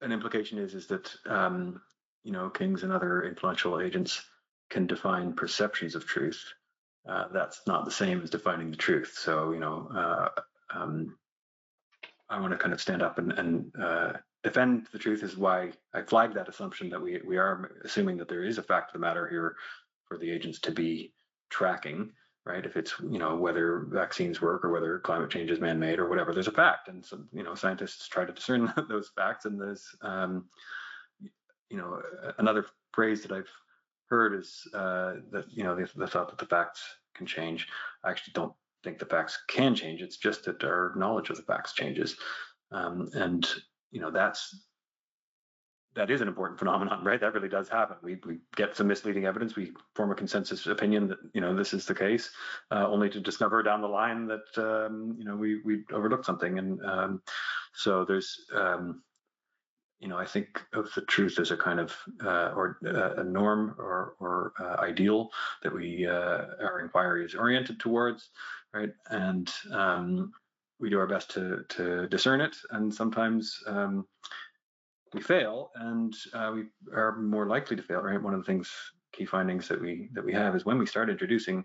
an 0.00 0.12
implication 0.12 0.58
is 0.58 0.74
is 0.74 0.86
that 0.88 1.12
um, 1.26 1.80
you 2.26 2.32
know, 2.32 2.50
kings 2.50 2.82
and 2.82 2.92
other 2.92 3.22
influential 3.22 3.80
agents 3.80 4.20
can 4.68 4.88
define 4.88 5.32
perceptions 5.32 5.94
of 5.94 6.06
truth. 6.06 6.44
Uh, 7.08 7.26
that's 7.32 7.60
not 7.68 7.84
the 7.84 7.90
same 7.90 8.20
as 8.20 8.30
defining 8.30 8.72
the 8.72 8.76
truth. 8.76 9.14
So, 9.16 9.52
you 9.52 9.60
know, 9.60 9.88
uh, 9.94 10.28
um, 10.74 11.16
I 12.28 12.40
want 12.40 12.52
to 12.52 12.58
kind 12.58 12.74
of 12.74 12.80
stand 12.80 13.00
up 13.00 13.18
and, 13.18 13.30
and 13.30 13.72
uh, 13.80 14.14
defend 14.42 14.88
the 14.90 14.98
truth 14.98 15.22
is 15.22 15.36
why 15.36 15.70
I 15.94 16.02
flagged 16.02 16.34
that 16.34 16.48
assumption 16.48 16.90
that 16.90 17.00
we 17.00 17.20
we 17.24 17.36
are 17.36 17.70
assuming 17.84 18.16
that 18.16 18.28
there 18.28 18.42
is 18.42 18.58
a 18.58 18.62
fact 18.62 18.90
of 18.90 18.94
the 18.94 19.06
matter 19.06 19.28
here 19.28 19.54
for 20.06 20.18
the 20.18 20.28
agents 20.28 20.58
to 20.62 20.72
be 20.72 21.12
tracking, 21.48 22.10
right? 22.44 22.66
If 22.66 22.76
it's 22.76 22.94
you 23.08 23.20
know 23.20 23.36
whether 23.36 23.86
vaccines 23.88 24.40
work 24.40 24.64
or 24.64 24.72
whether 24.72 24.98
climate 24.98 25.30
change 25.30 25.52
is 25.52 25.60
man-made 25.60 26.00
or 26.00 26.08
whatever, 26.08 26.34
there's 26.34 26.48
a 26.48 26.52
fact, 26.52 26.88
and 26.88 27.06
so 27.06 27.20
you 27.32 27.44
know 27.44 27.54
scientists 27.54 28.08
try 28.08 28.24
to 28.24 28.32
discern 28.32 28.72
those 28.88 29.12
facts, 29.14 29.44
and 29.44 29.60
there's 29.60 29.86
um, 30.02 30.46
you 31.70 31.76
know, 31.76 32.00
another 32.38 32.66
phrase 32.92 33.22
that 33.22 33.32
I've 33.32 33.50
heard 34.08 34.38
is 34.38 34.66
uh, 34.74 35.14
that 35.32 35.46
you 35.50 35.64
know 35.64 35.74
the, 35.74 35.88
the, 35.96 36.06
thought 36.06 36.28
that 36.28 36.38
the 36.38 36.46
facts 36.46 36.82
can 37.14 37.26
change. 37.26 37.68
I 38.04 38.10
actually 38.10 38.32
don't 38.34 38.52
think 38.84 38.98
the 38.98 39.06
facts 39.06 39.38
can 39.48 39.74
change. 39.74 40.00
It's 40.00 40.16
just 40.16 40.44
that 40.44 40.62
our 40.64 40.92
knowledge 40.96 41.30
of 41.30 41.36
the 41.36 41.42
facts 41.42 41.72
changes, 41.72 42.16
um, 42.70 43.10
and 43.14 43.46
you 43.90 44.00
know 44.00 44.10
that's 44.10 44.66
that 45.96 46.10
is 46.10 46.20
an 46.20 46.28
important 46.28 46.58
phenomenon, 46.58 47.02
right? 47.04 47.20
That 47.20 47.34
really 47.34 47.48
does 47.48 47.68
happen. 47.68 47.96
We 48.02 48.18
we 48.26 48.38
get 48.54 48.76
some 48.76 48.86
misleading 48.86 49.24
evidence. 49.24 49.56
We 49.56 49.72
form 49.94 50.12
a 50.12 50.14
consensus 50.14 50.66
opinion 50.66 51.08
that 51.08 51.18
you 51.34 51.40
know 51.40 51.54
this 51.54 51.74
is 51.74 51.86
the 51.86 51.94
case, 51.94 52.30
uh, 52.70 52.86
only 52.88 53.10
to 53.10 53.20
discover 53.20 53.62
down 53.62 53.80
the 53.80 53.88
line 53.88 54.28
that 54.28 54.46
um, 54.56 55.16
you 55.18 55.24
know 55.24 55.36
we 55.36 55.60
we 55.62 55.84
overlooked 55.92 56.26
something. 56.26 56.58
And 56.58 56.84
um, 56.84 57.22
so 57.74 58.04
there's 58.04 58.46
um, 58.54 59.02
you 60.00 60.08
know, 60.08 60.18
I 60.18 60.26
think 60.26 60.60
of 60.74 60.92
the 60.94 61.02
truth 61.02 61.38
as 61.38 61.50
a 61.50 61.56
kind 61.56 61.80
of 61.80 61.94
uh, 62.22 62.52
or 62.54 62.78
uh, 62.86 63.14
a 63.20 63.24
norm 63.24 63.74
or, 63.78 64.14
or 64.20 64.52
uh, 64.60 64.80
ideal 64.80 65.30
that 65.62 65.72
we 65.72 66.06
uh, 66.06 66.44
our 66.60 66.80
inquiry 66.80 67.24
is 67.24 67.34
oriented 67.34 67.80
towards, 67.80 68.30
right? 68.74 68.90
And 69.10 69.50
um, 69.72 70.32
we 70.78 70.90
do 70.90 70.98
our 70.98 71.06
best 71.06 71.30
to 71.32 71.64
to 71.70 72.06
discern 72.08 72.40
it, 72.42 72.56
and 72.72 72.92
sometimes 72.92 73.58
um, 73.66 74.06
we 75.14 75.22
fail, 75.22 75.70
and 75.76 76.14
uh, 76.34 76.52
we 76.54 76.64
are 76.94 77.16
more 77.16 77.46
likely 77.46 77.76
to 77.76 77.82
fail, 77.82 78.00
right? 78.00 78.22
One 78.22 78.34
of 78.34 78.40
the 78.40 78.46
things, 78.46 78.70
key 79.12 79.24
findings 79.24 79.66
that 79.68 79.80
we 79.80 80.10
that 80.12 80.24
we 80.24 80.34
have 80.34 80.54
is 80.54 80.66
when 80.66 80.78
we 80.78 80.86
start 80.86 81.08
introducing 81.08 81.64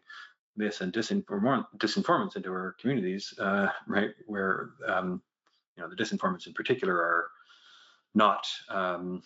this 0.56 0.80
and 0.80 0.94
disinform 0.94 1.66
disinformants 1.78 2.38
into 2.38 2.50
our 2.50 2.76
communities, 2.80 3.34
uh, 3.40 3.68
right? 3.88 4.12
Where 4.26 4.70
um, 4.88 5.22
you 5.76 5.84
know 5.84 5.90
the 5.90 6.02
disinformants 6.02 6.48
in 6.48 6.54
particular 6.54 6.96
are 6.96 7.28
not 8.14 8.47
um, 8.70 9.22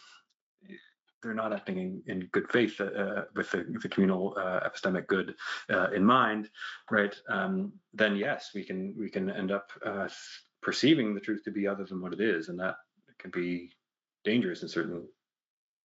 they're 1.25 1.33
not 1.33 1.53
acting 1.53 1.77
in, 1.79 2.03
in 2.05 2.29
good 2.31 2.49
faith 2.51 2.79
uh, 2.79 3.23
with 3.35 3.49
the, 3.49 3.65
the 3.81 3.89
communal 3.89 4.35
uh, 4.37 4.59
epistemic 4.59 5.07
good 5.07 5.33
uh, 5.71 5.89
in 5.89 6.05
mind, 6.05 6.49
right? 6.91 7.15
Um, 7.29 7.73
then 7.93 8.15
yes, 8.15 8.51
we 8.53 8.63
can 8.63 8.93
we 8.97 9.09
can 9.09 9.31
end 9.31 9.51
up 9.51 9.71
uh, 9.83 10.07
perceiving 10.61 11.15
the 11.15 11.19
truth 11.19 11.43
to 11.45 11.51
be 11.51 11.67
other 11.67 11.85
than 11.85 12.01
what 12.01 12.13
it 12.13 12.21
is, 12.21 12.49
and 12.49 12.59
that 12.59 12.75
can 13.17 13.31
be 13.31 13.71
dangerous 14.23 14.61
in 14.61 14.69
certain 14.69 15.07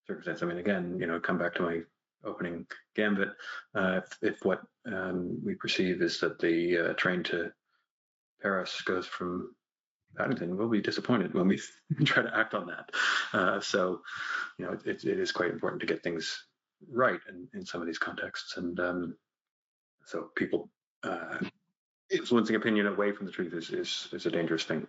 circumstances. 0.07 0.43
I 0.43 0.47
mean, 0.47 0.59
again, 0.59 0.99
you 1.01 1.07
know, 1.07 1.19
come 1.19 1.39
back 1.39 1.55
to 1.55 1.63
my 1.63 1.81
opening 2.25 2.67
gambit. 2.95 3.31
Uh, 3.75 4.01
if, 4.05 4.19
if, 4.35 4.45
what 4.45 4.61
um, 4.87 5.39
we 5.45 5.55
perceive 5.55 6.03
is 6.03 6.21
that 6.21 6.39
the 6.39 6.79
uh, 6.79 6.93
train 6.95 7.23
to 7.25 7.51
Paris 8.43 8.83
goes 8.83 9.07
from 9.07 9.55
Paddington 10.17 10.57
will 10.57 10.69
be 10.69 10.81
disappointed 10.81 11.35
when 11.35 11.49
we 11.49 11.61
try 12.05 12.23
to 12.23 12.37
act 12.37 12.55
on 12.55 12.67
that. 12.67 12.91
Uh, 13.33 13.61
so, 13.61 14.01
you 14.59 14.67
know, 14.67 14.73
it, 14.85 15.05
it 15.05 15.19
is 15.19 15.33
quite 15.33 15.51
important 15.51 15.81
to 15.81 15.87
get 15.87 16.03
things 16.03 16.45
right 16.91 17.21
in, 17.29 17.49
in 17.55 17.65
some 17.65 17.81
of 17.81 17.87
these 17.87 17.99
contexts. 17.99 18.57
And 18.57 18.79
um, 18.81 19.17
so 20.07 20.31
people 20.37 20.71
uh, 21.03 21.39
influencing 22.11 22.57
opinion 22.57 22.87
away 22.87 23.13
from 23.13 23.27
the 23.27 23.33
truth 23.33 23.55
is, 23.55 23.71
is, 23.71 24.09
is 24.13 24.27
a 24.27 24.31
dangerous 24.31 24.65
thing. 24.65 24.87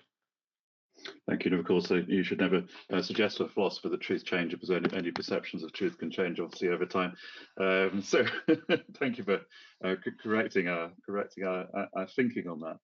Thank 1.31 1.45
you. 1.45 1.51
And 1.51 1.61
of 1.61 1.65
course, 1.65 1.89
uh, 1.89 2.01
you 2.09 2.23
should 2.23 2.41
never 2.41 2.63
uh, 2.91 3.01
suggest 3.01 3.37
to 3.37 3.45
a 3.45 3.47
philosopher 3.47 3.87
that 3.87 4.01
truth 4.01 4.25
changes 4.25 4.59
because 4.59 4.69
only, 4.69 4.93
only, 4.93 5.11
perceptions 5.11 5.63
of 5.63 5.71
truth 5.71 5.97
can 5.97 6.11
change, 6.11 6.41
obviously, 6.41 6.67
over 6.67 6.85
time. 6.85 7.13
Um, 7.57 8.01
so, 8.03 8.25
thank 8.99 9.17
you 9.17 9.23
for 9.23 9.39
uh, 9.81 9.95
correcting 10.21 10.67
our 10.67 10.91
correcting 11.05 11.45
our, 11.45 11.87
our, 11.95 12.07
thinking 12.07 12.49
on 12.49 12.59
that. 12.59 12.77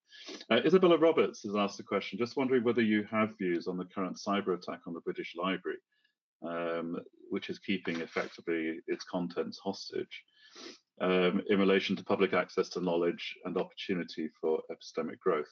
Uh, 0.49 0.61
Isabella 0.65 0.97
Roberts 0.97 1.43
has 1.43 1.57
asked 1.57 1.81
a 1.81 1.83
question, 1.83 2.17
just 2.17 2.37
wondering 2.37 2.63
whether 2.63 2.81
you 2.81 3.05
have 3.11 3.37
views 3.37 3.67
on 3.67 3.75
the 3.75 3.83
current 3.83 4.17
cyber 4.17 4.57
attack 4.57 4.79
on 4.87 4.93
the 4.93 5.01
British 5.01 5.33
Library, 5.35 5.79
um, 6.47 6.95
which 7.29 7.49
is 7.49 7.59
keeping 7.59 7.99
effectively 7.99 8.79
its 8.87 9.03
contents 9.03 9.59
hostage. 9.61 10.23
Um, 10.99 11.43
in 11.49 11.59
relation 11.59 11.95
to 11.97 12.03
public 12.03 12.33
access 12.33 12.69
to 12.69 12.81
knowledge 12.81 13.35
and 13.45 13.55
opportunity 13.57 14.29
for 14.41 14.61
epistemic 14.71 15.19
growth. 15.19 15.45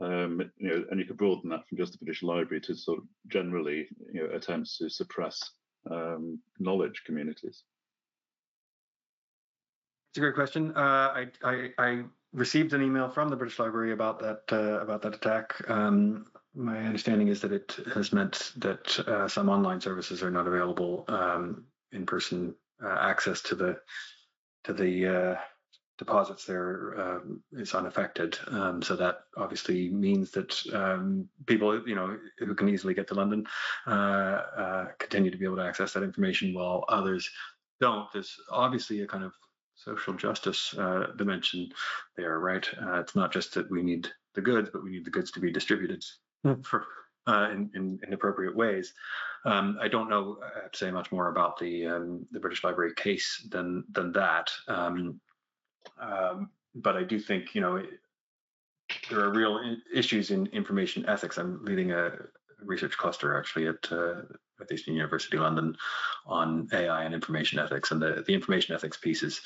Um, 0.00 0.50
you 0.56 0.68
know, 0.68 0.84
and 0.90 0.98
you 0.98 1.06
could 1.06 1.18
broaden 1.18 1.50
that 1.50 1.68
from 1.68 1.78
just 1.78 1.92
the 1.92 1.98
British 1.98 2.22
Library 2.22 2.60
to 2.62 2.74
sort 2.74 2.98
of 2.98 3.04
generally, 3.28 3.88
you 4.12 4.22
know, 4.22 4.34
attempts 4.34 4.78
to 4.78 4.88
suppress 4.88 5.38
um, 5.90 6.40
knowledge 6.58 7.02
communities. 7.04 7.64
It's 10.10 10.18
a 10.18 10.20
great 10.20 10.34
question. 10.34 10.72
Uh, 10.76 10.80
I, 10.80 11.26
I, 11.42 11.68
I, 11.78 12.02
received 12.34 12.72
an 12.72 12.82
email 12.82 13.10
from 13.10 13.28
the 13.28 13.36
British 13.36 13.58
Library 13.58 13.92
about 13.92 14.18
that 14.20 14.42
uh, 14.50 14.80
about 14.80 15.02
that 15.02 15.14
attack. 15.14 15.54
Um, 15.68 16.26
my 16.54 16.78
understanding 16.78 17.28
is 17.28 17.40
that 17.42 17.52
it 17.52 17.76
has 17.94 18.12
meant 18.12 18.52
that 18.56 18.98
uh, 19.00 19.28
some 19.28 19.48
online 19.48 19.80
services 19.80 20.22
are 20.22 20.30
not 20.30 20.46
available 20.46 21.04
um, 21.08 21.64
in 21.92 22.06
person 22.06 22.54
uh, 22.82 22.96
access 23.00 23.42
to 23.42 23.54
the 23.54 23.76
to 24.64 24.72
the 24.72 25.06
uh, 25.06 25.34
deposits 26.04 26.44
there 26.44 27.00
um, 27.00 27.42
is 27.52 27.74
unaffected. 27.74 28.36
Um, 28.48 28.82
so 28.82 28.96
that 28.96 29.20
obviously 29.36 29.88
means 29.88 30.32
that 30.32 30.60
um, 30.74 31.28
people, 31.46 31.86
you 31.86 31.94
know, 31.94 32.18
who 32.38 32.54
can 32.54 32.68
easily 32.68 32.92
get 32.92 33.06
to 33.08 33.14
London 33.14 33.46
uh, 33.86 33.90
uh, 33.90 34.86
continue 34.98 35.30
to 35.30 35.36
be 35.36 35.44
able 35.44 35.56
to 35.56 35.62
access 35.64 35.92
that 35.92 36.02
information, 36.02 36.54
while 36.54 36.84
others 36.88 37.30
don't. 37.80 38.12
There's 38.12 38.36
obviously 38.50 39.02
a 39.02 39.06
kind 39.06 39.22
of 39.22 39.32
social 39.76 40.14
justice 40.14 40.74
uh, 40.76 41.06
dimension 41.16 41.70
there, 42.16 42.40
right? 42.40 42.66
Uh, 42.80 42.98
it's 43.00 43.14
not 43.14 43.32
just 43.32 43.54
that 43.54 43.70
we 43.70 43.82
need 43.82 44.08
the 44.34 44.40
goods, 44.40 44.70
but 44.72 44.82
we 44.82 44.90
need 44.90 45.04
the 45.04 45.10
goods 45.10 45.30
to 45.32 45.40
be 45.40 45.52
distributed 45.52 46.04
for 46.62 46.86
uh, 47.28 47.48
in, 47.52 47.70
in, 47.74 48.00
in, 48.04 48.12
appropriate 48.12 48.56
ways. 48.56 48.92
Um, 49.44 49.78
I 49.80 49.86
don't 49.86 50.10
know 50.10 50.38
I 50.42 50.62
have 50.62 50.72
to 50.72 50.78
say 50.78 50.90
much 50.90 51.12
more 51.12 51.28
about 51.28 51.56
the 51.58 51.86
um, 51.86 52.26
the 52.32 52.40
British 52.40 52.64
Library 52.64 52.94
case 52.96 53.46
than 53.48 53.84
than 53.92 54.10
that. 54.12 54.50
Um, 54.66 55.20
um, 56.00 56.50
but 56.74 56.96
I 56.96 57.02
do 57.02 57.18
think, 57.18 57.54
you 57.54 57.60
know, 57.60 57.82
there 59.10 59.20
are 59.20 59.30
real 59.30 59.60
issues 59.94 60.30
in 60.30 60.46
information 60.48 61.04
ethics. 61.08 61.38
I'm 61.38 61.64
leading 61.64 61.92
a 61.92 62.12
research 62.64 62.96
cluster 62.96 63.38
actually 63.38 63.68
at 63.68 63.92
uh, 63.92 64.22
Eastern 64.70 64.94
University 64.94 65.38
London 65.38 65.76
on 66.26 66.68
AI 66.72 67.04
and 67.04 67.14
information 67.14 67.58
ethics, 67.58 67.90
and 67.90 68.00
the, 68.00 68.22
the 68.26 68.34
information 68.34 68.74
ethics 68.74 68.96
piece 68.96 69.22
is 69.22 69.40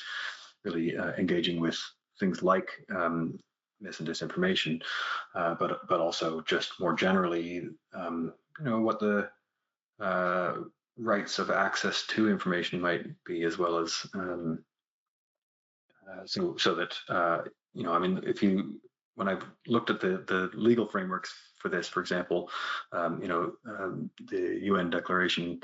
really 0.63 0.95
uh, 0.95 1.11
engaging 1.17 1.59
with 1.59 1.79
things 2.19 2.43
like 2.43 2.69
um, 2.95 3.39
mis 3.81 3.99
and 3.99 4.07
disinformation, 4.07 4.81
uh, 5.35 5.55
but 5.55 5.87
but 5.87 5.99
also 5.99 6.41
just 6.41 6.79
more 6.79 6.93
generally, 6.93 7.69
um, 7.93 8.33
you 8.59 8.65
know, 8.65 8.79
what 8.79 8.99
the 8.99 9.29
uh, 9.99 10.55
rights 10.97 11.39
of 11.39 11.49
access 11.49 12.05
to 12.07 12.29
information 12.29 12.79
might 12.79 13.05
be, 13.25 13.43
as 13.43 13.57
well 13.57 13.77
as 13.77 14.05
um, 14.13 14.63
so 16.25 16.55
so 16.57 16.75
that 16.75 16.95
uh, 17.09 17.39
you 17.73 17.83
know, 17.83 17.93
I 17.93 17.99
mean, 17.99 18.21
if 18.25 18.41
you 18.41 18.79
when 19.15 19.27
I've 19.27 19.43
looked 19.67 19.89
at 19.89 19.99
the 19.99 20.23
the 20.27 20.49
legal 20.53 20.87
frameworks 20.87 21.33
for 21.59 21.69
this, 21.69 21.87
for 21.87 22.01
example, 22.01 22.49
um, 22.91 23.21
you 23.21 23.27
know, 23.27 23.53
um, 23.67 24.09
the 24.29 24.59
UN 24.63 24.89
Declaration, 24.89 25.59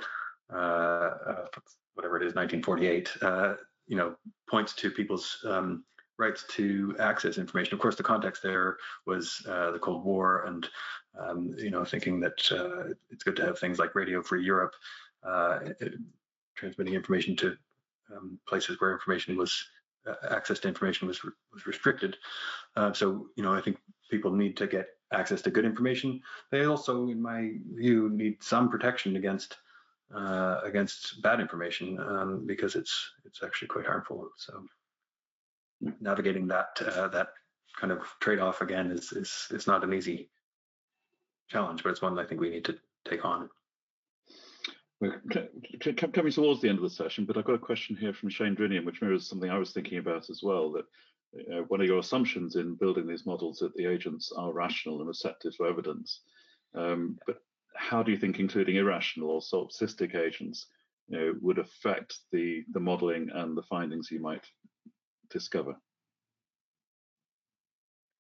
uh, 0.51 0.57
uh, 0.57 1.45
whatever 1.93 2.17
it 2.17 2.23
is, 2.23 2.35
1948, 2.35 3.09
uh, 3.21 3.53
you 3.87 3.95
know, 3.95 4.15
points 4.49 4.73
to 4.73 4.89
people's 4.89 5.37
um, 5.45 5.83
rights 6.17 6.45
to 6.49 6.95
access 6.99 7.37
information. 7.37 7.73
Of 7.73 7.79
course, 7.79 7.95
the 7.95 8.03
context 8.03 8.43
there 8.43 8.77
was 9.05 9.41
the 9.45 9.79
Cold 9.81 10.03
War, 10.03 10.45
and 10.45 10.67
um, 11.19 11.53
you 11.57 11.69
know, 11.69 11.85
thinking 11.85 12.19
that 12.21 12.33
it's 13.11 13.23
good 13.23 13.35
to 13.35 13.45
have 13.45 13.59
things 13.59 13.79
like 13.79 13.95
Radio 13.95 14.21
Free 14.21 14.43
Europe, 14.43 14.73
transmitting 16.55 16.93
information 16.93 17.35
to 17.37 17.57
um, 18.15 18.39
places 18.47 18.79
where 18.79 18.91
information 18.91 19.37
was 19.37 19.65
access 20.29 20.59
to 20.59 20.67
information 20.67 21.07
was 21.07 21.23
was 21.23 21.65
restricted. 21.65 22.17
Uh, 22.75 22.93
so 22.93 23.27
you 23.35 23.43
know, 23.43 23.53
I 23.53 23.61
think 23.61 23.77
people 24.09 24.31
need 24.31 24.57
to 24.57 24.67
get 24.67 24.87
access 25.11 25.41
to 25.43 25.51
good 25.51 25.65
information. 25.65 26.21
They 26.51 26.65
also, 26.65 27.07
in 27.09 27.21
my 27.21 27.53
view, 27.73 28.09
need 28.09 28.43
some 28.43 28.69
protection 28.69 29.15
against 29.15 29.57
uh, 30.13 30.59
against 30.63 31.21
bad 31.21 31.39
information 31.39 31.99
um, 31.99 32.45
because 32.45 32.75
it's 32.75 33.11
it's 33.25 33.43
actually 33.43 33.69
quite 33.69 33.85
harmful. 33.85 34.29
So 34.37 34.65
navigating 35.99 36.47
that 36.47 36.81
uh, 36.85 37.07
that 37.09 37.29
kind 37.79 37.91
of 37.91 37.99
trade-off 38.19 38.61
again 38.61 38.91
is 38.91 39.11
is 39.11 39.47
is 39.51 39.67
not 39.67 39.83
an 39.83 39.93
easy 39.93 40.29
challenge, 41.49 41.83
but 41.83 41.89
it's 41.89 42.01
one 42.01 42.17
I 42.19 42.25
think 42.25 42.41
we 42.41 42.49
need 42.49 42.65
to 42.65 42.77
take 43.05 43.25
on. 43.25 43.49
We're 45.03 45.93
coming 45.93 46.31
towards 46.31 46.61
the 46.61 46.69
end 46.69 46.77
of 46.77 46.83
the 46.83 46.89
session, 46.89 47.25
but 47.25 47.35
I've 47.35 47.43
got 47.43 47.55
a 47.55 47.59
question 47.59 47.97
here 47.97 48.13
from 48.13 48.29
Shane 48.29 48.55
Drinian, 48.55 48.85
which 48.85 49.01
mirrors 49.01 49.27
something 49.27 49.49
I 49.49 49.57
was 49.57 49.71
thinking 49.71 49.97
about 49.97 50.29
as 50.29 50.41
well. 50.41 50.71
That 50.71 50.85
uh, 51.53 51.63
one 51.63 51.81
of 51.81 51.87
your 51.87 51.99
assumptions 51.99 52.55
in 52.55 52.75
building 52.75 53.05
these 53.05 53.25
models 53.25 53.59
that 53.59 53.75
the 53.75 53.85
agents 53.85 54.31
are 54.37 54.53
rational 54.53 54.99
and 54.99 55.07
receptive 55.07 55.57
to 55.57 55.65
evidence. 55.65 56.21
Um, 56.73 57.19
but 57.27 57.39
how 57.75 58.01
do 58.01 58.11
you 58.11 58.17
think 58.17 58.39
including 58.39 58.77
irrational 58.77 59.29
or 59.29 59.41
solipsistic 59.41 60.15
agents 60.15 60.67
you 61.09 61.17
know, 61.17 61.33
would 61.41 61.59
affect 61.59 62.19
the 62.31 62.63
the 62.71 62.79
modeling 62.79 63.29
and 63.33 63.57
the 63.57 63.63
findings 63.63 64.09
you 64.09 64.21
might 64.21 64.45
discover? 65.29 65.75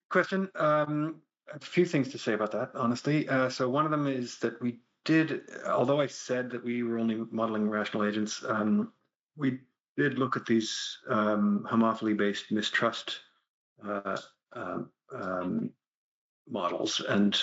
Question. 0.09 0.49
Um, 0.55 1.21
a 1.53 1.59
few 1.59 1.85
things 1.85 2.09
to 2.09 2.17
say 2.17 2.33
about 2.33 2.51
that, 2.51 2.71
honestly. 2.75 3.29
Uh, 3.29 3.49
so 3.49 3.69
one 3.69 3.85
of 3.85 3.91
them 3.91 4.07
is 4.07 4.39
that 4.39 4.61
we 4.61 4.79
did, 5.05 5.41
although 5.67 5.99
I 5.99 6.07
said 6.07 6.49
that 6.51 6.63
we 6.63 6.83
were 6.83 6.97
only 6.97 7.23
modeling 7.31 7.69
rational 7.69 8.05
agents, 8.05 8.43
um, 8.47 8.91
we 9.35 9.59
did 9.97 10.17
look 10.17 10.35
at 10.35 10.45
these 10.45 10.97
um, 11.09 11.67
homophily 11.69 12.15
based 12.15 12.51
mistrust 12.51 13.19
uh, 13.85 14.17
um, 14.53 14.89
um, 15.13 15.69
models. 16.49 17.01
And 17.07 17.37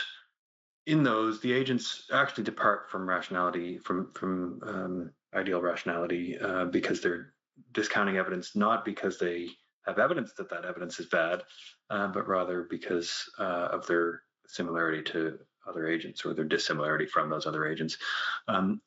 in 0.86 1.02
those, 1.02 1.40
the 1.40 1.52
agents 1.52 2.06
actually 2.12 2.44
depart 2.44 2.90
from 2.90 3.08
rationality, 3.08 3.78
from, 3.78 4.10
from 4.14 4.60
um, 4.66 5.10
ideal 5.34 5.60
rationality, 5.60 6.38
uh, 6.38 6.64
because 6.66 7.00
they're 7.00 7.34
discounting 7.72 8.16
evidence, 8.16 8.56
not 8.56 8.84
because 8.84 9.18
they 9.18 9.48
have 9.86 9.98
evidence 9.98 10.32
that 10.34 10.48
that 10.50 10.64
evidence 10.64 10.98
is 10.98 11.06
bad, 11.06 11.42
uh, 11.90 12.08
but 12.08 12.26
rather 12.26 12.66
because 12.70 13.30
uh, 13.38 13.68
of 13.70 13.86
their 13.86 14.22
similarity 14.46 15.02
to 15.02 15.38
other 15.70 15.86
agents 15.86 16.24
or 16.24 16.34
their 16.34 16.44
dissimilarity 16.44 17.06
from 17.06 17.30
those 17.30 17.46
other 17.46 17.66
agents. 17.66 17.96
Um, 18.48 18.82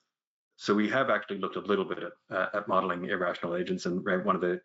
so 0.58 0.74
we 0.74 0.90
have 0.90 1.10
actually 1.10 1.40
looked 1.40 1.56
a 1.56 1.62
little 1.62 1.86
bit 1.86 2.00
at, 2.04 2.36
uh, 2.36 2.50
at 2.54 2.68
modeling 2.68 3.06
irrational 3.06 3.56
agents, 3.56 3.86
and 3.86 4.06
one 4.06 4.36
of 4.36 4.42
the 4.42 4.62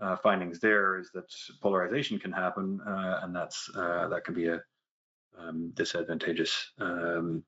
uh, 0.00 0.16
findings 0.16 0.60
there 0.60 0.98
is 0.98 1.10
that 1.12 1.32
polarization 1.60 2.18
can 2.18 2.32
happen, 2.32 2.80
uh, 2.86 3.20
and 3.22 3.34
that's 3.34 3.70
uh, 3.76 4.08
that 4.08 4.24
can 4.24 4.34
be 4.34 4.48
a 4.48 4.60
um, 5.38 5.70
disadvantageous 5.74 6.72
um, 6.78 7.42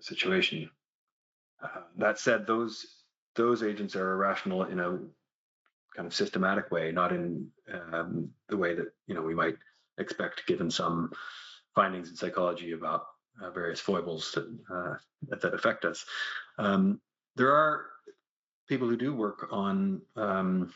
situation. 0.00 0.70
Uh, 1.62 1.82
that 1.96 2.18
said, 2.18 2.46
those 2.46 3.04
those 3.36 3.62
agents 3.62 3.96
are 3.96 4.12
irrational 4.12 4.64
in 4.64 4.80
a 4.80 4.98
kind 5.94 6.06
of 6.06 6.14
systematic 6.14 6.70
way, 6.70 6.92
not 6.92 7.12
in 7.12 7.48
um, 7.92 8.30
the 8.48 8.56
way 8.56 8.74
that 8.74 8.92
you 9.06 9.14
know 9.14 9.22
we 9.22 9.34
might 9.34 9.56
expect, 9.98 10.46
given 10.46 10.70
some 10.70 11.10
findings 11.74 12.10
in 12.10 12.16
psychology 12.16 12.72
about 12.72 13.04
uh, 13.40 13.50
various 13.50 13.80
foibles 13.80 14.32
that, 14.32 14.46
uh, 14.72 14.94
that, 15.28 15.54
affect 15.54 15.84
us. 15.84 16.04
Um, 16.58 17.00
there 17.36 17.52
are 17.52 17.86
people 18.68 18.88
who 18.88 18.96
do 18.96 19.14
work 19.14 19.48
on 19.50 20.02
um, 20.16 20.72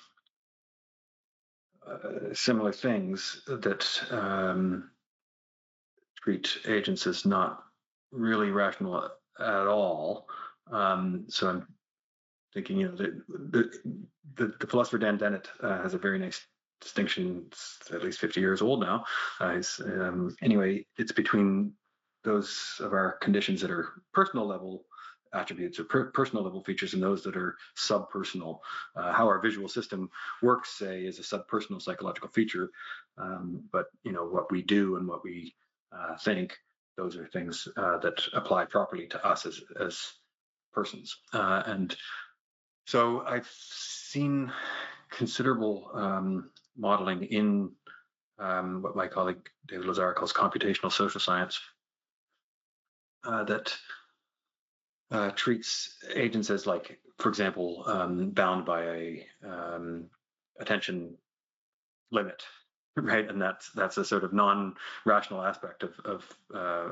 uh, 1.87 2.33
similar 2.33 2.73
things 2.73 3.43
that 3.47 3.87
um, 4.11 4.91
treat 6.23 6.59
agents 6.67 7.07
as 7.07 7.25
not 7.25 7.63
really 8.11 8.51
rational 8.51 9.11
at 9.39 9.67
all. 9.67 10.27
Um, 10.71 11.27
so 11.29 11.49
I'm 11.49 11.67
thinking, 12.53 12.79
you 12.79 12.89
know, 12.89 12.97
the 12.97 13.23
the, 13.29 13.95
the, 14.35 14.55
the 14.61 14.67
philosopher 14.67 14.99
Dan 14.99 15.19
Dennett 15.19 15.49
uh, 15.63 15.83
has 15.83 15.95
a 15.95 15.99
very 15.99 16.19
nice 16.19 16.45
distinction. 16.81 17.45
It's 17.47 17.81
at 17.93 18.03
least 18.03 18.19
50 18.19 18.41
years 18.41 18.63
old 18.63 18.81
now. 18.81 19.05
Uh, 19.41 19.63
um, 19.85 20.37
anyway, 20.43 20.85
it's 20.99 21.13
between 21.13 21.73
those 22.27 22.81
of 22.81 22.93
our 22.93 23.13
conditions 23.23 23.63
that 23.63 23.71
are 23.71 23.89
personal 24.13 24.47
level 24.47 24.85
attributes 25.33 25.79
or 25.79 25.85
per 25.85 26.11
personal 26.11 26.45
level 26.45 26.63
features 26.63 26.95
and 26.95 27.03
those 27.03 27.23
that 27.23 27.37
are 27.37 27.57
subpersonal. 27.77 28.59
Uh, 28.95 29.13
how 29.13 29.27
our 29.27 29.41
visual 29.41 29.69
system 29.69 30.11
works, 30.43 30.71
say, 30.79 31.05
is 31.05 31.19
a 31.19 31.23
subpersonal 31.23 31.81
psychological 31.81 32.29
feature, 32.31 32.71
um, 33.19 33.63
but 33.73 33.87
you 34.03 34.13
know 34.13 34.25
what 34.25 34.51
we 34.51 34.63
do 34.63 34.97
and 34.97 35.07
what 35.07 35.25
we 35.25 35.55
uh, 35.97 36.17
think, 36.19 36.57
those 36.97 37.17
are 37.17 37.27
things 37.29 37.69
uh, 37.77 37.99
that 37.99 38.23
apply 38.33 38.65
properly 38.65 39.07
to 39.07 39.25
us 39.27 39.47
as 39.47 39.61
as 39.81 40.13
persons. 40.73 41.17
Uh, 41.33 41.63
and 41.67 41.97
so 42.87 43.23
I've 43.27 43.51
seen 43.51 44.53
considerable 45.11 45.91
um, 45.95 46.51
modeling 46.77 47.25
in 47.25 47.73
um, 48.39 48.83
what 48.83 48.97
my 48.97 49.07
colleague 49.09 49.49
David 49.67 49.87
Lazer 49.87 50.15
calls 50.15 50.33
computational 50.33 50.93
social 50.93 51.21
science 51.21 51.59
uh, 53.27 53.45
that 53.45 53.77
uh, 55.11 55.31
treats 55.31 55.97
agents 56.15 56.51
as 56.51 56.67
like, 56.67 56.99
for 57.19 57.29
example, 57.29 57.85
um, 57.87 58.31
bound 58.31 58.65
by 58.65 58.83
a 58.85 59.27
um, 59.45 60.07
attention 60.61 61.17
limit, 62.11 62.43
right? 62.97 63.29
And 63.29 63.41
that's 63.41 63.71
that's 63.73 63.99
a 63.99 64.05
sort 64.05 64.25
of 64.25 64.33
non-rational 64.33 65.43
aspect 65.43 65.83
of 65.83 65.93
of 66.05 66.25
uh, 66.55 66.89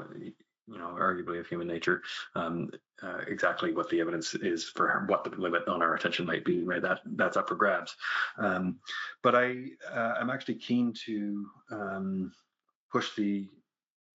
you 0.67 0.79
know, 0.79 0.97
arguably 0.99 1.39
of 1.39 1.47
human 1.47 1.67
nature, 1.67 2.03
um, 2.35 2.71
uh, 3.03 3.19
exactly 3.27 3.75
what 3.75 3.91
the 3.91 4.01
evidence 4.01 4.35
is 4.35 4.65
for 4.65 5.05
what 5.09 5.25
the 5.25 5.31
limit 5.37 5.69
on 5.69 5.83
our 5.83 5.95
attention 5.95 6.25
might 6.25 6.45
be, 6.45 6.63
right? 6.63 6.81
That 6.81 7.01
that's 7.17 7.37
up 7.37 7.49
for 7.49 7.55
grabs. 7.55 7.95
Um, 8.39 8.79
but 9.23 9.35
I 9.35 9.67
uh, 9.93 10.15
I'm 10.19 10.31
actually 10.31 10.57
keen 10.57 10.95
to 11.05 11.47
um, 11.71 12.33
push 12.91 13.15
the 13.15 13.49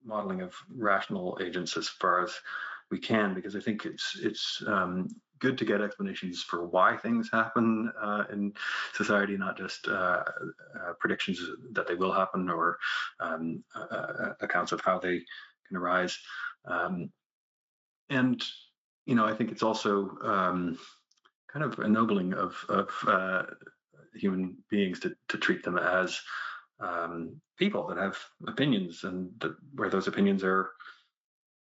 modeling 0.03 0.41
of 0.41 0.53
rational 0.75 1.37
agents 1.41 1.77
as 1.77 1.87
far 1.87 2.23
as 2.23 2.33
we 2.91 2.99
can 2.99 3.33
because 3.33 3.55
I 3.55 3.59
think 3.59 3.85
it's 3.85 4.17
it's 4.21 4.63
um, 4.67 5.07
good 5.39 5.57
to 5.57 5.65
get 5.65 5.81
explanations 5.81 6.43
for 6.43 6.65
why 6.65 6.97
things 6.97 7.29
happen 7.31 7.91
uh, 8.01 8.23
in 8.31 8.53
society, 8.93 9.37
not 9.37 9.57
just 9.57 9.87
uh, 9.87 10.23
uh, 10.75 10.93
predictions 10.99 11.41
that 11.71 11.87
they 11.87 11.95
will 11.95 12.11
happen 12.11 12.49
or 12.49 12.77
um, 13.19 13.63
uh, 13.75 14.31
accounts 14.41 14.71
of 14.71 14.81
how 14.81 14.99
they 14.99 15.21
can 15.67 15.77
arise. 15.77 16.17
Um, 16.65 17.11
and 18.09 18.43
you 19.05 19.15
know, 19.15 19.25
I 19.25 19.33
think 19.33 19.51
it's 19.51 19.63
also 19.63 20.17
um, 20.23 20.77
kind 21.51 21.65
of 21.65 21.79
ennobling 21.79 22.33
of 22.33 22.55
of 22.69 22.89
uh, 23.07 23.43
human 24.15 24.57
beings 24.69 24.99
to 25.01 25.13
to 25.29 25.37
treat 25.37 25.63
them 25.63 25.77
as 25.77 26.19
um, 26.79 27.41
people 27.57 27.87
that 27.87 27.97
have 27.97 28.17
opinions 28.47 29.03
and 29.03 29.31
that, 29.39 29.55
where 29.75 29.89
those 29.89 30.07
opinions 30.07 30.43
are 30.43 30.71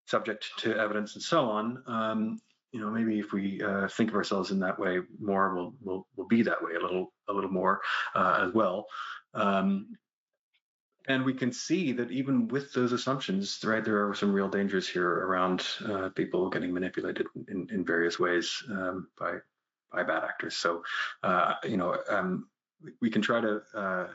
subject 0.06 0.46
to 0.58 0.76
evidence 0.76 1.14
and 1.14 1.22
so 1.22 1.46
on. 1.46 1.82
Um, 1.86 2.40
you 2.72 2.80
know, 2.80 2.90
maybe 2.90 3.18
if 3.18 3.32
we 3.32 3.62
uh, 3.62 3.88
think 3.88 4.10
of 4.10 4.16
ourselves 4.16 4.50
in 4.50 4.60
that 4.60 4.78
way 4.78 5.00
more, 5.18 5.54
we'll 5.54 5.74
we'll, 5.82 6.06
we'll 6.16 6.26
be 6.26 6.42
that 6.42 6.62
way 6.62 6.74
a 6.74 6.80
little 6.80 7.12
a 7.28 7.32
little 7.32 7.50
more 7.50 7.80
uh, 8.14 8.44
as 8.46 8.52
well. 8.52 8.86
Um, 9.34 9.96
and 11.08 11.24
we 11.24 11.34
can 11.34 11.52
see 11.52 11.92
that 11.92 12.10
even 12.10 12.48
with 12.48 12.72
those 12.72 12.92
assumptions, 12.92 13.60
right, 13.64 13.84
there 13.84 14.08
are 14.08 14.14
some 14.14 14.32
real 14.32 14.48
dangers 14.48 14.88
here 14.88 15.08
around 15.08 15.64
uh, 15.86 16.08
people 16.10 16.50
getting 16.50 16.74
manipulated 16.74 17.26
in, 17.48 17.68
in 17.70 17.84
various 17.84 18.18
ways 18.18 18.62
um, 18.70 19.08
by 19.18 19.38
by 19.92 20.02
bad 20.02 20.24
actors. 20.24 20.56
So, 20.56 20.82
uh, 21.22 21.54
you 21.64 21.76
know, 21.76 21.96
um, 22.10 22.48
we 23.00 23.08
can 23.08 23.22
try 23.22 23.40
to 23.40 23.62
uh, 23.74 24.06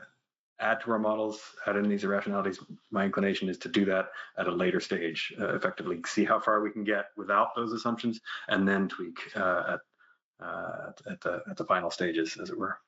add 0.62 0.80
to 0.80 0.92
our 0.92 0.98
models, 0.98 1.40
add 1.66 1.76
in 1.76 1.88
these 1.88 2.04
irrationalities. 2.04 2.58
My 2.90 3.04
inclination 3.04 3.48
is 3.48 3.58
to 3.58 3.68
do 3.68 3.84
that 3.86 4.10
at 4.38 4.46
a 4.46 4.52
later 4.52 4.80
stage, 4.80 5.32
uh, 5.40 5.54
effectively 5.54 6.00
see 6.06 6.24
how 6.24 6.40
far 6.40 6.62
we 6.62 6.70
can 6.70 6.84
get 6.84 7.06
without 7.16 7.54
those 7.54 7.72
assumptions, 7.72 8.20
and 8.48 8.66
then 8.66 8.88
tweak 8.88 9.18
uh, 9.36 9.74
at, 9.74 10.46
uh, 10.46 10.90
at 11.10 11.20
the 11.20 11.42
at 11.50 11.56
the 11.56 11.64
final 11.64 11.90
stages, 11.90 12.38
as 12.40 12.50
it 12.50 12.58
were. 12.58 12.78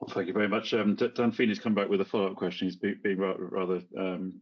Well, 0.00 0.14
thank 0.14 0.28
you 0.28 0.32
very 0.32 0.48
much. 0.48 0.72
Um, 0.72 0.94
Dan 0.94 1.30
Feeney's 1.30 1.58
come 1.58 1.74
back 1.74 1.90
with 1.90 2.00
a 2.00 2.06
follow-up 2.06 2.36
question. 2.36 2.66
He's 2.66 2.76
being 2.76 3.18
rather 3.18 3.82
um, 3.98 4.32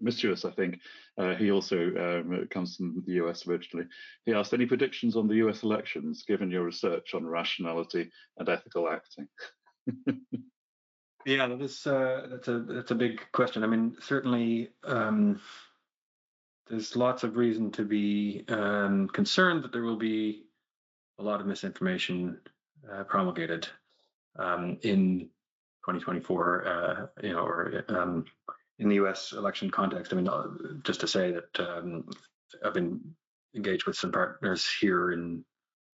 mischievous, 0.00 0.44
I 0.44 0.52
think. 0.52 0.78
Uh, 1.18 1.34
he 1.34 1.50
also 1.50 1.88
um, 1.96 2.46
comes 2.52 2.76
from 2.76 3.02
the 3.04 3.14
US 3.14 3.44
originally. 3.48 3.86
He 4.26 4.32
asked, 4.32 4.54
any 4.54 4.64
predictions 4.64 5.16
on 5.16 5.26
the 5.26 5.34
US 5.46 5.64
elections, 5.64 6.22
given 6.22 6.52
your 6.52 6.62
research 6.62 7.14
on 7.14 7.26
rationality 7.26 8.12
and 8.38 8.48
ethical 8.48 8.88
acting? 8.88 9.26
yeah, 11.28 11.46
that 11.46 11.60
is, 11.60 11.86
uh, 11.86 12.26
that's, 12.30 12.48
a, 12.48 12.60
that's 12.60 12.90
a 12.90 12.94
big 12.94 13.20
question. 13.32 13.62
I 13.62 13.66
mean, 13.66 13.96
certainly 14.00 14.70
um, 14.84 15.40
there's 16.68 16.96
lots 16.96 17.22
of 17.24 17.36
reason 17.36 17.70
to 17.72 17.84
be 17.84 18.44
um, 18.48 19.08
concerned 19.08 19.64
that 19.64 19.72
there 19.72 19.82
will 19.82 19.96
be 19.96 20.44
a 21.18 21.22
lot 21.22 21.40
of 21.40 21.46
misinformation 21.46 22.38
uh, 22.90 23.04
promulgated 23.04 23.68
um, 24.38 24.78
in 24.82 25.28
2024, 25.84 26.66
uh, 26.66 27.06
you 27.22 27.32
know, 27.32 27.40
or 27.40 27.84
um, 27.88 28.24
in 28.78 28.88
the 28.88 28.96
U.S. 28.96 29.32
election 29.32 29.70
context. 29.70 30.12
I 30.12 30.16
mean, 30.16 30.28
uh, 30.28 30.46
just 30.84 31.00
to 31.00 31.08
say 31.08 31.32
that 31.32 31.60
um, 31.68 32.08
I've 32.64 32.74
been 32.74 33.00
engaged 33.54 33.86
with 33.86 33.96
some 33.96 34.12
partners 34.12 34.68
here 34.80 35.12
in 35.12 35.44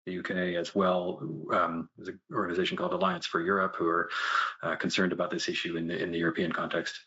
the 0.06 0.18
UK 0.18 0.30
as 0.58 0.74
well. 0.74 1.20
Um, 1.52 1.88
there's 1.96 2.08
an 2.08 2.20
organization 2.32 2.76
called 2.76 2.92
Alliance 2.92 3.26
for 3.26 3.40
Europe 3.40 3.76
who 3.76 3.88
are 3.88 4.10
uh, 4.62 4.76
concerned 4.76 5.12
about 5.12 5.30
this 5.30 5.48
issue 5.48 5.76
in 5.76 5.86
the 5.86 6.02
in 6.02 6.10
the 6.10 6.18
European 6.18 6.52
context 6.52 7.00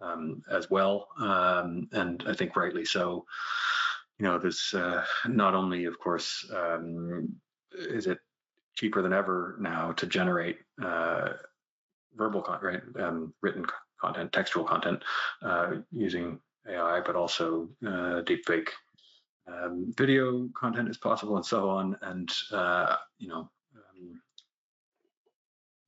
um, 0.00 0.42
as 0.50 0.70
well, 0.70 1.08
um, 1.20 1.88
and 1.92 2.22
I 2.26 2.34
think 2.34 2.56
rightly 2.56 2.84
so. 2.84 3.24
You 4.18 4.24
know, 4.24 4.38
there's 4.38 4.72
uh, 4.74 5.04
not 5.26 5.54
only, 5.54 5.84
of 5.84 5.98
course, 5.98 6.50
um, 6.54 7.28
is 7.72 8.06
it 8.06 8.18
cheaper 8.74 9.02
than 9.02 9.12
ever 9.12 9.56
now 9.60 9.92
to 9.92 10.06
generate 10.06 10.58
uh, 10.82 11.30
verbal 12.16 12.42
right, 12.62 12.80
um, 13.00 13.34
written 13.42 13.66
content, 14.00 14.32
textual 14.32 14.64
content 14.64 15.02
uh, 15.42 15.72
using 15.92 16.38
AI, 16.68 17.00
but 17.00 17.16
also 17.16 17.68
uh, 17.86 18.22
deepfake 18.22 18.68
um, 19.46 19.92
video 19.96 20.48
content 20.58 20.88
is 20.88 20.96
possible, 20.96 21.36
and 21.36 21.46
so 21.46 21.68
on. 21.68 21.96
And 22.02 22.30
uh, 22.52 22.96
you 23.18 23.28
know, 23.28 23.50
um, 23.76 24.20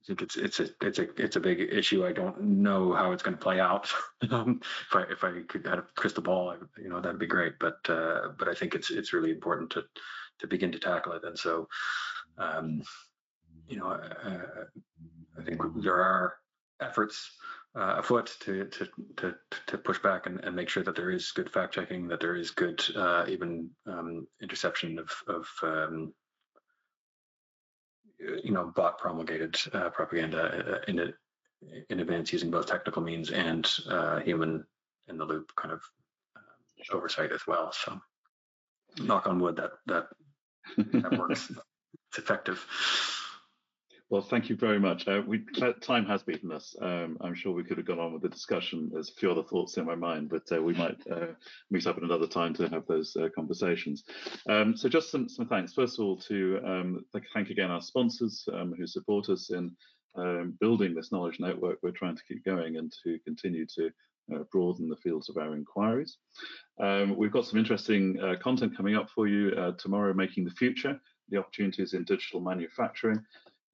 I 0.02 0.06
think 0.06 0.22
it's 0.22 0.36
it's 0.36 0.60
a 0.60 0.68
it's 0.80 0.98
a 0.98 1.08
it's 1.22 1.36
a 1.36 1.40
big 1.40 1.60
issue. 1.60 2.06
I 2.06 2.12
don't 2.12 2.40
know 2.40 2.92
how 2.92 3.12
it's 3.12 3.22
going 3.22 3.36
to 3.36 3.42
play 3.42 3.60
out. 3.60 3.92
um, 4.30 4.60
if 4.88 4.96
I 4.96 5.02
if 5.10 5.24
I 5.24 5.42
could 5.48 5.66
have 5.66 5.78
a 5.78 5.86
crystal 5.96 6.22
ball, 6.22 6.50
I, 6.50 6.80
you 6.80 6.88
know, 6.88 7.00
that'd 7.00 7.18
be 7.18 7.26
great. 7.26 7.54
But 7.58 7.78
uh, 7.88 8.28
but 8.38 8.48
I 8.48 8.54
think 8.54 8.74
it's 8.74 8.90
it's 8.90 9.12
really 9.12 9.30
important 9.30 9.70
to 9.70 9.84
to 10.40 10.46
begin 10.46 10.72
to 10.72 10.78
tackle 10.78 11.12
it. 11.12 11.24
And 11.24 11.38
so 11.38 11.68
um, 12.38 12.82
you 13.68 13.76
know, 13.78 13.88
uh, 13.88 14.64
I 15.38 15.42
think 15.42 15.60
there 15.76 16.02
are 16.02 16.34
efforts 16.80 17.32
uh, 17.76 17.96
afoot 17.98 18.36
to, 18.40 18.64
to 18.66 18.88
to 19.16 19.34
to 19.66 19.78
push 19.78 19.98
back 20.00 20.26
and, 20.26 20.40
and 20.40 20.56
make 20.56 20.68
sure 20.68 20.82
that 20.82 20.96
there 20.96 21.10
is 21.10 21.30
good 21.32 21.50
fact 21.50 21.74
checking, 21.74 22.08
that 22.08 22.20
there 22.20 22.36
is 22.36 22.50
good 22.50 22.82
uh, 22.96 23.24
even 23.28 23.70
um, 23.86 24.26
interception 24.42 24.98
of 24.98 25.10
of 25.28 25.46
um, 25.62 26.12
you 28.18 28.50
know 28.50 28.72
bot 28.74 28.98
promulgated 28.98 29.56
uh, 29.72 29.90
propaganda 29.90 30.76
uh, 30.76 30.90
in 30.90 31.12
in 31.90 32.00
advance 32.00 32.32
using 32.32 32.50
both 32.50 32.66
technical 32.66 33.02
means 33.02 33.30
and 33.30 33.70
uh, 33.88 34.20
human 34.20 34.64
in 35.08 35.18
the 35.18 35.24
loop 35.24 35.52
kind 35.56 35.72
of 35.72 35.82
oversight 36.92 37.32
as 37.32 37.46
well. 37.46 37.72
So 37.72 38.00
knock 39.00 39.26
on 39.26 39.40
wood 39.40 39.56
that 39.56 39.72
that 39.86 40.06
that 40.76 41.18
works. 41.18 41.50
it's 42.10 42.18
effective. 42.18 42.64
Well, 44.10 44.22
thank 44.22 44.48
you 44.48 44.56
very 44.56 44.80
much. 44.80 45.06
Uh, 45.06 45.20
we, 45.26 45.44
time 45.82 46.06
has 46.06 46.22
beaten 46.22 46.50
us. 46.50 46.74
Um, 46.80 47.18
I'm 47.20 47.34
sure 47.34 47.52
we 47.52 47.62
could 47.62 47.76
have 47.76 47.86
gone 47.86 47.98
on 47.98 48.14
with 48.14 48.22
the 48.22 48.30
discussion. 48.30 48.88
There's 48.90 49.10
a 49.10 49.14
few 49.14 49.30
other 49.30 49.42
thoughts 49.42 49.76
in 49.76 49.84
my 49.84 49.96
mind, 49.96 50.30
but 50.30 50.50
uh, 50.50 50.62
we 50.62 50.72
might 50.72 50.96
uh, 51.12 51.26
meet 51.70 51.86
up 51.86 51.98
at 51.98 52.02
another 52.02 52.26
time 52.26 52.54
to 52.54 52.70
have 52.70 52.86
those 52.86 53.14
uh, 53.16 53.28
conversations. 53.34 54.04
Um, 54.48 54.74
so 54.74 54.88
just 54.88 55.10
some, 55.10 55.28
some 55.28 55.46
thanks. 55.46 55.74
First 55.74 55.98
of 55.98 56.06
all, 56.06 56.16
to 56.20 56.58
um, 56.64 57.04
thank 57.34 57.50
again 57.50 57.70
our 57.70 57.82
sponsors 57.82 58.48
um, 58.50 58.72
who 58.78 58.86
support 58.86 59.28
us 59.28 59.50
in 59.50 59.76
um, 60.16 60.54
building 60.58 60.94
this 60.94 61.12
knowledge 61.12 61.38
network 61.38 61.78
we're 61.82 61.90
trying 61.90 62.16
to 62.16 62.24
keep 62.26 62.42
going 62.46 62.78
and 62.78 62.90
to 63.04 63.18
continue 63.26 63.66
to 63.76 63.90
uh, 64.34 64.42
broaden 64.50 64.88
the 64.88 64.96
fields 64.96 65.28
of 65.28 65.36
our 65.36 65.54
inquiries. 65.54 66.16
Um, 66.80 67.14
we've 67.14 67.30
got 67.30 67.44
some 67.44 67.58
interesting 67.58 68.18
uh, 68.22 68.36
content 68.42 68.74
coming 68.74 68.96
up 68.96 69.10
for 69.10 69.28
you 69.28 69.74
tomorrow, 69.78 70.14
Making 70.14 70.46
the 70.46 70.50
Future, 70.52 70.98
the 71.28 71.36
opportunities 71.36 71.92
in 71.92 72.04
digital 72.04 72.40
manufacturing. 72.40 73.22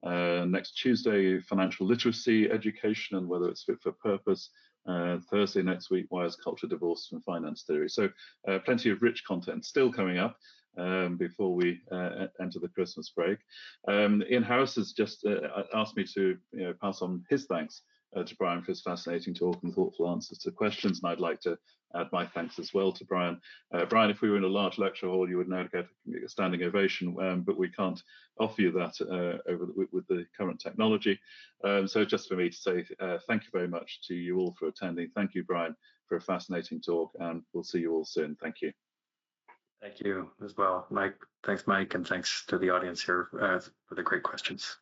Uh, 0.05 0.45
next 0.45 0.77
Tuesday, 0.77 1.39
financial 1.39 1.87
literacy 1.87 2.49
education 2.51 3.17
and 3.17 3.27
whether 3.27 3.49
it's 3.49 3.63
fit 3.63 3.81
for 3.81 3.91
purpose. 3.91 4.49
Uh, 4.87 5.17
Thursday 5.31 5.63
next 5.63 5.89
week, 5.89 6.05
why 6.09 6.25
is 6.25 6.35
culture 6.35 6.67
divorced 6.67 7.09
from 7.09 7.21
finance 7.21 7.63
theory? 7.63 7.89
So 7.89 8.07
uh, 8.47 8.59
plenty 8.59 8.91
of 8.91 9.01
rich 9.01 9.23
content 9.25 9.65
still 9.65 9.91
coming 9.91 10.19
up 10.19 10.37
um, 10.77 11.17
before 11.17 11.55
we 11.55 11.81
uh, 11.91 12.27
enter 12.39 12.59
the 12.59 12.67
Christmas 12.67 13.09
break. 13.09 13.39
Um, 13.87 14.23
Ian 14.29 14.43
Harris 14.43 14.75
has 14.75 14.91
just 14.91 15.25
uh, 15.25 15.63
asked 15.73 15.97
me 15.97 16.05
to 16.13 16.37
you 16.51 16.63
know, 16.63 16.73
pass 16.79 17.01
on 17.01 17.23
his 17.29 17.45
thanks 17.45 17.81
uh, 18.15 18.23
to 18.23 18.35
Brian 18.35 18.61
for 18.61 18.71
his 18.71 18.81
fascinating 18.81 19.33
talk 19.33 19.59
and 19.63 19.73
thoughtful 19.73 20.09
answers 20.09 20.39
to 20.39 20.51
questions. 20.51 21.01
And 21.01 21.11
I'd 21.11 21.19
like 21.19 21.41
to 21.41 21.57
add 21.95 22.07
my 22.11 22.25
thanks 22.25 22.59
as 22.59 22.73
well 22.73 22.91
to 22.91 23.05
Brian. 23.05 23.39
Uh, 23.73 23.85
Brian, 23.85 24.11
if 24.11 24.21
we 24.21 24.29
were 24.29 24.37
in 24.37 24.43
a 24.43 24.47
large 24.47 24.77
lecture 24.77 25.07
hall, 25.07 25.29
you 25.29 25.37
would 25.37 25.49
now 25.49 25.63
get 25.63 25.87
a 26.23 26.27
standing 26.27 26.63
ovation, 26.63 27.15
um, 27.21 27.41
but 27.41 27.57
we 27.57 27.69
can't 27.69 28.01
offer 28.39 28.61
you 28.61 28.71
that 28.71 28.95
uh, 29.01 29.49
over 29.49 29.65
the, 29.65 29.87
with, 29.91 30.07
the 30.07 30.25
current 30.37 30.59
technology. 30.59 31.19
Um, 31.63 31.87
so 31.87 32.03
just 32.03 32.27
for 32.27 32.35
me 32.35 32.49
to 32.49 32.55
say 32.55 32.85
uh, 32.99 33.17
thank 33.27 33.43
you 33.43 33.49
very 33.53 33.67
much 33.67 34.01
to 34.07 34.13
you 34.13 34.39
all 34.39 34.55
for 34.57 34.67
attending. 34.67 35.09
Thank 35.15 35.35
you, 35.35 35.43
Brian, 35.43 35.75
for 36.07 36.17
a 36.17 36.21
fascinating 36.21 36.81
talk, 36.81 37.11
and 37.19 37.43
we'll 37.53 37.63
see 37.63 37.79
you 37.79 37.93
all 37.93 38.05
soon. 38.05 38.35
Thank 38.41 38.61
you. 38.61 38.71
Thank 39.81 39.99
you 39.99 40.31
as 40.43 40.57
well, 40.57 40.87
Mike. 40.89 41.17
Thanks, 41.45 41.67
Mike, 41.67 41.93
and 41.93 42.07
thanks 42.07 42.43
to 42.47 42.57
the 42.57 42.71
audience 42.71 43.03
here 43.03 43.29
uh, 43.39 43.59
for 43.87 43.95
the 43.95 44.03
great 44.03 44.23
questions. 44.23 44.77